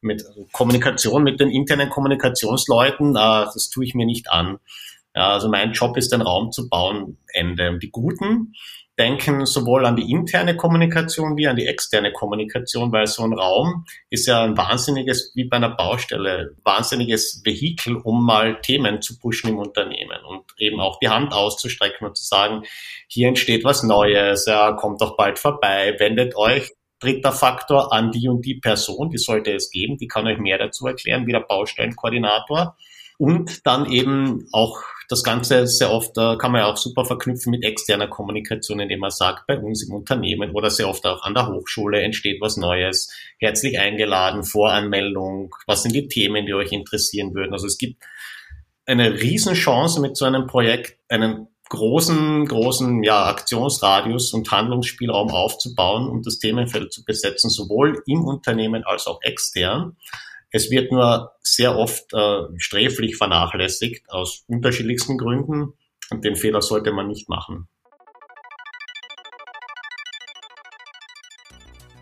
mit 0.00 0.24
Kommunikation 0.52 1.22
mit 1.22 1.40
den 1.40 1.50
internen 1.50 1.90
Kommunikationsleuten, 1.90 3.16
äh, 3.16 3.44
das 3.52 3.70
tue 3.70 3.84
ich 3.84 3.94
mir 3.94 4.06
nicht 4.06 4.30
an. 4.30 4.58
Ja, 5.14 5.30
also 5.30 5.48
mein 5.48 5.72
Job 5.72 5.96
ist, 5.96 6.12
den 6.12 6.20
Raum 6.20 6.52
zu 6.52 6.68
bauen, 6.68 7.18
Ende. 7.32 7.78
Die 7.78 7.90
Guten 7.90 8.54
denken 8.98 9.44
sowohl 9.44 9.84
an 9.84 9.96
die 9.96 10.10
interne 10.10 10.56
Kommunikation 10.56 11.36
wie 11.36 11.48
an 11.48 11.56
die 11.56 11.66
externe 11.66 12.12
Kommunikation, 12.12 12.92
weil 12.92 13.06
so 13.06 13.22
ein 13.22 13.34
Raum 13.34 13.84
ist 14.10 14.26
ja 14.26 14.42
ein 14.42 14.56
wahnsinniges, 14.56 15.32
wie 15.34 15.44
bei 15.44 15.58
einer 15.58 15.76
Baustelle, 15.76 16.54
wahnsinniges 16.64 17.42
Vehikel, 17.44 17.96
um 17.96 18.24
mal 18.24 18.60
Themen 18.60 19.02
zu 19.02 19.18
pushen 19.18 19.50
im 19.50 19.58
Unternehmen 19.58 20.18
und 20.26 20.44
eben 20.58 20.80
auch 20.80 20.98
die 20.98 21.08
Hand 21.08 21.32
auszustrecken 21.32 22.06
und 22.06 22.16
zu 22.16 22.24
sagen, 22.24 22.62
hier 23.08 23.28
entsteht 23.28 23.64
was 23.64 23.82
Neues, 23.82 24.46
ja, 24.46 24.72
kommt 24.72 25.00
doch 25.00 25.16
bald 25.16 25.38
vorbei, 25.38 25.94
wendet 25.98 26.34
euch 26.36 26.72
dritter 26.98 27.32
Faktor 27.32 27.92
an 27.92 28.10
die 28.10 28.28
und 28.28 28.44
die 28.44 28.54
Person, 28.54 29.10
die 29.10 29.18
sollte 29.18 29.52
es 29.52 29.70
geben, 29.70 29.98
die 29.98 30.08
kann 30.08 30.26
euch 30.26 30.38
mehr 30.38 30.58
dazu 30.58 30.86
erklären, 30.86 31.26
wie 31.26 31.32
der 31.32 31.40
Baustellenkoordinator. 31.40 32.76
Und 33.18 33.66
dann 33.66 33.90
eben 33.90 34.46
auch 34.52 34.82
das 35.08 35.22
Ganze 35.22 35.66
sehr 35.66 35.90
oft 35.90 36.16
äh, 36.18 36.36
kann 36.36 36.52
man 36.52 36.62
ja 36.62 36.66
auch 36.66 36.76
super 36.76 37.04
verknüpfen 37.04 37.50
mit 37.50 37.64
externer 37.64 38.08
Kommunikation, 38.08 38.80
indem 38.80 39.00
man 39.00 39.10
sagt, 39.10 39.46
bei 39.46 39.58
uns 39.58 39.86
im 39.86 39.94
Unternehmen 39.94 40.50
oder 40.52 40.70
sehr 40.70 40.88
oft 40.88 41.06
auch 41.06 41.22
an 41.22 41.34
der 41.34 41.48
Hochschule 41.48 42.00
entsteht 42.02 42.40
was 42.40 42.56
Neues. 42.56 43.10
Herzlich 43.38 43.78
eingeladen, 43.78 44.44
Voranmeldung, 44.44 45.54
was 45.66 45.82
sind 45.82 45.94
die 45.94 46.08
Themen, 46.08 46.46
die 46.46 46.54
euch 46.54 46.72
interessieren 46.72 47.34
würden. 47.34 47.52
Also 47.52 47.66
es 47.66 47.78
gibt 47.78 48.02
eine 48.86 49.20
Riesenchance 49.20 50.00
mit 50.00 50.16
so 50.16 50.24
einem 50.24 50.46
Projekt, 50.46 50.98
einen 51.08 51.48
großen, 51.68 52.46
großen 52.46 53.02
ja, 53.02 53.26
Aktionsradius 53.26 54.32
und 54.32 54.50
Handlungsspielraum 54.50 55.30
aufzubauen 55.30 56.08
und 56.08 56.26
das 56.26 56.38
Themenfeld 56.38 56.92
zu 56.92 57.04
besetzen, 57.04 57.50
sowohl 57.50 58.02
im 58.06 58.24
Unternehmen 58.24 58.84
als 58.84 59.06
auch 59.06 59.20
extern. 59.22 59.96
Es 60.56 60.70
wird 60.70 60.90
nur 60.90 61.32
sehr 61.42 61.76
oft 61.76 62.14
äh, 62.14 62.44
sträflich 62.56 63.18
vernachlässigt 63.18 64.08
aus 64.08 64.44
unterschiedlichsten 64.46 65.18
Gründen 65.18 65.74
und 66.08 66.24
den 66.24 66.34
Fehler 66.34 66.62
sollte 66.62 66.92
man 66.92 67.08
nicht 67.08 67.28
machen. 67.28 67.68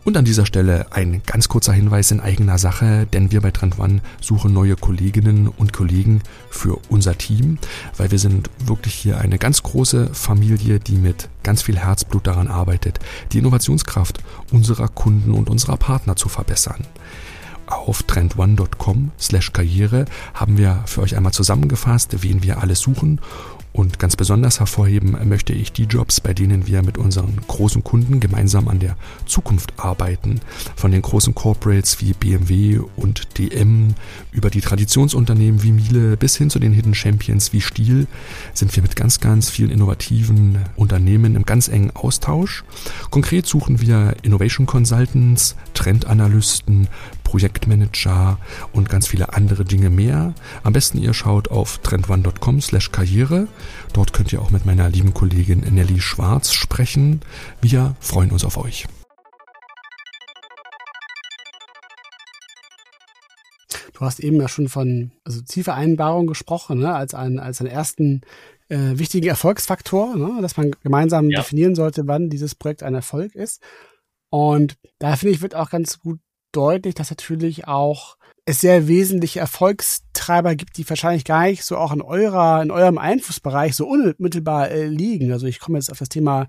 Und 0.05 0.17
an 0.17 0.25
dieser 0.25 0.47
Stelle 0.47 0.87
ein 0.93 1.25
ganz 1.27 1.49
kurzer 1.49 1.73
Hinweis 1.73 2.13
in 2.13 2.21
eigener 2.21 2.59
Sache, 2.59 3.09
denn 3.13 3.33
wir 3.33 3.41
bei 3.41 3.51
Trend 3.51 3.81
One 3.81 4.03
suchen 4.21 4.53
neue 4.53 4.77
Kolleginnen 4.77 5.49
und 5.49 5.73
Kollegen 5.73 6.23
für 6.49 6.79
unser 6.89 7.19
Team, 7.19 7.59
weil 7.97 8.13
wir 8.13 8.21
sind 8.21 8.51
wirklich 8.67 8.95
hier 8.95 9.19
eine 9.19 9.39
ganz 9.39 9.65
große 9.65 10.15
Familie, 10.15 10.79
die 10.79 10.95
mit 10.95 11.29
ganz 11.43 11.63
viel 11.63 11.79
Herzblut 11.79 12.29
daran 12.29 12.47
arbeitet, 12.47 13.01
die 13.33 13.39
Innovationskraft 13.39 14.19
unserer 14.53 14.87
Kunden 14.87 15.33
und 15.33 15.51
unserer 15.51 15.77
Partner 15.77 16.15
zu 16.15 16.29
verbessern 16.29 16.87
auf 17.67 18.03
trendone.com 18.03 19.11
slash 19.19 19.53
karriere 19.53 20.05
haben 20.35 20.59
wir 20.59 20.83
für 20.87 21.03
euch 21.03 21.17
einmal 21.17 21.33
zusammengefasst, 21.33 22.23
wen 22.23 22.43
wir 22.43 22.61
alles 22.61 22.81
suchen 22.81 23.21
und 23.75 23.99
ganz 23.99 24.15
besonders 24.15 24.61
hervorheben 24.61 25.17
möchte 25.29 25.53
ich 25.53 25.73
die 25.73 25.87
Jobs, 25.87 26.21
bei 26.21 26.33
denen 26.33 26.69
wir 26.69 26.85
mit 26.85 26.97
unseren 26.97 27.37
großen 27.49 27.83
Kunden 27.83 28.21
gemeinsam 28.21 28.69
an 28.69 28.79
der 28.79 28.97
Zukunft 29.27 29.73
arbeiten. 29.79 30.41
Von 30.77 30.93
den 30.93 31.03
großen 31.03 31.35
Corporates 31.35 32.01
wie 32.01 32.13
BMW 32.13 32.79
und 32.95 33.37
DM 33.37 33.97
über 34.31 34.49
die 34.49 34.61
Traditionsunternehmen 34.61 35.65
wie 35.65 35.73
Miele 35.73 36.17
bis 36.17 36.37
hin 36.37 36.51
zu 36.51 36.61
den 36.61 36.73
Hidden 36.73 36.95
Champions 36.95 37.53
wie 37.53 37.61
Stiel 37.61 38.07
sind 38.53 38.75
wir 38.77 38.83
mit 38.85 38.95
ganz, 38.95 39.19
ganz 39.19 39.51
vielen 39.51 39.71
innovativen 39.71 40.59
Unternehmen 40.77 41.35
im 41.35 41.45
ganz 41.45 41.67
engen 41.67 41.91
Austausch. 41.97 42.63
Konkret 43.11 43.45
suchen 43.45 43.81
wir 43.81 44.15
Innovation 44.23 44.67
Consultants, 44.67 45.57
Trendanalysten, 45.75 46.87
Projektmanager 47.25 48.39
und 48.73 48.89
ganz 48.89 49.09
viele 49.09 49.35
andere 49.35 49.65
Dinge 49.65 49.91
mehr. 49.91 50.35
Am 50.63 50.73
besten 50.73 50.99
ihr 50.99 51.13
schaut 51.15 51.51
auf 51.51 51.79
trendone.com 51.79 52.61
slash 52.61 52.93
karriere. 52.93 53.49
Dort 53.93 54.13
könnt 54.13 54.33
ihr 54.33 54.41
auch 54.41 54.51
mit 54.51 54.65
meiner 54.67 54.89
lieben 54.89 55.13
Kollegin 55.13 55.61
Nelly 55.61 56.01
Schwarz 56.01 56.53
sprechen. 56.53 57.23
Wir 57.61 57.97
freuen 57.99 58.31
uns 58.31 58.45
auf 58.45 58.57
euch. 58.57 58.87
Du 63.95 64.01
hast 64.01 64.21
eben 64.21 64.41
ja 64.41 64.49
schon 64.49 64.69
von 64.69 65.13
also 65.25 65.41
Zielvereinbarung 65.41 66.27
gesprochen, 66.27 66.81
ne, 66.81 66.95
als, 66.95 67.15
ein, 67.15 67.39
als 67.39 67.61
einen 67.61 67.71
ersten 67.71 68.23
äh, 68.69 68.99
wichtigen 68.99 69.29
Erfolgsfaktor, 69.29 70.17
ne, 70.17 70.43
dass 70.43 70.57
man 70.57 70.73
gemeinsam 70.83 71.31
ja. 71.31 71.41
definieren 71.41 71.75
sollte, 71.75 72.07
wann 72.07 72.29
dieses 72.29 72.55
Projekt 72.55 72.83
ein 72.83 72.95
Erfolg 72.95 73.35
ist. 73.35 73.63
Und 74.31 74.77
da 74.99 75.15
finde 75.15 75.35
ich, 75.35 75.43
wird 75.43 75.55
auch 75.55 75.71
ganz 75.71 76.01
gut 76.01 76.19
deutlich, 76.57 76.95
dass 76.95 77.11
natürlich 77.11 77.67
auch 77.67 78.17
es 78.47 78.61
sehr 78.61 78.89
wesentliche 78.89 79.41
Erfolgstreiber 79.41 80.55
gibt, 80.55 80.77
die 80.77 80.89
wahrscheinlich 80.89 81.25
gar 81.25 81.45
nicht 81.45 81.65
so 81.65 81.79
auch 81.79 81.93
in 81.93 82.03
eurer, 82.03 82.63
in 82.63 82.71
eurem 82.71 82.99
Einflussbereich 82.99 83.75
so 83.75 83.87
unmittelbar 83.87 84.71
äh, 84.71 84.87
liegen. 84.87 85.33
Also 85.33 85.47
ich 85.47 85.61
komme 85.61 85.79
jetzt 85.79 85.91
auf 85.91 85.99
das 85.99 86.11
Thema 86.11 86.49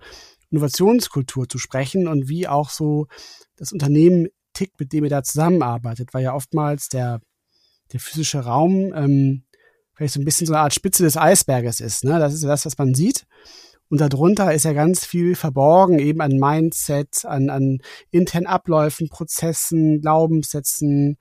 Innovationskultur 0.49 1.47
zu 1.47 1.57
sprechen 1.57 2.07
und 2.07 2.27
wie 2.27 2.47
auch 2.47 2.69
so 2.69 3.07
das 3.55 3.71
Unternehmen 3.71 4.27
tickt, 4.53 4.79
mit 4.79 4.91
dem 4.91 5.05
ihr 5.05 5.09
da 5.09 5.23
zusammenarbeitet, 5.23 6.13
weil 6.13 6.23
ja 6.23 6.33
oftmals 6.33 6.89
der, 6.89 7.21
der 7.93 7.99
physische 7.99 8.39
Raum 8.39 8.93
ähm, 8.93 9.43
vielleicht 9.93 10.13
so 10.13 10.19
ein 10.19 10.25
bisschen 10.25 10.47
so 10.47 10.53
eine 10.53 10.63
Art 10.63 10.73
Spitze 10.73 11.03
des 11.03 11.17
Eisberges 11.17 11.79
ist. 11.79 12.03
Ne? 12.03 12.19
Das 12.19 12.33
ist 12.33 12.43
ja 12.43 12.49
das, 12.49 12.65
was 12.65 12.77
man 12.77 12.93
sieht. 12.93 13.25
Und 13.89 14.01
darunter 14.01 14.53
ist 14.53 14.65
ja 14.65 14.73
ganz 14.73 15.05
viel 15.05 15.35
verborgen, 15.35 15.99
eben 15.99 16.21
an 16.21 16.37
Mindset, 16.39 17.25
an, 17.25 17.49
an 17.49 17.79
internen 18.11 18.47
Abläufen, 18.47 19.09
Prozessen, 19.09 20.01
Glaubenssätzen, 20.01 21.17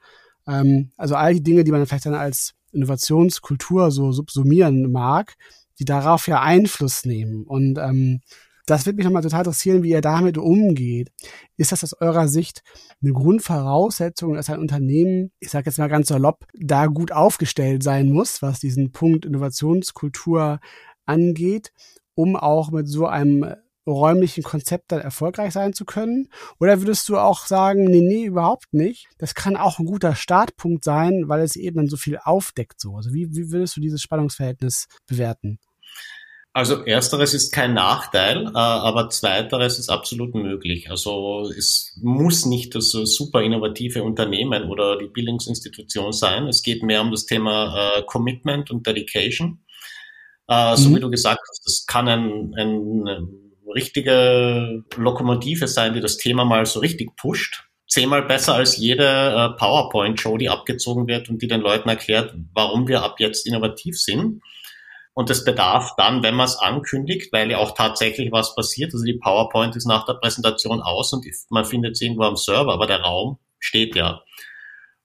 ähm, 0.47 0.91
also 0.97 1.15
all 1.15 1.35
die 1.35 1.43
Dinge, 1.43 1.65
die 1.65 1.73
man 1.73 1.85
vielleicht 1.87 2.07
dann 2.07 2.15
als 2.15 2.55
Innovationskultur 2.73 3.91
so 3.91 4.13
subsumieren 4.13 4.91
mag, 4.91 5.35
die 5.79 5.85
darauf 5.85 6.27
ja 6.27 6.41
Einfluss 6.41 7.05
nehmen. 7.05 7.45
Und 7.45 7.79
ähm, 7.79 8.21
das 8.67 8.87
wird 8.87 8.97
mich 8.97 9.05
nochmal 9.05 9.23
total 9.23 9.41
interessieren, 9.41 9.83
wie 9.83 9.91
ihr 9.91 10.01
damit 10.01 10.39
umgeht. 10.39 11.11
Ist 11.57 11.73
das 11.73 11.85
aus 11.85 11.93
eurer 12.01 12.29
Sicht 12.29 12.63
eine 13.03 13.13
Grundvoraussetzung, 13.13 14.35
dass 14.35 14.49
ein 14.49 14.59
Unternehmen, 14.59 15.33
ich 15.39 15.51
sage 15.51 15.67
jetzt 15.67 15.79
mal 15.79 15.89
ganz 15.89 16.09
salopp, 16.09 16.47
da 16.55 16.87
gut 16.87 17.13
aufgestellt 17.13 17.83
sein 17.83 18.11
muss, 18.11 18.41
was 18.41 18.61
diesen 18.61 18.91
Punkt 18.91 19.27
Innovationskultur 19.27 20.61
angeht, 21.05 21.73
um 22.15 22.37
auch 22.37 22.71
mit 22.71 22.89
so 22.89 23.07
einem 23.07 23.55
räumlichen 23.87 24.43
Konzept 24.43 24.93
dann 24.93 25.01
erfolgreich 25.01 25.53
sein 25.53 25.73
zu 25.73 25.85
können? 25.85 26.29
Oder 26.59 26.81
würdest 26.81 27.09
du 27.09 27.19
auch 27.19 27.47
sagen, 27.47 27.85
nee, 27.85 28.01
nee, 28.01 28.25
überhaupt 28.25 28.73
nicht? 28.73 29.09
Das 29.19 29.35
kann 29.35 29.57
auch 29.57 29.79
ein 29.79 29.87
guter 29.87 30.15
Startpunkt 30.15 30.85
sein, 30.85 31.25
weil 31.27 31.43
es 31.43 31.57
eben 31.57 31.77
dann 31.77 31.89
so 31.89 31.97
viel 31.97 32.19
aufdeckt 32.23 32.81
so. 32.81 32.97
Also 32.97 33.13
wie, 33.13 33.29
wie 33.33 33.51
würdest 33.51 33.77
du 33.77 33.81
dieses 33.81 34.01
Spannungsverhältnis 34.01 34.87
bewerten? 35.07 35.59
Also 36.57 36.85
ersteres 36.85 37.35
ist 37.35 37.51
kein 37.51 37.75
Nachteil, 37.75 38.47
äh, 38.47 38.51
aber 38.57 39.11
zweiteres 39.11 39.81
ist 39.81 39.89
absolut 39.89 40.37
möglich. 40.37 40.89
Also 40.89 41.51
es 41.51 41.99
muss 42.01 42.47
nicht 42.47 42.77
das 42.77 42.91
super 42.91 43.43
innovative 43.43 44.05
Unternehmen 44.05 44.71
oder 44.71 44.97
die 44.97 45.09
Bildungsinstitution 45.09 46.13
sein. 46.13 46.47
Es 46.47 46.63
geht 46.63 46.85
mehr 46.85 47.01
um 47.01 47.11
das 47.11 47.27
Thema 47.27 47.97
äh, 47.99 48.03
Commitment 48.05 48.71
und 48.71 48.87
Dedication. 48.87 49.64
Äh, 50.49 50.77
so 50.77 50.91
mhm. 50.91 50.97
wie 50.97 51.01
du 51.01 51.11
gesagt 51.11 51.41
hast, 51.49 51.63
das 51.65 51.87
kann 51.87 52.09
ein, 52.09 52.55
ein 52.57 53.29
richtige 53.75 54.85
Lokomotive 54.97 55.69
sein, 55.69 55.95
die 55.95 56.01
das 56.01 56.17
Thema 56.17 56.45
mal 56.45 56.67
so 56.67 56.81
richtig 56.81 57.17
pusht. 57.17 57.65
Zehnmal 57.89 58.23
besser 58.23 58.55
als 58.55 58.77
jede 58.77 59.55
PowerPoint-Show, 59.59 60.39
die 60.39 60.49
abgezogen 60.49 61.07
wird 61.07 61.29
und 61.29 61.43
die 61.43 61.49
den 61.49 61.61
Leuten 61.61 61.89
erklärt, 61.89 62.35
warum 62.55 62.89
wir 62.89 63.03
ab 63.03 63.21
jetzt 63.21 63.47
innovativ 63.47 64.01
sind. 64.01 64.41
Und 65.13 65.31
es 65.31 65.45
bedarf 65.45 65.93
dann, 65.97 66.23
wenn 66.25 66.35
man 66.35 66.47
es 66.47 66.57
ankündigt, 66.57 67.33
weil 67.33 67.51
ja 67.51 67.59
auch 67.59 67.75
tatsächlich 67.75 68.33
was 68.33 68.57
passiert. 68.57 68.93
Also 68.93 69.05
die 69.05 69.19
PowerPoint 69.19 69.77
ist 69.77 69.87
nach 69.87 70.07
der 70.07 70.15
Präsentation 70.15 70.83
aus 70.83 71.13
und 71.13 71.25
man 71.51 71.65
findet 71.65 71.93
es 71.93 72.01
irgendwo 72.01 72.25
am 72.25 72.37
Server, 72.37 72.73
aber 72.73 72.87
der 72.87 73.01
Raum 73.01 73.39
steht 73.61 73.95
ja. 73.95 74.23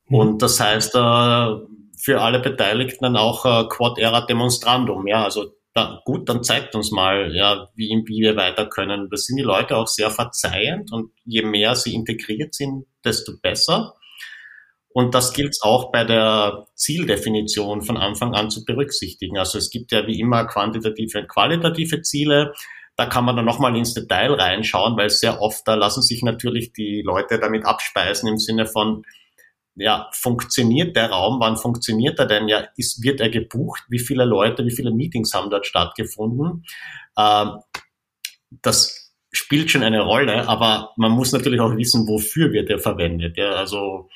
Mhm. 0.08 0.16
Und 0.16 0.42
das 0.42 0.60
heißt, 0.60 0.96
äh, 0.96 1.79
für 2.00 2.22
alle 2.22 2.40
Beteiligten 2.40 3.04
dann 3.04 3.18
auch 3.18 3.46
äh, 3.46 3.68
Quad 3.68 4.00
Era 4.00 4.22
Demonstrandum. 4.22 5.08
Ja, 5.08 5.24
also 5.24 5.54
da, 5.74 6.02
gut, 6.06 6.28
dann 6.30 6.44
zeigt 6.44 6.76
uns 6.76 6.92
mal, 6.92 7.36
ja, 7.36 7.70
wie, 7.76 7.90
wie 8.06 8.22
wir 8.22 8.36
weiter 8.36 8.66
können. 8.66 9.10
Da 9.10 9.18
sind 9.18 9.38
die 9.38 9.44
Leute 9.44 9.78
auch 9.78 9.88
sehr 9.88 10.10
verzeihend 10.10 10.92
und 10.92 11.12
je 11.26 11.44
mehr 11.44 11.76
sie 11.76 11.94
integriert 11.94 12.56
sind, 12.56 12.86
desto 13.04 13.34
besser. 13.42 13.94
Und 14.92 15.14
das 15.14 15.34
gilt 15.34 15.56
auch 15.62 15.92
bei 15.92 16.04
der 16.04 16.66
Zieldefinition 16.74 17.84
von 17.84 17.98
Anfang 17.98 18.34
an 18.34 18.50
zu 18.50 18.66
berücksichtigen. 18.66 19.38
Also 19.38 19.58
es 19.60 19.70
gibt 19.70 19.92
ja 19.92 20.08
wie 20.08 20.20
immer 20.20 20.46
quantitative 20.46 21.20
und 21.20 21.30
qualitative 21.30 22.02
Ziele. 22.02 22.54
Da 22.96 23.06
kann 23.06 23.24
man 23.24 23.36
dann 23.36 23.46
nochmal 23.46 23.78
ins 23.78 23.94
Detail 23.94 24.34
reinschauen, 24.34 24.98
weil 24.98 25.10
sehr 25.10 25.42
oft 25.42 25.68
da 25.68 25.76
lassen 25.76 26.02
sich 26.02 26.24
natürlich 26.24 26.74
die 26.74 27.02
Leute 27.06 27.40
damit 27.40 27.66
abspeisen 27.66 28.28
im 28.28 28.40
Sinne 28.40 28.66
von, 28.66 29.04
ja, 29.80 30.10
funktioniert 30.14 30.96
der 30.96 31.10
Raum? 31.10 31.40
Wann 31.40 31.58
funktioniert 31.58 32.20
er 32.20 32.26
denn? 32.26 32.48
Ja, 32.48 32.68
ist, 32.76 33.04
wird 33.04 33.22
er 33.22 33.30
gebucht? 33.30 33.84
Wie 33.90 34.00
viele 34.00 34.26
Leute, 34.26 34.66
wie 34.66 34.76
viele 34.76 34.92
Meetings 34.92 35.34
haben 35.34 35.50
dort 35.50 35.66
stattgefunden? 35.66 36.66
Ähm, 37.18 37.60
das 38.62 39.14
spielt 39.32 39.72
schon 39.72 39.84
eine 39.84 40.02
Rolle, 40.02 40.48
aber 40.48 40.92
man 40.98 41.12
muss 41.12 41.32
natürlich 41.32 41.60
auch 41.60 41.76
wissen, 41.76 42.08
wofür 42.08 42.52
wird 42.52 42.70
er 42.70 42.80
verwendet. 42.80 43.38
Ja, 43.38 43.52
also 43.52 44.10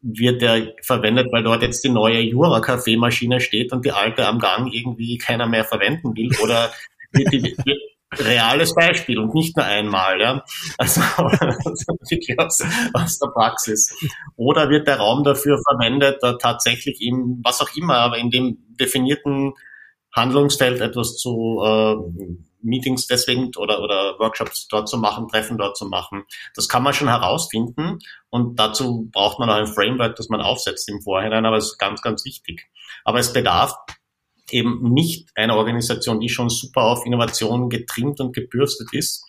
wird 0.00 0.42
der 0.42 0.74
verwendet, 0.82 1.28
weil 1.32 1.42
dort 1.42 1.62
jetzt 1.62 1.82
die 1.82 1.88
neue 1.88 2.20
Jura-Kaffeemaschine 2.20 3.40
steht 3.40 3.72
und 3.72 3.84
die 3.84 3.92
alte 3.92 4.26
am 4.26 4.38
Gang 4.38 4.72
irgendwie 4.72 5.16
keiner 5.16 5.46
mehr 5.46 5.64
verwenden 5.64 6.14
will? 6.14 6.30
Oder 6.42 6.70
wird 7.12 7.32
die, 7.32 7.42
wird, 7.42 7.80
reales 8.20 8.74
Beispiel 8.74 9.18
und 9.18 9.34
nicht 9.34 9.56
nur 9.56 9.66
einmal, 9.66 10.20
ja. 10.20 10.44
Also 10.78 11.00
wirklich 11.30 12.38
aus, 12.38 12.62
aus 12.92 13.18
der 13.18 13.28
Praxis. 13.28 13.94
Oder 14.36 14.68
wird 14.68 14.86
der 14.86 14.98
Raum 14.98 15.24
dafür 15.24 15.58
verwendet, 15.62 16.18
da 16.20 16.34
tatsächlich 16.34 17.00
in 17.00 17.40
was 17.44 17.60
auch 17.60 17.74
immer, 17.76 17.96
aber 17.98 18.18
in 18.18 18.30
dem 18.30 18.58
definierten 18.80 19.54
Handlungsfeld 20.14 20.80
etwas 20.80 21.16
zu 21.16 21.62
äh, 21.64 21.96
Meetings 22.64 23.06
deswegen 23.06 23.50
oder, 23.56 23.82
oder 23.82 24.18
Workshops 24.18 24.68
dort 24.68 24.88
zu 24.88 24.96
machen, 24.96 25.28
Treffen 25.28 25.58
dort 25.58 25.76
zu 25.76 25.86
machen. 25.86 26.24
Das 26.54 26.68
kann 26.68 26.82
man 26.82 26.94
schon 26.94 27.08
herausfinden 27.08 27.98
und 28.30 28.58
dazu 28.58 29.10
braucht 29.12 29.38
man 29.38 29.50
auch 29.50 29.56
ein 29.56 29.66
Framework, 29.66 30.16
das 30.16 30.28
man 30.28 30.40
aufsetzt 30.40 30.88
im 30.88 31.02
Vorhinein, 31.02 31.44
aber 31.44 31.56
es 31.56 31.66
ist 31.66 31.78
ganz, 31.78 32.00
ganz 32.00 32.24
wichtig. 32.24 32.68
Aber 33.04 33.18
es 33.18 33.32
bedarf 33.32 33.76
eben 34.50 34.92
nicht 34.92 35.30
einer 35.34 35.56
Organisation, 35.56 36.20
die 36.20 36.28
schon 36.28 36.50
super 36.50 36.82
auf 36.82 37.06
Innovation 37.06 37.70
getrimmt 37.70 38.20
und 38.20 38.34
gebürstet 38.34 38.92
ist. 38.92 39.24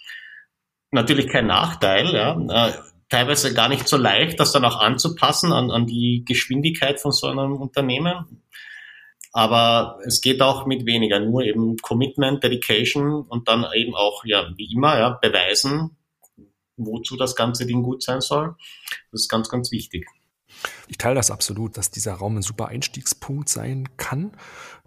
Natürlich 0.91 1.28
kein 1.28 1.47
Nachteil, 1.47 2.13
ja. 2.13 2.39
Äh, 2.49 2.74
teilweise 3.09 3.53
gar 3.53 3.70
nicht 3.70 3.88
so 3.88 3.97
leicht, 3.97 4.39
das 4.39 4.51
dann 4.51 4.66
auch 4.66 4.80
anzupassen 4.80 5.51
an, 5.51 5.72
an 5.72 5.86
die 5.86 6.24
Geschwindigkeit 6.26 6.99
von 6.99 7.11
so 7.11 7.28
einem 7.28 7.55
Unternehmen. 7.57 8.41
Aber 9.32 9.99
es 10.05 10.22
geht 10.22 10.41
auch 10.41 10.66
mit 10.66 10.86
weniger, 10.86 11.20
nur 11.20 11.43
eben 11.43 11.76
Commitment, 11.78 12.43
Dedication 12.43 13.22
und 13.24 13.49
dann 13.49 13.66
eben 13.74 13.93
auch, 13.93 14.24
ja, 14.26 14.49
wie 14.55 14.72
immer, 14.74 14.97
ja, 14.97 15.09
beweisen, 15.09 15.97
wozu 16.78 17.18
das 17.18 17.36
ganze 17.36 17.66
Ding 17.66 17.84
gut 17.84 18.01
sein 18.01 18.22
soll. 18.22 18.55
Das 19.11 19.22
ist 19.22 19.30
ganz, 19.30 19.49
ganz 19.49 19.72
wichtig. 19.72 20.07
Ich 20.88 20.97
teile 20.97 21.16
das 21.16 21.32
absolut, 21.32 21.78
dass 21.78 21.91
dieser 21.91 22.13
Raum 22.13 22.38
ein 22.38 22.41
super 22.41 22.68
Einstiegspunkt 22.68 23.49
sein 23.49 23.89
kann 23.97 24.32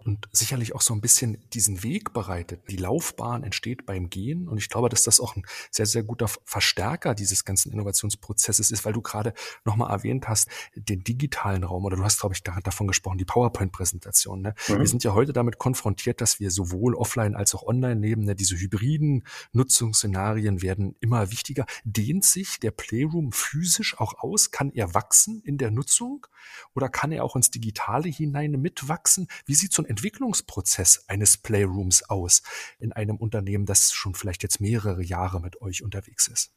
und 0.05 0.29
sicherlich 0.33 0.75
auch 0.75 0.81
so 0.81 0.95
ein 0.95 1.01
bisschen 1.01 1.39
diesen 1.53 1.83
Weg 1.83 2.13
bereitet. 2.13 2.63
Die 2.71 2.77
Laufbahn 2.77 3.43
entsteht 3.43 3.85
beim 3.87 4.11
Gehen 4.11 4.49
und 4.49 4.59
ich 4.59 4.69
glaube, 4.69 4.89
dass 4.89 5.03
das 5.03 5.21
auch 5.21 5.37
ein 5.37 5.45
sehr, 5.71 5.87
sehr 5.87 6.03
guter 6.03 6.29
Verstärker 6.45 7.15
dieses 7.15 7.45
ganzen 7.45 7.73
Innovationsprozesses 7.73 8.71
ist, 8.71 8.85
weil 8.85 8.93
du 8.93 9.03
gerade 9.03 9.35
nochmal 9.65 9.91
erwähnt 9.91 10.29
hast, 10.29 10.49
den 10.75 11.05
digitalen 11.05 11.65
Raum 11.65 11.85
oder 11.85 11.97
du 11.97 12.05
hast, 12.05 12.21
glaube 12.21 12.35
ich, 12.35 12.43
davon 12.43 12.87
gesprochen, 12.87 13.19
die 13.19 13.25
PowerPoint-Präsentation. 13.25 14.41
Ne? 14.41 14.55
Mhm. 14.69 14.79
Wir 14.79 14.87
sind 14.87 15.05
ja 15.05 15.15
heute 15.15 15.33
damit 15.33 15.59
konfrontiert, 15.59 16.21
dass 16.21 16.41
wir 16.41 16.51
sowohl 16.51 16.95
offline 16.95 17.35
als 17.35 17.55
auch 17.55 17.65
online 17.65 18.01
leben. 18.01 18.25
Ne? 18.25 18.35
Diese 18.35 18.57
hybriden 18.57 19.25
Nutzungsszenarien 19.53 20.63
werden 20.63 20.97
immer 21.01 21.31
wichtiger. 21.31 21.67
Dehnt 21.85 22.25
sich 22.25 22.61
der 22.61 22.71
Playroom 22.71 23.33
physisch 23.33 23.99
auch 23.99 24.15
aus? 24.19 24.51
Kann 24.51 24.71
er 24.71 24.95
wachsen 24.95 25.43
in 25.43 25.59
der 25.59 25.71
Nutzung 25.71 26.27
oder 26.75 26.89
kann 26.89 27.13
er 27.13 27.25
auch 27.25 27.37
ins 27.37 27.51
Digitale 27.51 28.09
hinein 28.09 28.53
mitwachsen? 28.53 29.29
Wie 29.45 29.55
sieht 29.55 29.73
so 29.73 29.83
ein 29.83 29.87
Entwicklungsprozess 29.99 31.05
eines 31.09 31.37
Playrooms 31.37 32.09
aus 32.09 32.43
in 32.79 32.93
einem 32.93 33.17
Unternehmen, 33.17 33.67
das 33.67 33.93
schon 33.93 34.15
vielleicht 34.15 34.45
jetzt 34.45 34.61
mehrere 34.61 35.03
Jahre 35.03 35.41
mit 35.41 35.61
euch 35.61 35.83
unterwegs 35.83 36.29
ist? 36.29 36.53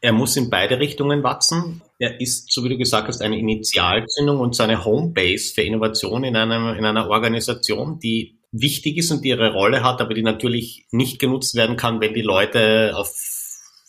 Er 0.00 0.12
muss 0.12 0.36
in 0.36 0.48
beide 0.48 0.78
Richtungen 0.78 1.24
wachsen. 1.24 1.82
Er 1.98 2.20
ist, 2.20 2.52
so 2.52 2.62
wie 2.62 2.68
du 2.68 2.78
gesagt 2.78 3.08
hast, 3.08 3.20
eine 3.20 3.36
Initialzündung 3.36 4.38
und 4.38 4.54
seine 4.54 4.84
Homebase 4.84 5.52
für 5.52 5.62
Innovation 5.62 6.22
in, 6.22 6.36
einem, 6.36 6.78
in 6.78 6.84
einer 6.84 7.08
Organisation, 7.08 7.98
die 7.98 8.38
wichtig 8.52 8.96
ist 8.96 9.10
und 9.10 9.24
die 9.24 9.30
ihre 9.30 9.52
Rolle 9.52 9.82
hat, 9.82 10.00
aber 10.00 10.14
die 10.14 10.22
natürlich 10.22 10.86
nicht 10.92 11.18
genutzt 11.18 11.56
werden 11.56 11.76
kann, 11.76 12.00
wenn 12.00 12.14
die 12.14 12.22
Leute 12.22 12.92
auf 12.94 13.12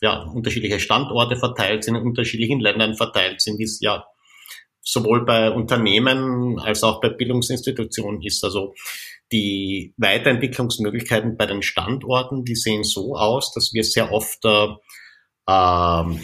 ja, 0.02 0.24
unterschiedliche 0.24 0.80
Standorte 0.80 1.36
verteilt 1.36 1.84
sind, 1.84 1.96
in 1.96 2.02
unterschiedlichen 2.02 2.60
Ländern 2.60 2.96
verteilt 2.96 3.42
sind, 3.42 3.60
wie 3.60 3.66
es 3.66 3.80
ja 3.80 4.04
sowohl 4.92 5.26
bei 5.26 5.52
Unternehmen 5.52 6.60
als 6.60 6.84
auch 6.84 7.00
bei 7.00 7.10
Bildungsinstitutionen 7.10 8.22
ist. 8.22 8.44
Also 8.44 8.74
die 9.32 9.94
Weiterentwicklungsmöglichkeiten 9.98 11.38
bei 11.38 11.46
den 11.46 11.62
Standorten, 11.62 12.44
die 12.44 12.56
sehen 12.56 12.84
so 12.84 13.16
aus, 13.16 13.54
dass 13.54 13.72
wir 13.74 13.84
sehr 13.84 14.12
oft 14.12 14.44
äh, 14.46 14.68
ähm, 15.48 16.20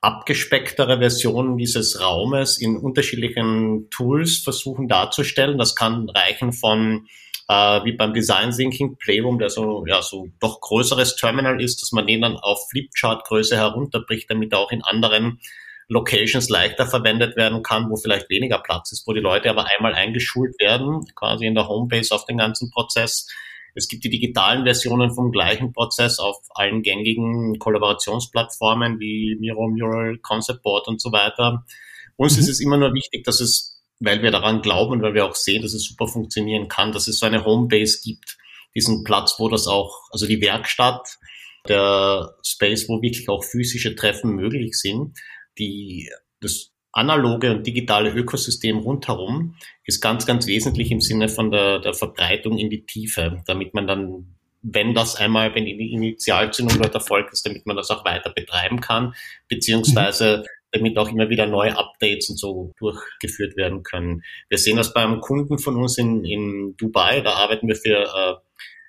abgespecktere 0.00 0.98
Versionen 0.98 1.56
dieses 1.56 2.00
Raumes 2.00 2.58
in 2.58 2.76
unterschiedlichen 2.76 3.88
Tools 3.90 4.38
versuchen 4.38 4.86
darzustellen. 4.86 5.58
Das 5.58 5.74
kann 5.74 6.08
reichen 6.08 6.52
von 6.52 7.08
äh, 7.48 7.84
wie 7.84 7.92
beim 7.92 8.14
Design 8.14 8.52
Thinking 8.52 8.96
Playroom, 8.96 9.38
der 9.38 9.50
so 9.50 9.84
ja 9.86 10.02
so 10.02 10.28
doch 10.40 10.60
größeres 10.60 11.16
Terminal 11.16 11.60
ist, 11.60 11.82
dass 11.82 11.90
man 11.90 12.06
den 12.06 12.20
dann 12.20 12.36
auf 12.36 12.68
Flipchart-Größe 12.70 13.56
herunterbricht, 13.56 14.30
damit 14.30 14.52
er 14.52 14.60
auch 14.60 14.70
in 14.70 14.82
anderen 14.82 15.40
Locations 15.88 16.48
leichter 16.48 16.86
verwendet 16.86 17.36
werden 17.36 17.62
kann, 17.62 17.90
wo 17.90 17.96
vielleicht 17.96 18.30
weniger 18.30 18.58
Platz 18.58 18.92
ist, 18.92 19.06
wo 19.06 19.12
die 19.12 19.20
Leute 19.20 19.50
aber 19.50 19.66
einmal 19.76 19.94
eingeschult 19.94 20.58
werden, 20.58 21.04
quasi 21.14 21.46
in 21.46 21.54
der 21.54 21.68
Homebase 21.68 22.14
auf 22.14 22.24
den 22.24 22.38
ganzen 22.38 22.70
Prozess. 22.70 23.26
Es 23.74 23.88
gibt 23.88 24.04
die 24.04 24.10
digitalen 24.10 24.64
Versionen 24.64 25.12
vom 25.12 25.32
gleichen 25.32 25.72
Prozess 25.72 26.18
auf 26.18 26.36
allen 26.54 26.82
gängigen 26.82 27.58
Kollaborationsplattformen 27.58 29.00
wie 29.00 29.36
Miro, 29.40 29.68
Mural, 29.68 30.18
Concept 30.18 30.62
Board 30.62 30.86
und 30.86 31.00
so 31.00 31.12
weiter. 31.12 31.64
Uns 32.16 32.36
mhm. 32.36 32.42
ist 32.42 32.48
es 32.48 32.60
immer 32.60 32.76
nur 32.76 32.94
wichtig, 32.94 33.24
dass 33.24 33.40
es, 33.40 33.82
weil 33.98 34.22
wir 34.22 34.30
daran 34.30 34.62
glauben 34.62 34.92
und 34.92 35.02
weil 35.02 35.14
wir 35.14 35.26
auch 35.26 35.34
sehen, 35.34 35.62
dass 35.62 35.74
es 35.74 35.84
super 35.84 36.06
funktionieren 36.06 36.68
kann, 36.68 36.92
dass 36.92 37.08
es 37.08 37.18
so 37.18 37.26
eine 37.26 37.44
Homebase 37.44 38.00
gibt, 38.02 38.38
diesen 38.76 39.04
Platz, 39.04 39.36
wo 39.38 39.48
das 39.48 39.66
auch, 39.66 40.00
also 40.10 40.26
die 40.26 40.40
Werkstatt, 40.40 41.18
der 41.68 42.34
Space, 42.44 42.88
wo 42.88 43.00
wirklich 43.00 43.28
auch 43.28 43.42
physische 43.42 43.94
Treffen 43.94 44.34
möglich 44.34 44.78
sind, 44.78 45.18
die, 45.58 46.10
das 46.40 46.74
analoge 46.94 47.50
und 47.50 47.66
digitale 47.66 48.10
Ökosystem 48.10 48.78
rundherum 48.78 49.56
ist 49.84 50.00
ganz, 50.00 50.26
ganz 50.26 50.46
wesentlich 50.46 50.90
im 50.92 51.00
Sinne 51.00 51.28
von 51.28 51.50
der, 51.50 51.80
der 51.80 51.92
Verbreitung 51.92 52.56
in 52.56 52.70
die 52.70 52.86
Tiefe, 52.86 53.42
damit 53.46 53.74
man 53.74 53.86
dann, 53.86 54.36
wenn 54.62 54.94
das 54.94 55.16
einmal, 55.16 55.54
wenn 55.54 55.64
die 55.64 55.92
Initialzündung 55.92 56.80
dort 56.80 56.94
erfolgt 56.94 57.32
ist, 57.32 57.44
damit 57.44 57.66
man 57.66 57.76
das 57.76 57.90
auch 57.90 58.04
weiter 58.04 58.30
betreiben 58.30 58.80
kann, 58.80 59.14
beziehungsweise 59.48 60.44
damit 60.70 60.96
auch 60.96 61.08
immer 61.08 61.28
wieder 61.28 61.46
neue 61.46 61.76
Updates 61.76 62.30
und 62.30 62.38
so 62.38 62.72
durchgeführt 62.78 63.56
werden 63.56 63.82
können. 63.82 64.22
Wir 64.48 64.58
sehen 64.58 64.76
das 64.76 64.92
beim 64.92 65.20
Kunden 65.20 65.58
von 65.58 65.76
uns 65.76 65.98
in, 65.98 66.24
in 66.24 66.76
Dubai, 66.76 67.20
da 67.20 67.34
arbeiten 67.34 67.66
wir 67.66 67.76
für, 67.76 68.04
äh, 68.04 68.34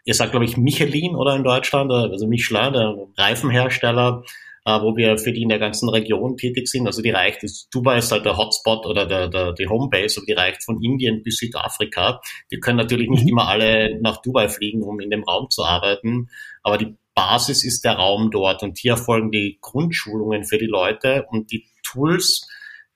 ihr 0.05 0.13
sagt 0.13 0.31
glaube 0.31 0.45
ich 0.45 0.57
Michelin 0.57 1.15
oder 1.15 1.35
in 1.35 1.43
Deutschland, 1.43 1.91
also 1.91 2.27
Michelin, 2.27 2.73
der 2.73 2.95
Reifenhersteller, 3.17 4.23
äh, 4.23 4.29
wo 4.65 4.97
wir 4.97 5.17
für 5.17 5.31
die 5.31 5.43
in 5.43 5.49
der 5.49 5.59
ganzen 5.59 5.89
Region 5.89 6.37
tätig 6.37 6.67
sind. 6.67 6.87
Also 6.87 7.01
die 7.01 7.11
reicht, 7.11 7.43
ist, 7.43 7.67
Dubai 7.71 7.99
ist 7.99 8.11
halt 8.11 8.25
der 8.25 8.37
Hotspot 8.37 8.85
oder 8.87 9.05
der, 9.05 9.27
der, 9.27 9.53
die 9.53 9.67
Homebase, 9.67 10.19
aber 10.19 10.25
die 10.25 10.33
reicht 10.33 10.63
von 10.63 10.81
Indien 10.81 11.21
bis 11.21 11.37
Südafrika. 11.37 12.19
Die 12.51 12.59
können 12.59 12.77
natürlich 12.77 13.09
nicht 13.09 13.23
mhm. 13.23 13.29
immer 13.29 13.47
alle 13.47 13.99
nach 14.01 14.21
Dubai 14.21 14.49
fliegen, 14.49 14.81
um 14.81 14.99
in 14.99 15.11
dem 15.11 15.23
Raum 15.23 15.49
zu 15.49 15.63
arbeiten, 15.63 16.29
aber 16.63 16.77
die 16.79 16.95
Basis 17.13 17.63
ist 17.63 17.85
der 17.85 17.93
Raum 17.93 18.29
dort 18.31 18.61
und 18.63 18.77
hier 18.77 18.93
erfolgen 18.93 19.31
die 19.31 19.57
Grundschulungen 19.61 20.43
für 20.43 20.57
die 20.57 20.65
Leute 20.65 21.25
und 21.29 21.51
die 21.51 21.65
Tools 21.83 22.45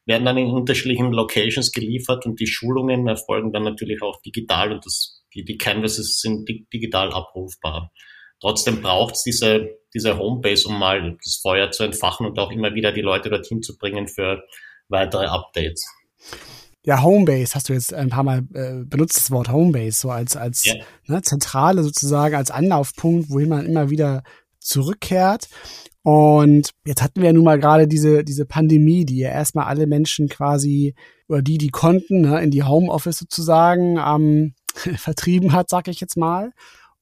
werden 0.05 0.25
dann 0.25 0.37
in 0.37 0.47
unterschiedlichen 0.47 1.11
Locations 1.11 1.71
geliefert 1.71 2.25
und 2.25 2.39
die 2.39 2.47
Schulungen 2.47 3.07
erfolgen 3.07 3.53
dann 3.53 3.63
natürlich 3.63 4.01
auch 4.01 4.19
digital 4.21 4.73
und 4.73 4.85
das, 4.85 5.23
die, 5.33 5.45
die 5.45 5.57
Canvases 5.57 6.19
sind 6.19 6.49
digital 6.73 7.13
abrufbar. 7.13 7.91
Trotzdem 8.41 8.81
braucht 8.81 9.15
es 9.15 9.23
diese, 9.23 9.69
diese 9.93 10.17
Homebase, 10.17 10.67
um 10.67 10.79
mal 10.79 11.17
das 11.23 11.37
Feuer 11.37 11.71
zu 11.71 11.83
entfachen 11.83 12.25
und 12.25 12.39
auch 12.39 12.51
immer 12.51 12.73
wieder 12.73 12.91
die 12.91 13.01
Leute 13.01 13.29
dorthin 13.29 13.61
zu 13.61 13.77
bringen 13.77 14.07
für 14.07 14.43
weitere 14.87 15.25
Updates. 15.25 15.85
Ja, 16.85 17.03
Homebase 17.03 17.55
hast 17.55 17.69
du 17.69 17.73
jetzt 17.73 17.93
ein 17.93 18.09
paar 18.09 18.23
Mal 18.23 18.39
äh, 18.53 18.85
benutzt, 18.85 19.17
das 19.17 19.31
Wort 19.31 19.51
Homebase, 19.51 19.99
so 19.99 20.09
als, 20.09 20.37
als 20.37 20.65
yeah. 20.65 20.83
ne, 21.07 21.21
Zentrale 21.21 21.83
sozusagen, 21.83 22.35
als 22.35 22.51
Anlaufpunkt, 22.51 23.29
wohin 23.29 23.49
man 23.49 23.65
immer 23.65 23.89
wieder 23.89 24.23
zurückkehrt. 24.59 25.49
Und 26.01 26.71
jetzt 26.85 27.01
hatten 27.01 27.19
wir 27.19 27.27
ja 27.27 27.33
nun 27.33 27.43
mal 27.43 27.59
gerade 27.59 27.87
diese, 27.87 28.23
diese 28.23 28.45
Pandemie, 28.45 29.05
die 29.05 29.17
ja 29.17 29.29
erstmal 29.29 29.65
alle 29.65 29.85
Menschen 29.85 30.29
quasi, 30.29 30.95
oder 31.27 31.41
die, 31.41 31.57
die 31.57 31.69
konnten, 31.69 32.21
ne, 32.21 32.41
in 32.41 32.51
die 32.51 32.63
Homeoffice 32.63 33.17
sozusagen 33.17 33.97
ähm, 33.97 34.53
vertrieben 34.95 35.51
hat, 35.51 35.69
sag 35.69 35.89
ich 35.89 35.99
jetzt 35.99 36.15
mal 36.15 36.53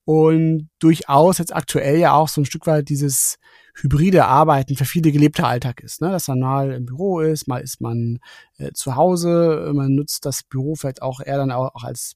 und 0.08 0.70
durchaus 0.80 1.38
jetzt 1.38 1.54
aktuell 1.54 1.98
ja 2.00 2.14
auch 2.14 2.30
so 2.30 2.40
ein 2.40 2.46
Stück 2.46 2.66
weit 2.66 2.88
dieses 2.88 3.36
hybride 3.76 4.24
Arbeiten 4.24 4.78
für 4.78 4.86
viele 4.86 5.12
gelebter 5.12 5.46
Alltag 5.46 5.82
ist, 5.82 6.00
ne? 6.00 6.10
dass 6.12 6.30
man 6.30 6.40
mal 6.40 6.72
im 6.72 6.86
Büro 6.86 7.20
ist, 7.20 7.50
mal 7.50 7.58
ist 7.58 7.82
man 7.82 8.20
äh, 8.58 8.72
zu 8.72 8.96
Hause, 8.96 9.70
man 9.76 9.96
nutzt 9.96 10.26
das 10.26 10.44
Büro 10.44 10.76
vielleicht 10.76 11.02
auch 11.02 11.20
eher 11.20 11.36
dann 11.36 11.52
auch, 11.52 11.76
auch 11.76 11.84
als 11.84 12.14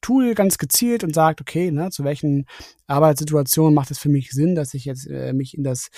Tool 0.00 0.34
ganz 0.34 0.56
gezielt 0.56 1.04
und 1.04 1.14
sagt, 1.14 1.42
okay, 1.42 1.70
ne, 1.70 1.90
zu 1.90 2.02
welchen 2.02 2.46
Arbeitssituationen 2.86 3.74
macht 3.74 3.90
es 3.90 3.98
für 3.98 4.08
mich 4.08 4.30
Sinn, 4.30 4.54
dass 4.54 4.72
ich 4.72 4.86
jetzt 4.86 5.06
äh, 5.06 5.34
mich 5.34 5.54
in 5.54 5.64
das 5.64 5.88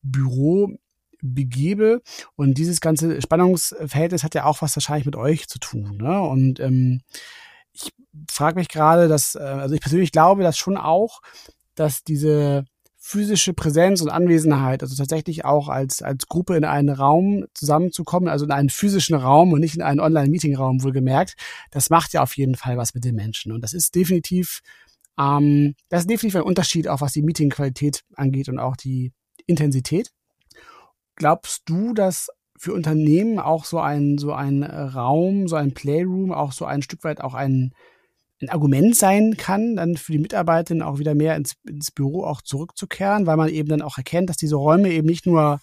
Büro 0.00 0.70
begebe. 1.20 2.00
Und 2.34 2.56
dieses 2.56 2.80
ganze 2.80 3.20
Spannungsverhältnis 3.20 4.24
hat 4.24 4.34
ja 4.34 4.46
auch 4.46 4.62
was 4.62 4.74
wahrscheinlich 4.74 5.04
mit 5.04 5.16
euch 5.16 5.48
zu 5.48 5.58
tun. 5.58 5.98
Ne? 5.98 6.18
Und 6.22 6.60
ähm, 6.60 7.02
frage 8.30 8.58
mich 8.58 8.68
gerade, 8.68 9.08
dass, 9.08 9.34
äh, 9.34 9.40
also 9.40 9.74
ich 9.74 9.80
persönlich 9.80 10.12
glaube, 10.12 10.42
dass 10.42 10.58
schon 10.58 10.76
auch, 10.76 11.20
dass 11.74 12.04
diese 12.04 12.64
physische 13.06 13.52
Präsenz 13.52 14.00
und 14.00 14.08
Anwesenheit, 14.08 14.82
also 14.82 14.96
tatsächlich 14.96 15.44
auch 15.44 15.68
als, 15.68 16.00
als 16.00 16.26
Gruppe 16.26 16.56
in 16.56 16.64
einen 16.64 16.88
Raum 16.88 17.44
zusammenzukommen, 17.52 18.30
also 18.30 18.46
in 18.46 18.50
einen 18.50 18.70
physischen 18.70 19.14
Raum 19.14 19.52
und 19.52 19.60
nicht 19.60 19.76
in 19.76 19.82
einen 19.82 20.00
Online-Meeting-Raum 20.00 20.82
wohlgemerkt, 20.82 21.34
das 21.70 21.90
macht 21.90 22.14
ja 22.14 22.22
auf 22.22 22.34
jeden 22.38 22.54
Fall 22.54 22.78
was 22.78 22.94
mit 22.94 23.04
den 23.04 23.14
Menschen. 23.14 23.52
Und 23.52 23.60
das 23.60 23.74
ist 23.74 23.94
definitiv, 23.94 24.60
ähm, 25.18 25.74
das 25.90 26.00
ist 26.00 26.10
definitiv 26.10 26.36
ein 26.36 26.46
Unterschied, 26.46 26.88
auch 26.88 27.02
was 27.02 27.12
die 27.12 27.22
Meeting-Qualität 27.22 28.00
angeht 28.14 28.48
und 28.48 28.58
auch 28.58 28.74
die 28.74 29.12
Intensität. 29.46 30.10
Glaubst 31.14 31.64
du, 31.66 31.92
dass 31.92 32.30
für 32.56 32.72
Unternehmen 32.72 33.38
auch 33.38 33.66
so 33.66 33.80
ein, 33.80 34.16
so 34.16 34.32
ein 34.32 34.62
äh, 34.62 34.80
Raum, 34.80 35.46
so 35.46 35.56
ein 35.56 35.74
Playroom, 35.74 36.32
auch 36.32 36.52
so 36.52 36.64
ein 36.64 36.80
Stück 36.80 37.04
weit 37.04 37.20
auch 37.20 37.34
ein, 37.34 37.74
ein 38.44 38.50
Argument 38.50 38.96
sein 38.96 39.36
kann, 39.36 39.76
dann 39.76 39.96
für 39.96 40.12
die 40.12 40.18
Mitarbeiterinnen 40.18 40.82
auch 40.82 40.98
wieder 40.98 41.14
mehr 41.14 41.36
ins, 41.36 41.54
ins 41.66 41.90
Büro 41.90 42.24
auch 42.24 42.42
zurückzukehren, 42.42 43.26
weil 43.26 43.36
man 43.36 43.48
eben 43.48 43.68
dann 43.68 43.82
auch 43.82 43.98
erkennt, 43.98 44.30
dass 44.30 44.36
diese 44.36 44.56
Räume 44.56 44.90
eben 44.90 45.06
nicht 45.06 45.26
nur 45.26 45.60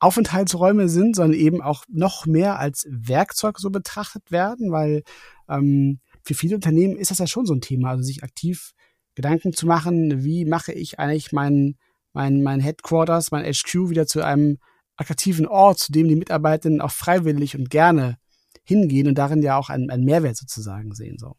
Aufenthaltsräume 0.00 0.88
sind, 0.88 1.16
sondern 1.16 1.38
eben 1.38 1.60
auch 1.60 1.84
noch 1.88 2.26
mehr 2.26 2.58
als 2.58 2.86
Werkzeug 2.88 3.58
so 3.58 3.70
betrachtet 3.70 4.30
werden, 4.30 4.70
weil 4.70 5.02
ähm, 5.48 6.00
für 6.24 6.34
viele 6.34 6.54
Unternehmen 6.54 6.96
ist 6.96 7.10
das 7.10 7.18
ja 7.18 7.26
schon 7.26 7.46
so 7.46 7.54
ein 7.54 7.60
Thema, 7.60 7.90
also 7.90 8.02
sich 8.02 8.22
aktiv 8.22 8.72
Gedanken 9.14 9.52
zu 9.52 9.66
machen, 9.66 10.22
wie 10.22 10.44
mache 10.44 10.72
ich 10.72 11.00
eigentlich 11.00 11.32
mein, 11.32 11.76
mein, 12.12 12.42
mein 12.42 12.60
Headquarters, 12.60 13.32
mein 13.32 13.44
HQ 13.44 13.90
wieder 13.90 14.06
zu 14.06 14.22
einem 14.22 14.58
attraktiven 14.96 15.46
Ort, 15.46 15.78
zu 15.78 15.90
dem 15.90 16.06
die 16.06 16.16
Mitarbeitenden 16.16 16.80
auch 16.80 16.92
freiwillig 16.92 17.56
und 17.56 17.70
gerne 17.70 18.18
hingehen 18.62 19.08
und 19.08 19.16
darin 19.16 19.42
ja 19.42 19.56
auch 19.56 19.70
einen, 19.70 19.90
einen 19.90 20.04
Mehrwert 20.04 20.36
sozusagen 20.36 20.94
sehen. 20.94 21.18
So. 21.18 21.36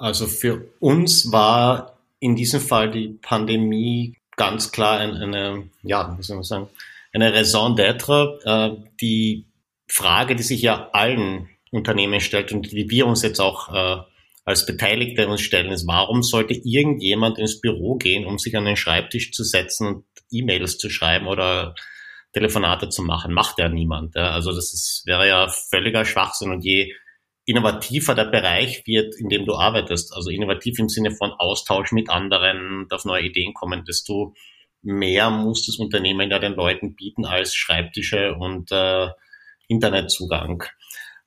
Also 0.00 0.26
für 0.26 0.64
uns 0.80 1.30
war 1.30 1.98
in 2.20 2.34
diesem 2.34 2.60
Fall 2.60 2.90
die 2.90 3.18
Pandemie 3.20 4.16
ganz 4.34 4.72
klar 4.72 4.98
eine, 4.98 5.20
eine 5.20 5.70
ja, 5.82 6.16
wie 6.16 6.22
soll 6.22 6.36
man 6.36 6.44
sagen, 6.44 6.68
eine 7.12 7.34
Raison 7.34 7.76
d'être. 7.76 8.40
Äh, 8.44 8.76
die 8.98 9.44
Frage, 9.88 10.36
die 10.36 10.42
sich 10.42 10.62
ja 10.62 10.88
allen 10.94 11.50
Unternehmen 11.70 12.20
stellt 12.20 12.50
und 12.50 12.72
die 12.72 12.88
wir 12.88 13.06
uns 13.06 13.20
jetzt 13.20 13.40
auch 13.40 13.74
äh, 13.74 14.02
als 14.46 14.64
Beteiligte 14.64 15.28
uns 15.28 15.42
stellen, 15.42 15.70
ist, 15.70 15.86
warum 15.86 16.22
sollte 16.22 16.54
irgendjemand 16.54 17.38
ins 17.38 17.60
Büro 17.60 17.96
gehen, 17.96 18.24
um 18.24 18.38
sich 18.38 18.56
an 18.56 18.64
den 18.64 18.76
Schreibtisch 18.76 19.32
zu 19.32 19.44
setzen 19.44 19.86
und 19.86 20.04
E-Mails 20.30 20.78
zu 20.78 20.88
schreiben 20.88 21.26
oder 21.26 21.74
Telefonate 22.32 22.88
zu 22.88 23.02
machen. 23.02 23.34
Macht 23.34 23.58
ja 23.58 23.68
niemand. 23.68 24.14
Ja. 24.14 24.30
Also 24.30 24.52
das 24.52 24.72
ist, 24.72 25.02
wäre 25.04 25.28
ja 25.28 25.48
völliger 25.48 26.06
Schwachsinn. 26.06 26.52
Und 26.52 26.64
je 26.64 26.94
innovativer 27.50 28.14
der 28.14 28.26
Bereich 28.26 28.86
wird, 28.86 29.14
in 29.18 29.28
dem 29.28 29.44
du 29.44 29.56
arbeitest, 29.56 30.14
also 30.14 30.30
innovativ 30.30 30.78
im 30.78 30.88
Sinne 30.88 31.10
von 31.10 31.32
Austausch 31.32 31.90
mit 31.90 32.08
anderen, 32.08 32.86
auf 32.90 33.04
neue 33.04 33.24
Ideen 33.24 33.54
kommen, 33.54 33.84
desto 33.84 34.34
mehr 34.82 35.30
muss 35.30 35.66
das 35.66 35.76
Unternehmen 35.76 36.30
ja 36.30 36.38
den 36.38 36.54
Leuten 36.54 36.94
bieten 36.94 37.24
als 37.24 37.54
Schreibtische 37.54 38.34
und 38.36 38.70
äh, 38.70 39.08
Internetzugang. 39.66 40.62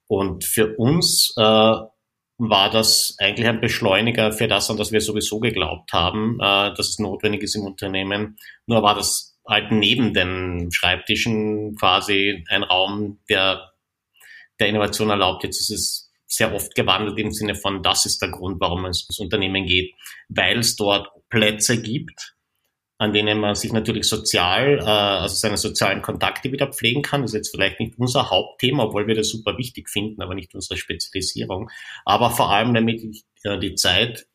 Und 0.08 0.46
für 0.46 0.78
uns 0.78 1.34
äh, 1.38 1.42
war 1.42 2.70
das 2.72 3.16
eigentlich 3.20 3.48
ein 3.48 3.62
Beschleuniger 3.62 4.32
für 4.32 4.48
das, 4.48 4.70
an 4.72 4.78
das 4.78 4.94
wir 4.94 5.02
sowieso 5.02 5.42
geglaubt 5.42 5.92
haben, 5.92 6.40
äh, 6.40 6.74
dass 6.74 6.90
es 6.90 7.00
notwendig 7.00 7.44
ist 7.44 7.56
im 7.56 7.66
Unternehmen. 7.66 8.38
Nur 8.66 8.82
war 8.82 8.96
das 8.96 9.38
halt 9.46 9.72
neben 9.72 10.14
den 10.14 10.72
Schreibtischen 10.72 11.76
quasi 11.76 12.46
ein 12.50 12.64
Raum, 12.64 13.20
der 13.30 13.74
der 14.60 14.68
Innovation 14.68 15.10
erlaubt. 15.10 15.44
Jetzt 15.44 15.60
ist 15.60 15.72
es 15.72 16.03
sehr 16.28 16.54
oft 16.54 16.74
gewandelt 16.76 17.20
im 17.20 17.32
Sinne 17.32 17.56
von, 17.56 17.84
das 17.84 18.06
ist 18.06 18.22
der 18.22 18.30
Grund, 18.30 18.60
warum 18.60 18.86
es 18.86 19.06
das 19.08 19.20
Unternehmen 19.20 19.66
geht, 19.66 19.94
weil 20.30 20.60
es 20.60 20.76
dort 20.76 21.10
Plätze 21.30 21.82
gibt, 21.82 22.36
an 22.98 23.12
denen 23.12 23.40
man 23.40 23.56
sich 23.56 23.74
natürlich 23.74 24.06
sozial, 24.06 24.80
äh, 24.80 24.84
also 24.84 25.36
seine 25.36 25.58
sozialen 25.58 26.02
Kontakte 26.02 26.52
wieder 26.52 26.72
pflegen 26.72 27.02
kann. 27.02 27.22
Das 27.22 27.32
ist 27.32 27.36
jetzt 27.36 27.52
vielleicht 27.52 27.80
nicht 27.80 27.98
unser 27.98 28.30
Hauptthema, 28.30 28.84
obwohl 28.84 29.08
wir 29.08 29.16
das 29.16 29.30
super 29.30 29.58
wichtig 29.58 29.90
finden, 29.90 30.22
aber 30.22 30.36
nicht 30.36 30.54
unsere 30.56 30.78
Spezialisierung. 30.78 31.70
Aber 32.06 32.32
vor 32.32 32.52
allem, 32.52 32.74
damit 32.74 33.04
ich 33.04 33.24
äh, 33.44 33.60
die 33.60 33.76
Zeit 33.76 34.26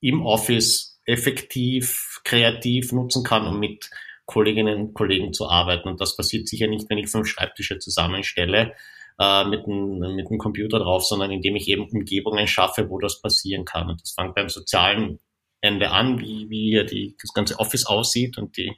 im 0.00 0.24
Office 0.24 1.00
effektiv, 1.04 2.20
kreativ 2.24 2.92
nutzen 2.92 3.22
kann, 3.22 3.46
um 3.46 3.60
mit 3.60 3.88
Kolleginnen 4.24 4.80
und 4.80 4.94
Kollegen 4.94 5.32
zu 5.32 5.48
arbeiten. 5.48 5.88
Und 5.88 6.00
das 6.00 6.16
passiert 6.16 6.48
sicher 6.48 6.66
nicht, 6.66 6.90
wenn 6.90 6.98
ich 6.98 7.08
fünf 7.08 7.28
Schreibtische 7.28 7.78
zusammenstelle 7.78 8.74
äh, 9.18 9.44
mit, 9.44 9.64
einem, 9.66 9.98
mit 10.14 10.26
einem 10.26 10.38
Computer 10.38 10.78
drauf, 10.78 11.04
sondern 11.04 11.30
indem 11.30 11.56
ich 11.56 11.68
eben 11.68 11.88
Umgebungen 11.88 12.46
schaffe, 12.46 12.88
wo 12.90 12.98
das 12.98 13.20
passieren 13.20 13.64
kann. 13.64 13.88
Und 13.88 14.02
das 14.02 14.12
fängt 14.12 14.34
beim 14.34 14.48
sozialen 14.48 15.18
Ende 15.60 15.90
an, 15.90 16.20
wie, 16.20 16.48
wie 16.50 16.84
die, 16.86 17.16
das 17.20 17.32
ganze 17.32 17.58
Office 17.58 17.86
aussieht 17.86 18.38
und 18.38 18.56
die 18.56 18.72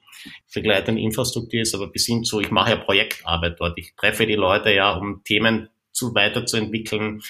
begleitende 0.54 1.00
Infrastruktur 1.02 1.60
ist, 1.60 1.74
aber 1.74 1.88
bis 1.88 2.06
hin 2.06 2.24
zu, 2.24 2.40
ich 2.40 2.50
mache 2.50 2.70
ja 2.70 2.76
Projektarbeit 2.76 3.56
dort. 3.58 3.78
Ich 3.78 3.94
treffe 3.96 4.26
die 4.26 4.36
Leute 4.36 4.72
ja, 4.72 4.92
um 4.94 5.22
Themen 5.24 5.68
zu 5.92 6.14
weiterzuentwickeln. 6.14 7.20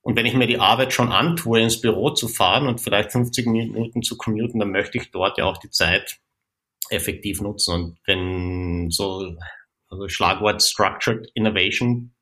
Und 0.00 0.16
wenn 0.16 0.26
ich 0.26 0.34
mir 0.34 0.46
die 0.46 0.58
Arbeit 0.58 0.92
schon 0.92 1.12
antue, 1.12 1.60
ins 1.60 1.80
Büro 1.80 2.10
zu 2.10 2.28
fahren 2.28 2.66
und 2.66 2.80
vielleicht 2.80 3.12
50 3.12 3.46
Minuten 3.46 4.02
zu 4.02 4.16
commuten, 4.16 4.58
dann 4.58 4.70
möchte 4.70 4.98
ich 4.98 5.10
dort 5.10 5.38
ja 5.38 5.44
auch 5.44 5.58
die 5.58 5.70
Zeit 5.70 6.18
effektiv 6.90 7.40
nutzen. 7.40 7.74
Und 7.74 7.98
wenn 8.06 8.90
so 8.90 9.36
also 9.92 10.08
Schlagwort 10.08 10.62
Structured 10.62 11.30
Innovation 11.34 12.14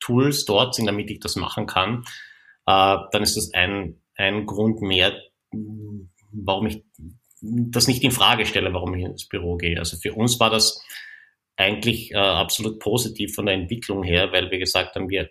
Tools 0.00 0.44
dort 0.44 0.74
sind, 0.74 0.86
damit 0.86 1.10
ich 1.10 1.20
das 1.20 1.36
machen 1.36 1.66
kann, 1.66 2.04
äh, 2.66 2.96
dann 3.12 3.22
ist 3.22 3.36
das 3.36 3.52
ein, 3.52 4.00
ein 4.16 4.46
Grund 4.46 4.80
mehr, 4.80 5.20
warum 6.32 6.66
ich 6.66 6.82
das 7.40 7.86
nicht 7.86 8.02
in 8.02 8.10
Frage 8.10 8.46
stelle, 8.46 8.72
warum 8.72 8.94
ich 8.94 9.04
ins 9.04 9.28
Büro 9.28 9.56
gehe. 9.56 9.78
Also 9.78 9.96
für 9.96 10.14
uns 10.14 10.40
war 10.40 10.50
das 10.50 10.82
eigentlich 11.56 12.12
äh, 12.12 12.16
absolut 12.16 12.80
positiv 12.80 13.34
von 13.34 13.46
der 13.46 13.54
Entwicklung 13.54 14.02
her, 14.02 14.32
weil 14.32 14.50
wir 14.50 14.58
gesagt 14.58 14.96
haben, 14.96 15.08
wir, 15.08 15.28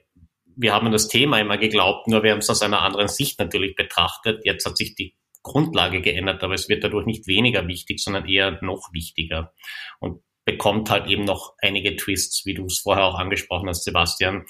wir 0.56 0.74
haben 0.74 0.86
an 0.86 0.92
das 0.92 1.08
Thema 1.08 1.40
immer 1.40 1.58
geglaubt, 1.58 2.08
nur 2.08 2.24
wir 2.24 2.32
haben 2.32 2.40
es 2.40 2.50
aus 2.50 2.62
einer 2.62 2.82
anderen 2.82 3.08
Sicht 3.08 3.40
natürlich 3.40 3.76
betrachtet. 3.76 4.42
Jetzt 4.44 4.66
hat 4.66 4.78
sich 4.78 4.96
die 4.96 5.16
Grundlage 5.42 6.02
geändert, 6.02 6.44
aber 6.44 6.54
es 6.54 6.70
wird 6.70 6.84
dadurch 6.84 7.06
nicht 7.06 7.28
weniger 7.28 7.68
wichtig, 7.68 8.00
sondern 8.04 8.28
eher 8.28 8.60
noch 8.62 8.90
wichtiger 8.92 9.54
und 10.00 10.22
bekommt 10.48 10.90
halt 10.90 11.08
eben 11.08 11.26
noch 11.26 11.56
einige 11.62 11.98
Twists, 11.98 12.46
wie 12.46 12.54
du 12.54 12.66
es 12.66 12.80
vorher 12.80 13.04
auch 13.04 13.20
angesprochen 13.20 13.68
hast, 13.68 13.84
Sebastian. 13.84 14.46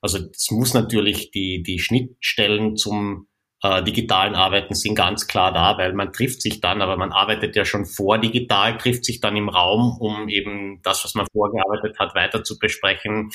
Also 0.00 0.18
es 0.32 0.50
muss 0.52 0.72
natürlich 0.74 1.32
die, 1.32 1.62
die 1.64 1.80
Schnittstellen 1.80 2.76
zum 2.76 3.26
äh, 3.62 3.82
digitalen 3.82 4.36
Arbeiten 4.36 4.74
sind 4.74 4.94
ganz 4.94 5.26
klar 5.26 5.52
da, 5.52 5.76
weil 5.76 5.92
man 5.92 6.12
trifft 6.12 6.40
sich 6.40 6.60
dann, 6.60 6.80
aber 6.80 6.96
man 6.96 7.10
arbeitet 7.10 7.56
ja 7.56 7.64
schon 7.64 7.84
vor 7.84 8.18
digital, 8.18 8.78
trifft 8.78 9.04
sich 9.04 9.20
dann 9.20 9.36
im 9.36 9.48
Raum, 9.48 9.98
um 9.98 10.28
eben 10.28 10.80
das, 10.82 11.04
was 11.04 11.14
man 11.14 11.26
vorgearbeitet 11.32 11.98
hat, 11.98 12.14
weiter 12.14 12.44
zu 12.44 12.56
besprechen. 12.56 13.30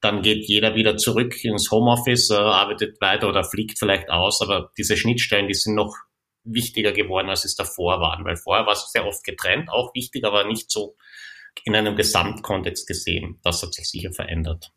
Dann 0.00 0.22
geht 0.22 0.48
jeder 0.48 0.74
wieder 0.74 0.96
zurück 0.96 1.42
ins 1.44 1.70
Homeoffice, 1.70 2.30
äh, 2.30 2.34
arbeitet 2.34 3.00
weiter 3.00 3.28
oder 3.28 3.44
fliegt 3.44 3.78
vielleicht 3.78 4.10
aus, 4.10 4.42
aber 4.42 4.72
diese 4.76 4.96
Schnittstellen, 4.96 5.46
die 5.46 5.54
sind 5.54 5.76
noch 5.76 5.94
wichtiger 6.42 6.90
geworden, 6.90 7.30
als 7.30 7.44
es 7.44 7.54
davor 7.54 8.00
waren, 8.00 8.24
weil 8.24 8.36
vorher 8.36 8.66
war 8.66 8.72
es 8.72 8.90
sehr 8.90 9.06
oft 9.06 9.22
getrennt, 9.22 9.70
auch 9.70 9.94
wichtig, 9.94 10.24
aber 10.24 10.44
nicht 10.44 10.68
so 10.68 10.96
in 11.64 11.74
einem 11.74 11.96
Gesamtkontext 11.96 12.86
gesehen. 12.86 13.38
Das 13.42 13.62
hat 13.62 13.74
sich 13.74 13.88
sicher 13.88 14.12
verändert 14.12 14.72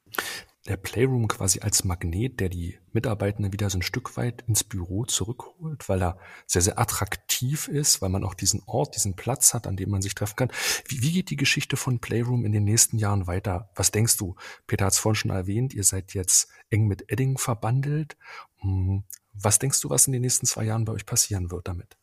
der 0.67 0.77
Playroom 0.77 1.27
quasi 1.27 1.61
als 1.61 1.83
Magnet, 1.83 2.39
der 2.39 2.49
die 2.49 2.77
Mitarbeitenden 2.91 3.53
wieder 3.53 3.69
so 3.69 3.77
ein 3.77 3.83
Stück 3.83 4.17
weit 4.17 4.43
ins 4.47 4.63
Büro 4.63 5.05
zurückholt, 5.05 5.87
weil 5.87 6.01
er 6.01 6.19
sehr, 6.45 6.61
sehr 6.61 6.77
attraktiv 6.77 7.67
ist, 7.67 8.01
weil 8.01 8.09
man 8.09 8.23
auch 8.23 8.33
diesen 8.33 8.61
Ort, 8.65 8.95
diesen 8.95 9.15
Platz 9.15 9.53
hat, 9.53 9.65
an 9.65 9.77
dem 9.77 9.89
man 9.89 10.01
sich 10.01 10.13
treffen 10.13 10.35
kann. 10.35 10.51
Wie, 10.87 11.01
wie 11.01 11.13
geht 11.13 11.29
die 11.29 11.37
Geschichte 11.37 11.77
von 11.77 11.99
Playroom 11.99 12.45
in 12.45 12.51
den 12.51 12.65
nächsten 12.65 12.97
Jahren 12.97 13.27
weiter? 13.27 13.69
Was 13.75 13.91
denkst 13.91 14.17
du? 14.17 14.35
Peter 14.67 14.85
hat 14.85 14.93
es 14.93 14.99
vorhin 14.99 15.15
schon 15.15 15.31
erwähnt, 15.31 15.73
ihr 15.73 15.83
seid 15.83 16.13
jetzt 16.13 16.49
eng 16.69 16.87
mit 16.87 17.09
Edding 17.11 17.37
verbandelt. 17.37 18.17
Hm, 18.57 19.03
was 19.33 19.59
denkst 19.59 19.79
du, 19.81 19.89
was 19.89 20.07
in 20.07 20.13
den 20.13 20.21
nächsten 20.21 20.45
zwei 20.45 20.65
Jahren 20.65 20.85
bei 20.85 20.93
euch 20.93 21.05
passieren 21.05 21.49
wird 21.49 21.67
damit? 21.67 21.97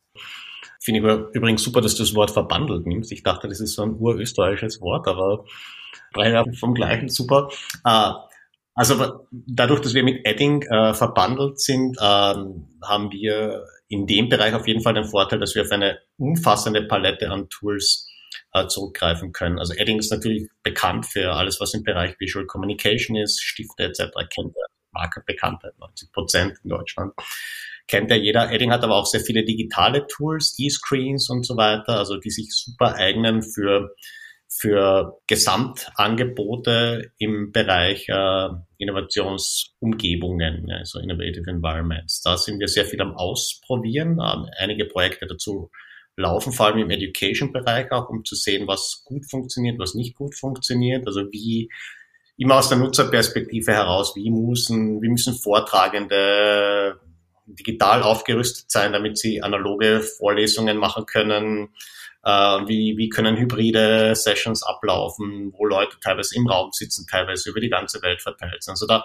Finde 0.85 1.01
ich 1.01 1.35
übrigens 1.35 1.63
super, 1.63 1.81
dass 1.81 1.95
du 1.95 2.03
das 2.03 2.15
Wort 2.15 2.31
verbandelt 2.31 2.87
nimmst. 2.87 3.11
Ich 3.11 3.23
dachte, 3.23 3.49
das 3.49 3.59
ist 3.59 3.75
so 3.75 3.83
ein 3.83 3.95
urösterreichisches 3.99 4.83
Wort, 4.83 5.09
aber 5.09 5.45
drei 6.13 6.45
vom 6.53 6.75
gleichen, 6.75 7.09
super. 7.09 7.49
Uh, 7.87 8.13
also 8.75 9.27
dadurch, 9.31 9.81
dass 9.81 9.95
wir 9.95 10.03
mit 10.03 10.27
Adding 10.27 10.63
äh, 10.63 10.95
verbandelt 10.95 11.61
sind, 11.61 11.97
ähm, 12.03 12.69
haben 12.83 13.13
wir 13.13 13.65
in 13.89 14.07
dem 14.07 14.29
Bereich 14.29 14.53
auf 14.53 14.67
jeden 14.67 14.83
Fall 14.83 14.95
den 14.95 15.05
Vorteil, 15.05 15.39
dass 15.39 15.55
wir 15.55 15.63
auf 15.63 15.71
eine 15.71 16.01
umfassende 16.19 16.83
Palette 16.83 17.31
an 17.31 17.49
Tools 17.49 18.09
äh, 18.53 18.67
zurückgreifen 18.67 19.33
können. 19.33 19.59
Also 19.61 19.75
Adding 19.79 20.01
ist 20.01 20.11
natürlich 20.11 20.49
bekannt 20.63 21.07
für 21.07 21.33
alles, 21.33 21.61
was 21.61 21.73
im 21.73 21.85
Bereich 21.85 22.19
Visual 22.19 22.47
Communication 22.47 23.17
ist, 23.17 23.41
Stifte 23.43 23.85
etc. 23.85 24.01
kennt 24.29 24.57
er, 24.57 24.67
Marke 24.91 25.23
Bekanntheit, 25.25 25.79
90 25.79 26.13
Prozent 26.13 26.59
in 26.65 26.71
Deutschland. 26.71 27.15
Kennt 27.87 28.11
ja 28.11 28.17
jeder. 28.17 28.49
Adding 28.49 28.73
hat 28.73 28.83
aber 28.83 28.97
auch 28.97 29.07
sehr 29.07 29.21
viele 29.21 29.45
digitale 29.45 30.07
Tools, 30.07 30.57
E-Screens 30.59 31.29
und 31.29 31.45
so 31.45 31.57
weiter, 31.57 31.99
also 31.99 32.17
die 32.17 32.31
sich 32.31 32.49
super 32.51 32.95
eignen 32.95 33.43
für 33.43 33.95
für 34.57 35.19
Gesamtangebote 35.27 37.11
im 37.19 37.51
Bereich 37.51 38.09
äh, 38.09 38.49
Innovationsumgebungen, 38.79 40.71
also 40.71 41.01
Innovative 41.01 41.51
Environments. 41.51 42.23
Da 42.23 42.37
sind 42.37 42.61
wir 42.61 42.69
sehr 42.69 42.85
viel 42.85 43.01
am 43.03 43.17
Ausprobieren. 43.17 44.21
Ähm, 44.25 44.49
einige 44.57 44.85
Projekte 44.85 45.27
dazu 45.27 45.71
laufen, 46.17 46.53
vor 46.53 46.67
allem 46.67 46.79
im 46.79 46.91
Education-Bereich 46.91 47.91
auch, 47.91 48.09
um 48.09 48.25
zu 48.25 48.37
sehen, 48.37 48.69
was 48.69 49.03
gut 49.05 49.29
funktioniert, 49.29 49.81
was 49.81 49.95
nicht 49.95 50.15
gut 50.15 50.37
funktioniert. 50.37 51.05
Also 51.09 51.23
wie 51.33 51.69
immer 52.37 52.59
aus 52.59 52.69
der 52.69 52.79
Nutzerperspektive 52.79 53.73
heraus, 53.73 54.15
wie 54.15 54.31
müssen, 54.31 55.03
wie 55.03 55.09
müssen 55.09 55.35
Vortragende 55.35 57.01
digital 57.47 58.03
aufgerüstet 58.03 58.71
sein, 58.71 58.93
damit 58.93 59.19
sie 59.19 59.43
analoge 59.43 60.01
Vorlesungen 60.01 60.77
machen 60.77 61.07
können, 61.07 61.75
äh, 62.25 62.31
wie, 62.31 62.97
wie 62.97 63.09
können 63.09 63.37
hybride 63.37 64.15
Sessions 64.15 64.63
ablaufen, 64.63 65.53
wo 65.53 65.67
Leute 65.67 65.97
teilweise 66.01 66.37
im 66.37 66.49
Raum 66.49 66.71
sitzen, 66.73 67.07
teilweise 67.11 67.51
über 67.51 67.61
die 67.61 67.71
ganze 67.71 68.03
Welt 68.03 68.23
verteilt 68.23 68.63
sind. 68.63 68.73
Also 68.73 68.87
da, 68.87 69.05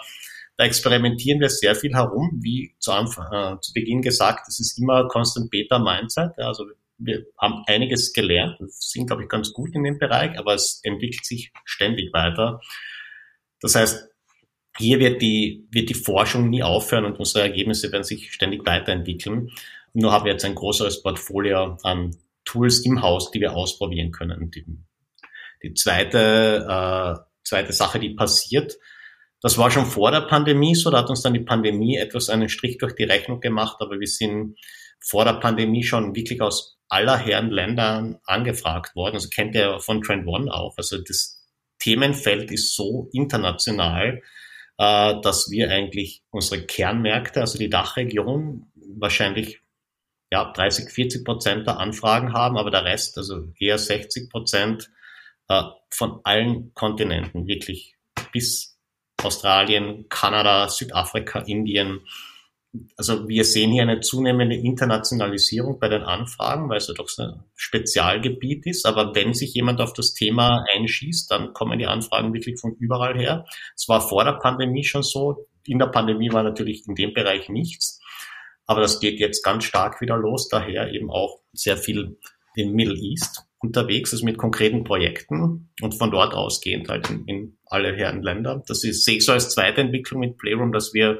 da 0.58 0.64
experimentieren 0.64 1.40
wir 1.40 1.50
sehr 1.50 1.76
viel 1.76 1.94
herum. 1.94 2.40
Wie 2.42 2.76
zu, 2.80 2.92
Anfang, 2.92 3.32
äh, 3.32 3.60
zu 3.62 3.74
Beginn 3.74 4.02
gesagt, 4.02 4.48
es 4.48 4.60
ist 4.60 4.80
immer 4.80 5.08
Constant 5.08 5.50
Beta 5.52 5.80
Mindset. 5.80 6.32
Ja, 6.38 6.48
also 6.48 6.66
wir 6.98 7.26
haben 7.38 7.64
einiges 7.68 8.14
gelernt, 8.14 8.58
sind, 8.70 9.08
glaube 9.08 9.24
ich, 9.24 9.30
ganz 9.30 9.54
gut 9.54 9.74
in 9.74 9.84
dem 9.84 9.98
Bereich, 9.98 10.38
aber 10.38 10.54
es 10.54 10.82
entwickelt 10.84 11.26
sich 11.26 11.52
ständig 11.64 12.14
weiter. 12.14 12.60
Das 13.62 13.76
heißt, 13.76 14.09
hier 14.78 15.00
wird 15.00 15.22
die, 15.22 15.68
wird 15.72 15.90
die 15.90 15.96
Forschung 15.96 16.50
nie 16.50 16.64
aufhören 16.64 17.06
und 17.06 17.20
unsere 17.20 17.44
Ergebnisse 17.44 17.92
werden 17.92 18.04
sich 18.04 18.32
ständig 18.32 18.66
weiterentwickeln. 18.66 19.52
Nur 19.94 20.12
haben 20.12 20.26
wir 20.26 20.34
jetzt 20.34 20.46
ein 20.46 20.56
größeres 20.56 21.02
Portfolio 21.02 21.78
an 21.84 22.16
Tools 22.46 22.80
im 22.86 23.02
Haus, 23.02 23.32
die 23.32 23.42
wir 23.42 23.54
ausprobieren 23.54 24.12
können. 24.12 24.52
Die, 24.52 24.66
die 25.64 25.74
zweite, 25.74 26.66
äh, 26.68 27.20
zweite 27.44 27.74
Sache, 27.74 28.00
die 28.00 28.12
passiert, 28.12 28.78
das 29.42 29.58
war 29.58 29.72
schon 29.72 29.86
vor 29.86 30.12
der 30.12 30.22
Pandemie 30.22 30.76
so, 30.76 30.92
da 30.92 31.00
hat 31.00 31.10
uns 31.10 31.22
dann 31.22 31.34
die 31.34 31.40
Pandemie 31.40 31.98
etwas 31.98 32.30
einen 32.30 32.50
Strich 32.50 32.78
durch 32.78 32.94
die 32.96 33.06
Rechnung 33.06 33.40
gemacht, 33.40 33.78
aber 33.80 34.00
wir 34.00 34.08
sind 34.08 34.58
vor 35.00 35.24
der 35.24 35.34
Pandemie 35.34 35.84
schon 35.84 36.14
wirklich 36.14 36.42
aus 36.42 36.78
aller 36.90 37.18
Herren 37.18 37.50
Ländern 37.50 38.20
angefragt 38.26 38.96
worden. 38.96 39.16
Also 39.16 39.30
kennt 39.30 39.56
ihr 39.56 39.80
von 39.80 40.02
Trend 40.02 40.28
One 40.28 40.52
auch. 40.52 40.76
Also 40.78 40.98
das 40.98 41.48
Themenfeld 41.80 42.52
ist 42.52 42.76
so 42.76 43.10
international, 43.14 44.22
äh, 44.80 45.20
dass 45.22 45.52
wir 45.52 45.70
eigentlich 45.70 46.24
unsere 46.32 46.66
Kernmärkte, 46.66 47.42
also 47.42 47.60
die 47.60 47.70
Dachregion, 47.70 48.72
wahrscheinlich 48.98 49.62
ja, 50.32 50.52
30, 50.54 50.90
40 50.92 51.26
Prozent 51.26 51.68
der 51.68 51.80
Anfragen 51.80 52.34
haben, 52.34 52.58
aber 52.58 52.72
der 52.72 52.86
Rest, 52.86 53.18
also 53.18 53.52
eher 53.60 53.78
60 53.78 54.30
Prozent 54.30 54.90
äh, 55.50 55.64
von 55.92 56.22
allen 56.24 56.74
Kontinenten, 56.76 57.46
wirklich 57.46 57.96
bis 58.32 58.80
Australien, 59.22 60.08
Kanada, 60.08 60.70
Südafrika, 60.70 61.40
Indien. 61.40 62.02
Also 62.96 63.28
wir 63.28 63.46
sehen 63.46 63.72
hier 63.72 63.82
eine 63.82 64.00
zunehmende 64.00 64.56
Internationalisierung 64.56 65.80
bei 65.80 65.90
den 65.90 66.04
Anfragen, 66.04 66.70
weil 66.70 66.78
es 66.78 66.88
ja 66.88 66.94
doch 66.94 67.10
so 67.10 67.24
ein 67.24 67.44
Spezialgebiet 67.56 68.68
ist. 68.68 68.86
Aber 68.86 69.16
wenn 69.16 69.34
sich 69.34 69.54
jemand 69.54 69.82
auf 69.82 69.94
das 69.94 70.14
Thema 70.14 70.64
einschießt, 70.76 71.32
dann 71.32 71.54
kommen 71.54 71.80
die 71.80 71.88
Anfragen 71.88 72.34
wirklich 72.34 72.60
von 72.60 72.76
überall 72.76 73.18
her. 73.18 73.46
Es 73.76 73.90
war 73.90 74.08
vor 74.08 74.24
der 74.24 74.34
Pandemie 74.34 74.84
schon 74.84 75.04
so. 75.04 75.48
In 75.66 75.80
der 75.80 75.88
Pandemie 75.88 76.32
war 76.32 76.44
natürlich 76.44 76.88
in 76.88 76.96
dem 76.96 77.14
Bereich 77.14 77.50
nichts. 77.50 78.00
Aber 78.68 78.82
das 78.82 79.00
geht 79.00 79.20
jetzt 79.20 79.44
ganz 79.44 79.64
stark 79.64 80.00
wieder 80.00 80.18
los, 80.18 80.48
daher 80.48 80.94
eben 80.94 81.10
auch 81.10 81.40
sehr 81.54 81.78
viel 81.78 82.20
in 82.56 82.74
Middle 82.74 82.98
East 82.98 83.50
unterwegs 83.60 84.14
ist 84.14 84.24
mit 84.24 84.38
konkreten 84.38 84.84
Projekten 84.84 85.70
und 85.82 85.96
von 85.96 86.12
dort 86.12 86.34
ausgehend 86.34 86.88
halt 86.88 87.10
in, 87.10 87.26
in 87.26 87.58
alle 87.66 87.94
Herren 87.96 88.24
Länder. 88.24 88.64
Das 88.68 88.84
ist, 88.84 89.04
sehe 89.04 89.18
ich 89.18 89.26
so 89.26 89.34
als 89.34 89.50
zweite 89.50 89.82
Entwicklung 89.82 90.22
mit 90.22 90.38
Playroom, 90.38 90.72
dass 90.72 90.94
wir 90.94 91.20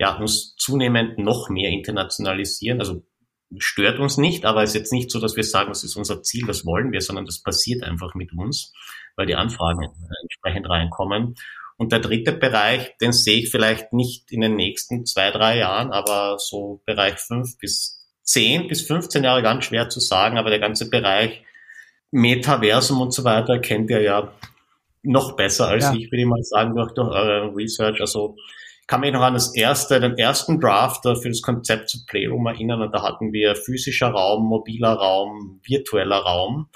ja, 0.00 0.16
uns 0.16 0.56
zunehmend 0.56 1.18
noch 1.18 1.50
mehr 1.50 1.68
internationalisieren. 1.68 2.80
Also 2.80 3.02
stört 3.58 4.00
uns 4.00 4.16
nicht, 4.16 4.46
aber 4.46 4.62
es 4.62 4.70
ist 4.70 4.76
jetzt 4.76 4.92
nicht 4.94 5.10
so, 5.10 5.20
dass 5.20 5.36
wir 5.36 5.44
sagen, 5.44 5.68
das 5.68 5.84
ist 5.84 5.94
unser 5.94 6.22
Ziel, 6.22 6.46
das 6.46 6.64
wollen 6.64 6.90
wir, 6.90 7.02
sondern 7.02 7.26
das 7.26 7.42
passiert 7.42 7.82
einfach 7.82 8.14
mit 8.14 8.32
uns, 8.32 8.72
weil 9.16 9.26
die 9.26 9.34
Anfragen 9.34 9.92
entsprechend 10.22 10.70
reinkommen. 10.70 11.34
Und 11.76 11.92
der 11.92 11.98
dritte 11.98 12.32
Bereich, 12.32 12.96
den 13.02 13.12
sehe 13.12 13.40
ich 13.40 13.50
vielleicht 13.50 13.92
nicht 13.92 14.32
in 14.32 14.40
den 14.40 14.56
nächsten 14.56 15.04
zwei, 15.04 15.30
drei 15.30 15.58
Jahren, 15.58 15.92
aber 15.92 16.38
so 16.38 16.80
Bereich 16.86 17.18
fünf 17.18 17.58
bis 17.58 18.08
zehn 18.22 18.68
bis 18.68 18.80
15 18.86 19.22
Jahre 19.22 19.42
ganz 19.42 19.66
schwer 19.66 19.90
zu 19.90 20.00
sagen, 20.00 20.38
aber 20.38 20.48
der 20.48 20.60
ganze 20.60 20.88
Bereich 20.88 21.44
Metaversum 22.10 23.02
und 23.02 23.12
so 23.12 23.24
weiter 23.24 23.58
kennt 23.58 23.90
ihr 23.90 24.00
ja 24.00 24.32
noch 25.02 25.36
besser 25.36 25.68
als 25.68 25.84
ja. 25.84 25.92
ich, 25.92 26.10
würde 26.10 26.22
ich 26.22 26.26
mal 26.26 26.42
sagen, 26.42 26.74
durch, 26.74 26.92
durch 26.92 27.10
eure 27.10 27.54
Research. 27.54 28.00
Also 28.00 28.36
kann 28.90 29.02
mich 29.02 29.12
noch 29.12 29.20
an 29.20 29.34
das 29.34 29.54
erste, 29.54 30.00
den 30.00 30.18
ersten 30.18 30.58
Draft 30.58 31.04
für 31.04 31.28
das 31.28 31.42
Konzept 31.42 31.90
zu 31.90 32.04
Playroom 32.06 32.48
erinnern 32.48 32.82
und 32.82 32.92
da 32.92 33.04
hatten 33.04 33.32
wir 33.32 33.54
physischer 33.54 34.08
Raum, 34.08 34.48
mobiler 34.48 34.94
Raum, 34.94 35.60
virtueller 35.64 36.18
Raum. 36.18 36.68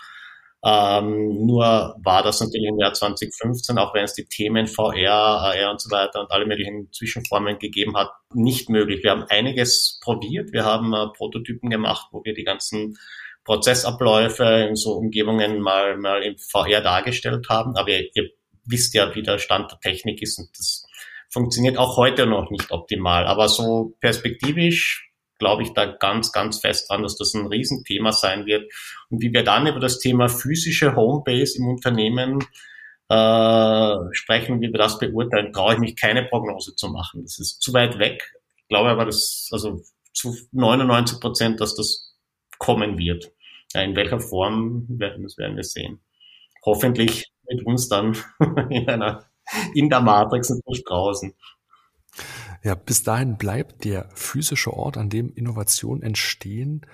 Ähm, 0.64 1.44
nur 1.44 1.96
war 2.04 2.22
das 2.22 2.40
natürlich 2.40 2.68
im 2.68 2.78
Jahr 2.78 2.94
2015, 2.94 3.78
auch 3.78 3.92
wenn 3.94 4.04
es 4.04 4.14
die 4.14 4.26
Themen 4.26 4.68
VR, 4.68 5.10
AR 5.10 5.72
und 5.72 5.80
so 5.80 5.90
weiter 5.90 6.20
und 6.20 6.30
alle 6.30 6.46
möglichen 6.46 6.88
Zwischenformen 6.92 7.58
gegeben 7.58 7.96
hat, 7.96 8.12
nicht 8.32 8.70
möglich. 8.70 9.02
Wir 9.02 9.10
haben 9.10 9.24
einiges 9.28 9.98
probiert. 10.00 10.52
Wir 10.52 10.64
haben 10.64 10.94
äh, 10.94 11.08
Prototypen 11.16 11.68
gemacht, 11.68 12.06
wo 12.12 12.22
wir 12.22 12.32
die 12.32 12.44
ganzen 12.44 12.96
Prozessabläufe 13.42 14.44
in 14.68 14.76
so 14.76 14.92
Umgebungen 14.92 15.58
mal, 15.60 15.96
mal 15.96 16.22
im 16.22 16.36
VR 16.38 16.80
dargestellt 16.80 17.48
haben. 17.48 17.76
Aber 17.76 17.88
ihr, 17.88 18.08
ihr 18.14 18.30
wisst 18.64 18.94
ja, 18.94 19.12
wie 19.16 19.22
der 19.24 19.38
Stand 19.38 19.72
der 19.72 19.80
Technik 19.80 20.22
ist 20.22 20.38
und 20.38 20.48
das 20.56 20.83
funktioniert 21.34 21.76
auch 21.76 21.96
heute 21.96 22.26
noch 22.26 22.50
nicht 22.50 22.70
optimal. 22.70 23.26
Aber 23.26 23.48
so 23.48 23.96
perspektivisch 24.00 25.10
glaube 25.38 25.64
ich 25.64 25.72
da 25.74 25.84
ganz, 25.84 26.30
ganz 26.30 26.60
fest 26.60 26.88
dran, 26.88 27.02
dass 27.02 27.16
das 27.16 27.34
ein 27.34 27.48
Riesenthema 27.48 28.12
sein 28.12 28.46
wird. 28.46 28.72
Und 29.10 29.20
wie 29.20 29.32
wir 29.32 29.42
dann 29.42 29.66
über 29.66 29.80
das 29.80 29.98
Thema 29.98 30.28
physische 30.28 30.94
Homebase 30.94 31.58
im 31.58 31.66
Unternehmen 31.66 32.38
äh, 33.08 33.96
sprechen, 34.12 34.60
wie 34.60 34.72
wir 34.72 34.78
das 34.78 34.98
beurteilen, 34.98 35.52
traue 35.52 35.74
ich 35.74 35.80
mich 35.80 35.96
keine 35.96 36.24
Prognose 36.24 36.76
zu 36.76 36.88
machen. 36.88 37.22
Das 37.22 37.40
ist 37.40 37.60
zu 37.60 37.72
weit 37.72 37.98
weg. 37.98 38.32
Ich 38.56 38.68
glaube 38.68 38.90
aber, 38.90 39.04
dass 39.04 39.48
also 39.50 39.82
zu 40.12 40.36
99 40.52 41.20
Prozent, 41.20 41.60
dass 41.60 41.74
das 41.74 42.14
kommen 42.58 42.96
wird. 42.96 43.32
Ja, 43.74 43.82
in 43.82 43.96
welcher 43.96 44.20
Form, 44.20 44.86
das 44.88 45.36
werden 45.36 45.56
wir 45.56 45.64
sehen. 45.64 46.00
Hoffentlich 46.64 47.32
mit 47.50 47.66
uns 47.66 47.88
dann 47.88 48.16
in 48.70 48.88
einer 48.88 49.26
in 49.74 49.88
der 49.88 50.00
Matrix 50.00 50.50
und 50.50 50.66
nicht 50.66 50.88
draußen. 50.88 51.34
Ja, 52.62 52.74
bis 52.74 53.02
dahin 53.02 53.36
bleibt 53.36 53.84
der 53.84 54.08
physische 54.14 54.72
Ort, 54.72 54.96
an 54.96 55.10
dem 55.10 55.30
Innovationen 55.34 56.02
entstehen, 56.02 56.86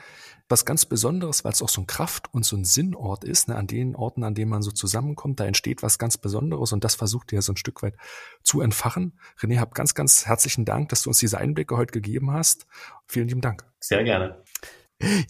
was 0.48 0.64
ganz 0.64 0.84
Besonderes, 0.84 1.44
weil 1.44 1.52
es 1.52 1.62
auch 1.62 1.68
so 1.68 1.80
ein 1.80 1.86
Kraft- 1.86 2.34
und 2.34 2.44
so 2.44 2.56
ein 2.56 2.64
Sinnort 2.64 3.22
ist, 3.22 3.46
ne, 3.46 3.54
an 3.54 3.68
den 3.68 3.94
Orten, 3.94 4.24
an 4.24 4.34
denen 4.34 4.50
man 4.50 4.62
so 4.62 4.72
zusammenkommt, 4.72 5.38
da 5.38 5.44
entsteht 5.44 5.84
was 5.84 5.98
ganz 5.98 6.18
Besonderes 6.18 6.72
und 6.72 6.82
das 6.82 6.96
versucht 6.96 7.32
ihr 7.32 7.40
so 7.40 7.52
ein 7.52 7.56
Stück 7.56 7.84
weit 7.84 7.94
zu 8.42 8.60
entfachen. 8.60 9.18
René, 9.38 9.60
hab 9.60 9.74
ganz, 9.74 9.94
ganz 9.94 10.26
herzlichen 10.26 10.64
Dank, 10.64 10.88
dass 10.88 11.02
du 11.02 11.10
uns 11.10 11.18
diese 11.18 11.38
Einblicke 11.38 11.76
heute 11.76 11.92
gegeben 11.92 12.32
hast. 12.32 12.66
Vielen 13.06 13.28
lieben 13.28 13.40
Dank. 13.40 13.64
Sehr 13.78 14.02
gerne. 14.02 14.42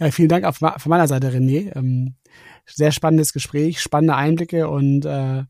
Ja, 0.00 0.10
vielen 0.10 0.30
Dank 0.30 0.52
von 0.56 0.72
meiner 0.86 1.06
Seite, 1.06 1.30
René. 1.30 1.76
Ähm, 1.76 2.16
sehr 2.66 2.92
spannendes 2.92 3.32
Gespräch, 3.32 3.80
spannende 3.80 4.16
Einblicke 4.16 4.68
und 4.68 5.04
äh, 5.04 5.44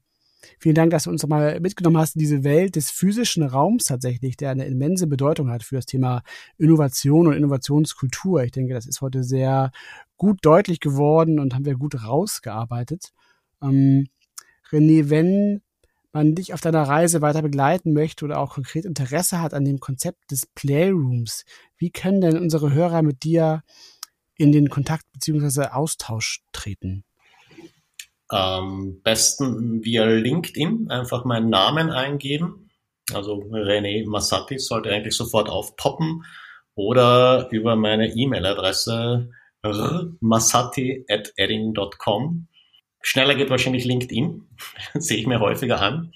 Vielen 0.59 0.74
Dank, 0.74 0.91
dass 0.91 1.05
du 1.05 1.11
uns 1.11 1.22
nochmal 1.22 1.61
mitgenommen 1.61 1.99
hast 1.99 2.16
in 2.16 2.20
diese 2.20 2.45
Welt 2.45 2.76
des 2.76 2.91
physischen 2.91 3.43
Raums 3.43 3.84
tatsächlich, 3.84 4.36
der 4.36 4.51
eine 4.51 4.66
immense 4.66 5.07
Bedeutung 5.07 5.51
hat 5.51 5.62
für 5.62 5.76
das 5.76 5.86
Thema 5.86 6.22
Innovation 6.57 7.26
und 7.26 7.34
Innovationskultur. 7.34 8.43
Ich 8.43 8.53
denke, 8.53 8.74
das 8.74 8.86
ist 8.86 9.01
heute 9.01 9.22
sehr 9.22 9.70
gut 10.16 10.38
deutlich 10.43 10.80
geworden 10.80 11.38
und 11.38 11.55
haben 11.55 11.66
wir 11.66 11.76
gut 11.76 12.03
rausgearbeitet. 12.05 13.12
Ähm, 13.62 14.09
René, 14.70 15.11
wenn 15.11 15.62
man 16.12 16.34
dich 16.34 16.55
auf 16.55 16.61
deiner 16.61 16.82
Reise 16.82 17.22
weiter 17.22 17.43
begleiten 17.43 17.93
möchte 17.93 18.24
oder 18.24 18.38
auch 18.38 18.55
konkret 18.55 18.84
Interesse 18.84 19.41
hat 19.41 19.55
an 19.55 19.64
dem 19.64 19.78
Konzept 19.78 20.30
des 20.30 20.47
Playrooms, 20.47 21.45
wie 21.76 21.91
können 21.91 22.20
denn 22.20 22.38
unsere 22.38 22.72
Hörer 22.72 23.03
mit 23.03 23.22
dir 23.22 23.62
in 24.36 24.53
den 24.53 24.70
Kontakt 24.70 25.05
beziehungsweise 25.12 25.74
Austausch 25.74 26.43
treten? 26.53 27.05
Am 28.31 29.01
besten 29.03 29.85
via 29.85 30.05
LinkedIn 30.05 30.91
einfach 30.91 31.24
meinen 31.24 31.51
Namen 31.51 31.91
eingeben. 31.91 32.70
Also 33.12 33.35
René 33.35 34.09
Massati 34.09 34.59
sollte 34.59 34.91
eigentlich 34.91 35.16
sofort 35.16 35.49
aufpoppen. 35.49 36.24
Oder 36.74 37.49
über 37.51 37.76
meine 37.76 38.14
E-Mail-Adresse 38.14 39.31
massati.edding.com. 40.20 42.49
Schneller 43.03 43.35
geht 43.35 43.51
wahrscheinlich 43.51 43.85
LinkedIn. 43.85 44.49
Sehe 44.95 45.18
ich 45.18 45.26
mir 45.26 45.41
häufiger 45.41 45.81
an. 45.81 46.12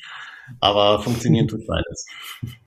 Aber 0.61 1.03
funktionieren 1.03 1.49
tut 1.49 1.67
beides. 1.67 2.07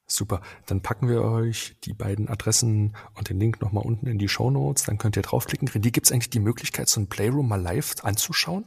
Super. 0.07 0.41
Dann 0.65 0.81
packen 0.81 1.09
wir 1.09 1.21
euch 1.21 1.75
die 1.83 1.93
beiden 1.93 2.27
Adressen 2.27 2.95
und 3.15 3.29
den 3.29 3.39
Link 3.39 3.61
nochmal 3.61 3.85
unten 3.85 4.07
in 4.07 4.17
die 4.17 4.29
Show 4.29 4.49
Notes. 4.49 4.83
Dann 4.83 4.97
könnt 4.97 5.15
ihr 5.15 5.21
draufklicken. 5.21 5.67
René, 5.67 5.91
gibt 5.91 6.07
es 6.07 6.11
eigentlich 6.11 6.29
die 6.29 6.39
Möglichkeit, 6.39 6.89
so 6.89 6.99
ein 6.99 7.07
Playroom 7.07 7.47
mal 7.47 7.61
live 7.61 7.95
anzuschauen? 8.03 8.65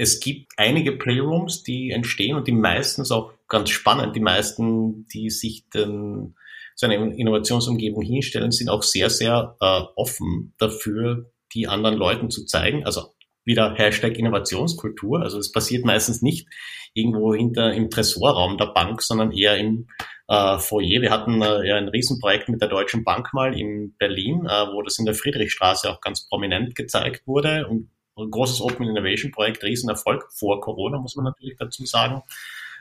Es 0.00 0.18
gibt 0.18 0.52
einige 0.56 0.92
Playrooms, 0.92 1.62
die 1.62 1.90
entstehen 1.90 2.34
und 2.34 2.48
die 2.48 2.52
meistens 2.52 3.10
auch 3.10 3.34
ganz 3.48 3.68
spannend. 3.68 4.16
Die 4.16 4.20
meisten, 4.20 5.06
die 5.08 5.28
sich 5.28 5.68
den, 5.68 6.36
so 6.74 6.86
eine 6.86 6.94
Innovationsumgebung 6.94 8.02
hinstellen, 8.02 8.50
sind 8.50 8.70
auch 8.70 8.82
sehr, 8.82 9.10
sehr 9.10 9.58
äh, 9.60 9.82
offen 9.96 10.54
dafür, 10.56 11.30
die 11.52 11.68
anderen 11.68 11.96
Leuten 11.96 12.30
zu 12.30 12.46
zeigen. 12.46 12.86
Also 12.86 13.12
wieder 13.44 13.74
Hashtag 13.74 14.16
Innovationskultur. 14.16 15.20
Also 15.20 15.38
es 15.38 15.52
passiert 15.52 15.84
meistens 15.84 16.22
nicht 16.22 16.48
irgendwo 16.94 17.34
hinter 17.34 17.74
im 17.74 17.90
Tresorraum 17.90 18.56
der 18.56 18.72
Bank, 18.72 19.02
sondern 19.02 19.32
eher 19.32 19.58
im 19.58 19.88
äh, 20.28 20.58
Foyer. 20.58 21.02
Wir 21.02 21.10
hatten 21.10 21.42
äh, 21.42 21.68
ja 21.68 21.76
ein 21.76 21.88
Riesenprojekt 21.88 22.48
mit 22.48 22.62
der 22.62 22.70
Deutschen 22.70 23.04
Bank 23.04 23.34
mal 23.34 23.54
in 23.54 23.94
Berlin, 23.98 24.46
äh, 24.46 24.66
wo 24.72 24.80
das 24.80 24.98
in 24.98 25.04
der 25.04 25.14
Friedrichstraße 25.14 25.90
auch 25.90 26.00
ganz 26.00 26.26
prominent 26.26 26.74
gezeigt 26.74 27.26
wurde 27.26 27.66
und 27.68 27.90
ein 28.16 28.30
großes 28.30 28.60
Open 28.60 28.86
Innovation 28.86 29.30
Projekt, 29.30 29.62
Riesenerfolg 29.62 30.26
vor 30.32 30.60
Corona, 30.60 30.98
muss 30.98 31.16
man 31.16 31.24
natürlich 31.24 31.56
dazu 31.58 31.84
sagen. 31.86 32.22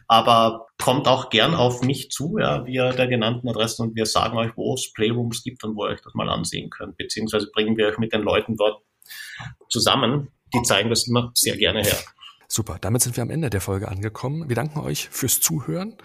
Aber 0.07 0.67
kommt 0.81 1.07
auch 1.07 1.29
gern 1.29 1.53
auf 1.53 1.83
mich 1.83 2.09
zu, 2.09 2.39
ja, 2.39 2.65
via 2.65 2.91
der 2.91 3.07
genannten 3.07 3.47
Adressen 3.47 3.83
und 3.83 3.95
wir 3.95 4.07
sagen 4.07 4.37
euch, 4.37 4.51
wo 4.55 4.73
es 4.73 4.91
Playrooms 4.91 5.43
gibt 5.43 5.63
und 5.63 5.75
wo 5.75 5.85
ihr 5.85 5.91
euch 5.91 6.01
das 6.01 6.15
mal 6.15 6.29
ansehen 6.29 6.71
könnt. 6.71 6.97
Beziehungsweise 6.97 7.51
bringen 7.53 7.77
wir 7.77 7.87
euch 7.87 7.99
mit 7.99 8.11
den 8.11 8.23
Leuten 8.23 8.57
dort 8.57 8.81
zusammen. 9.69 10.29
Die 10.53 10.63
zeigen 10.63 10.89
das 10.89 11.07
immer 11.07 11.31
sehr 11.35 11.57
gerne 11.57 11.83
her. 11.83 11.99
Super, 12.51 12.79
damit 12.81 13.03
sind 13.03 13.15
wir 13.15 13.21
am 13.21 13.29
Ende 13.29 13.51
der 13.51 13.61
Folge 13.61 13.87
angekommen. 13.87 14.49
Wir 14.49 14.55
danken 14.55 14.79
euch 14.79 15.07
fürs 15.09 15.39
Zuhören. 15.39 15.95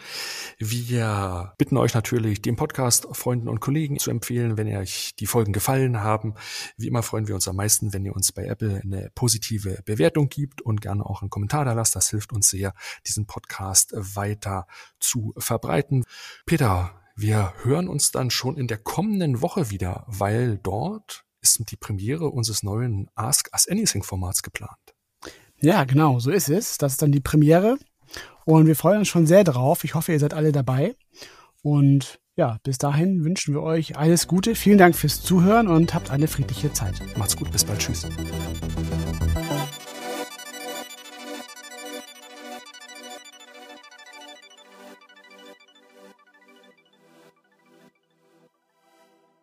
Wir 0.59 1.55
bitten 1.57 1.79
euch 1.79 1.95
natürlich, 1.95 2.43
den 2.43 2.55
Podcast 2.55 3.09
Freunden 3.13 3.49
und 3.49 3.61
Kollegen 3.61 3.99
zu 3.99 4.11
empfehlen, 4.11 4.59
wenn 4.59 4.69
euch 4.77 5.15
die 5.19 5.25
Folgen 5.25 5.55
gefallen 5.55 6.03
haben. 6.03 6.35
Wie 6.77 6.87
immer 6.87 7.03
freuen 7.03 7.29
wir 7.29 7.35
uns 7.35 7.49
am 7.49 7.57
meisten, 7.57 7.95
wenn 7.95 8.05
ihr 8.05 8.15
uns 8.15 8.31
bei 8.31 8.45
Apple 8.45 8.83
eine 8.83 9.11
positive 9.15 9.81
Bewertung 9.87 10.29
gibt 10.29 10.61
und 10.61 10.83
gerne 10.83 11.07
auch 11.07 11.23
einen 11.23 11.31
Kommentar 11.31 11.65
da 11.65 11.73
lasst. 11.73 11.97
Das 11.97 12.11
hilft 12.11 12.31
uns 12.35 12.51
sehr, 12.51 12.75
diesen 13.07 13.25
Podcast 13.25 13.95
weiter 13.95 14.67
zu 15.01 15.33
verbreiten. 15.39 16.05
Peter, 16.45 16.91
wir 17.17 17.55
hören 17.63 17.89
uns 17.89 18.11
dann 18.11 18.31
schon 18.31 18.59
in 18.59 18.67
der 18.67 18.77
kommenden 18.77 19.41
Woche 19.41 19.71
wieder, 19.71 20.05
weil 20.09 20.59
dort 20.59 21.25
ist 21.41 21.71
die 21.71 21.77
Premiere 21.77 22.29
unseres 22.29 22.63
neuen 22.63 23.09
Ask 23.15 23.49
Us 23.55 23.67
Anything 23.67 24.03
Formats 24.03 24.43
geplant. 24.43 24.94
Ja, 25.61 25.85
genau, 25.85 26.19
so 26.19 26.31
ist 26.31 26.49
es. 26.49 26.79
Das 26.79 26.93
ist 26.93 27.03
dann 27.03 27.13
die 27.13 27.21
Premiere. 27.21 27.79
Und 28.45 28.67
wir 28.67 28.77
freuen 28.77 28.99
uns 28.99 29.09
schon 29.09 29.27
sehr 29.27 29.45
drauf. 29.45 29.85
Ich 29.85 29.95
hoffe, 29.95 30.13
ihr 30.13 30.19
seid 30.19 30.35
alle 30.35 30.53
dabei. 30.53 30.95
Und 31.63 32.21
ja, 32.37 32.59
bis 32.63 32.79
dahin 32.79 33.25
wünschen 33.25 33.55
wir 33.55 33.63
euch 33.63 33.97
alles 33.97 34.27
Gute. 34.27 34.55
Vielen 34.55 34.79
Dank 34.79 34.97
fürs 34.97 35.23
Zuhören 35.23 35.69
und 35.69 35.95
habt 35.95 36.11
eine 36.11 36.29
friedliche 36.29 36.73
Zeit. 36.73 37.01
Macht's 37.17 37.37
gut, 37.37 37.51
bis 37.53 37.65
bald. 37.65 37.79
Tschüss. 37.79 38.07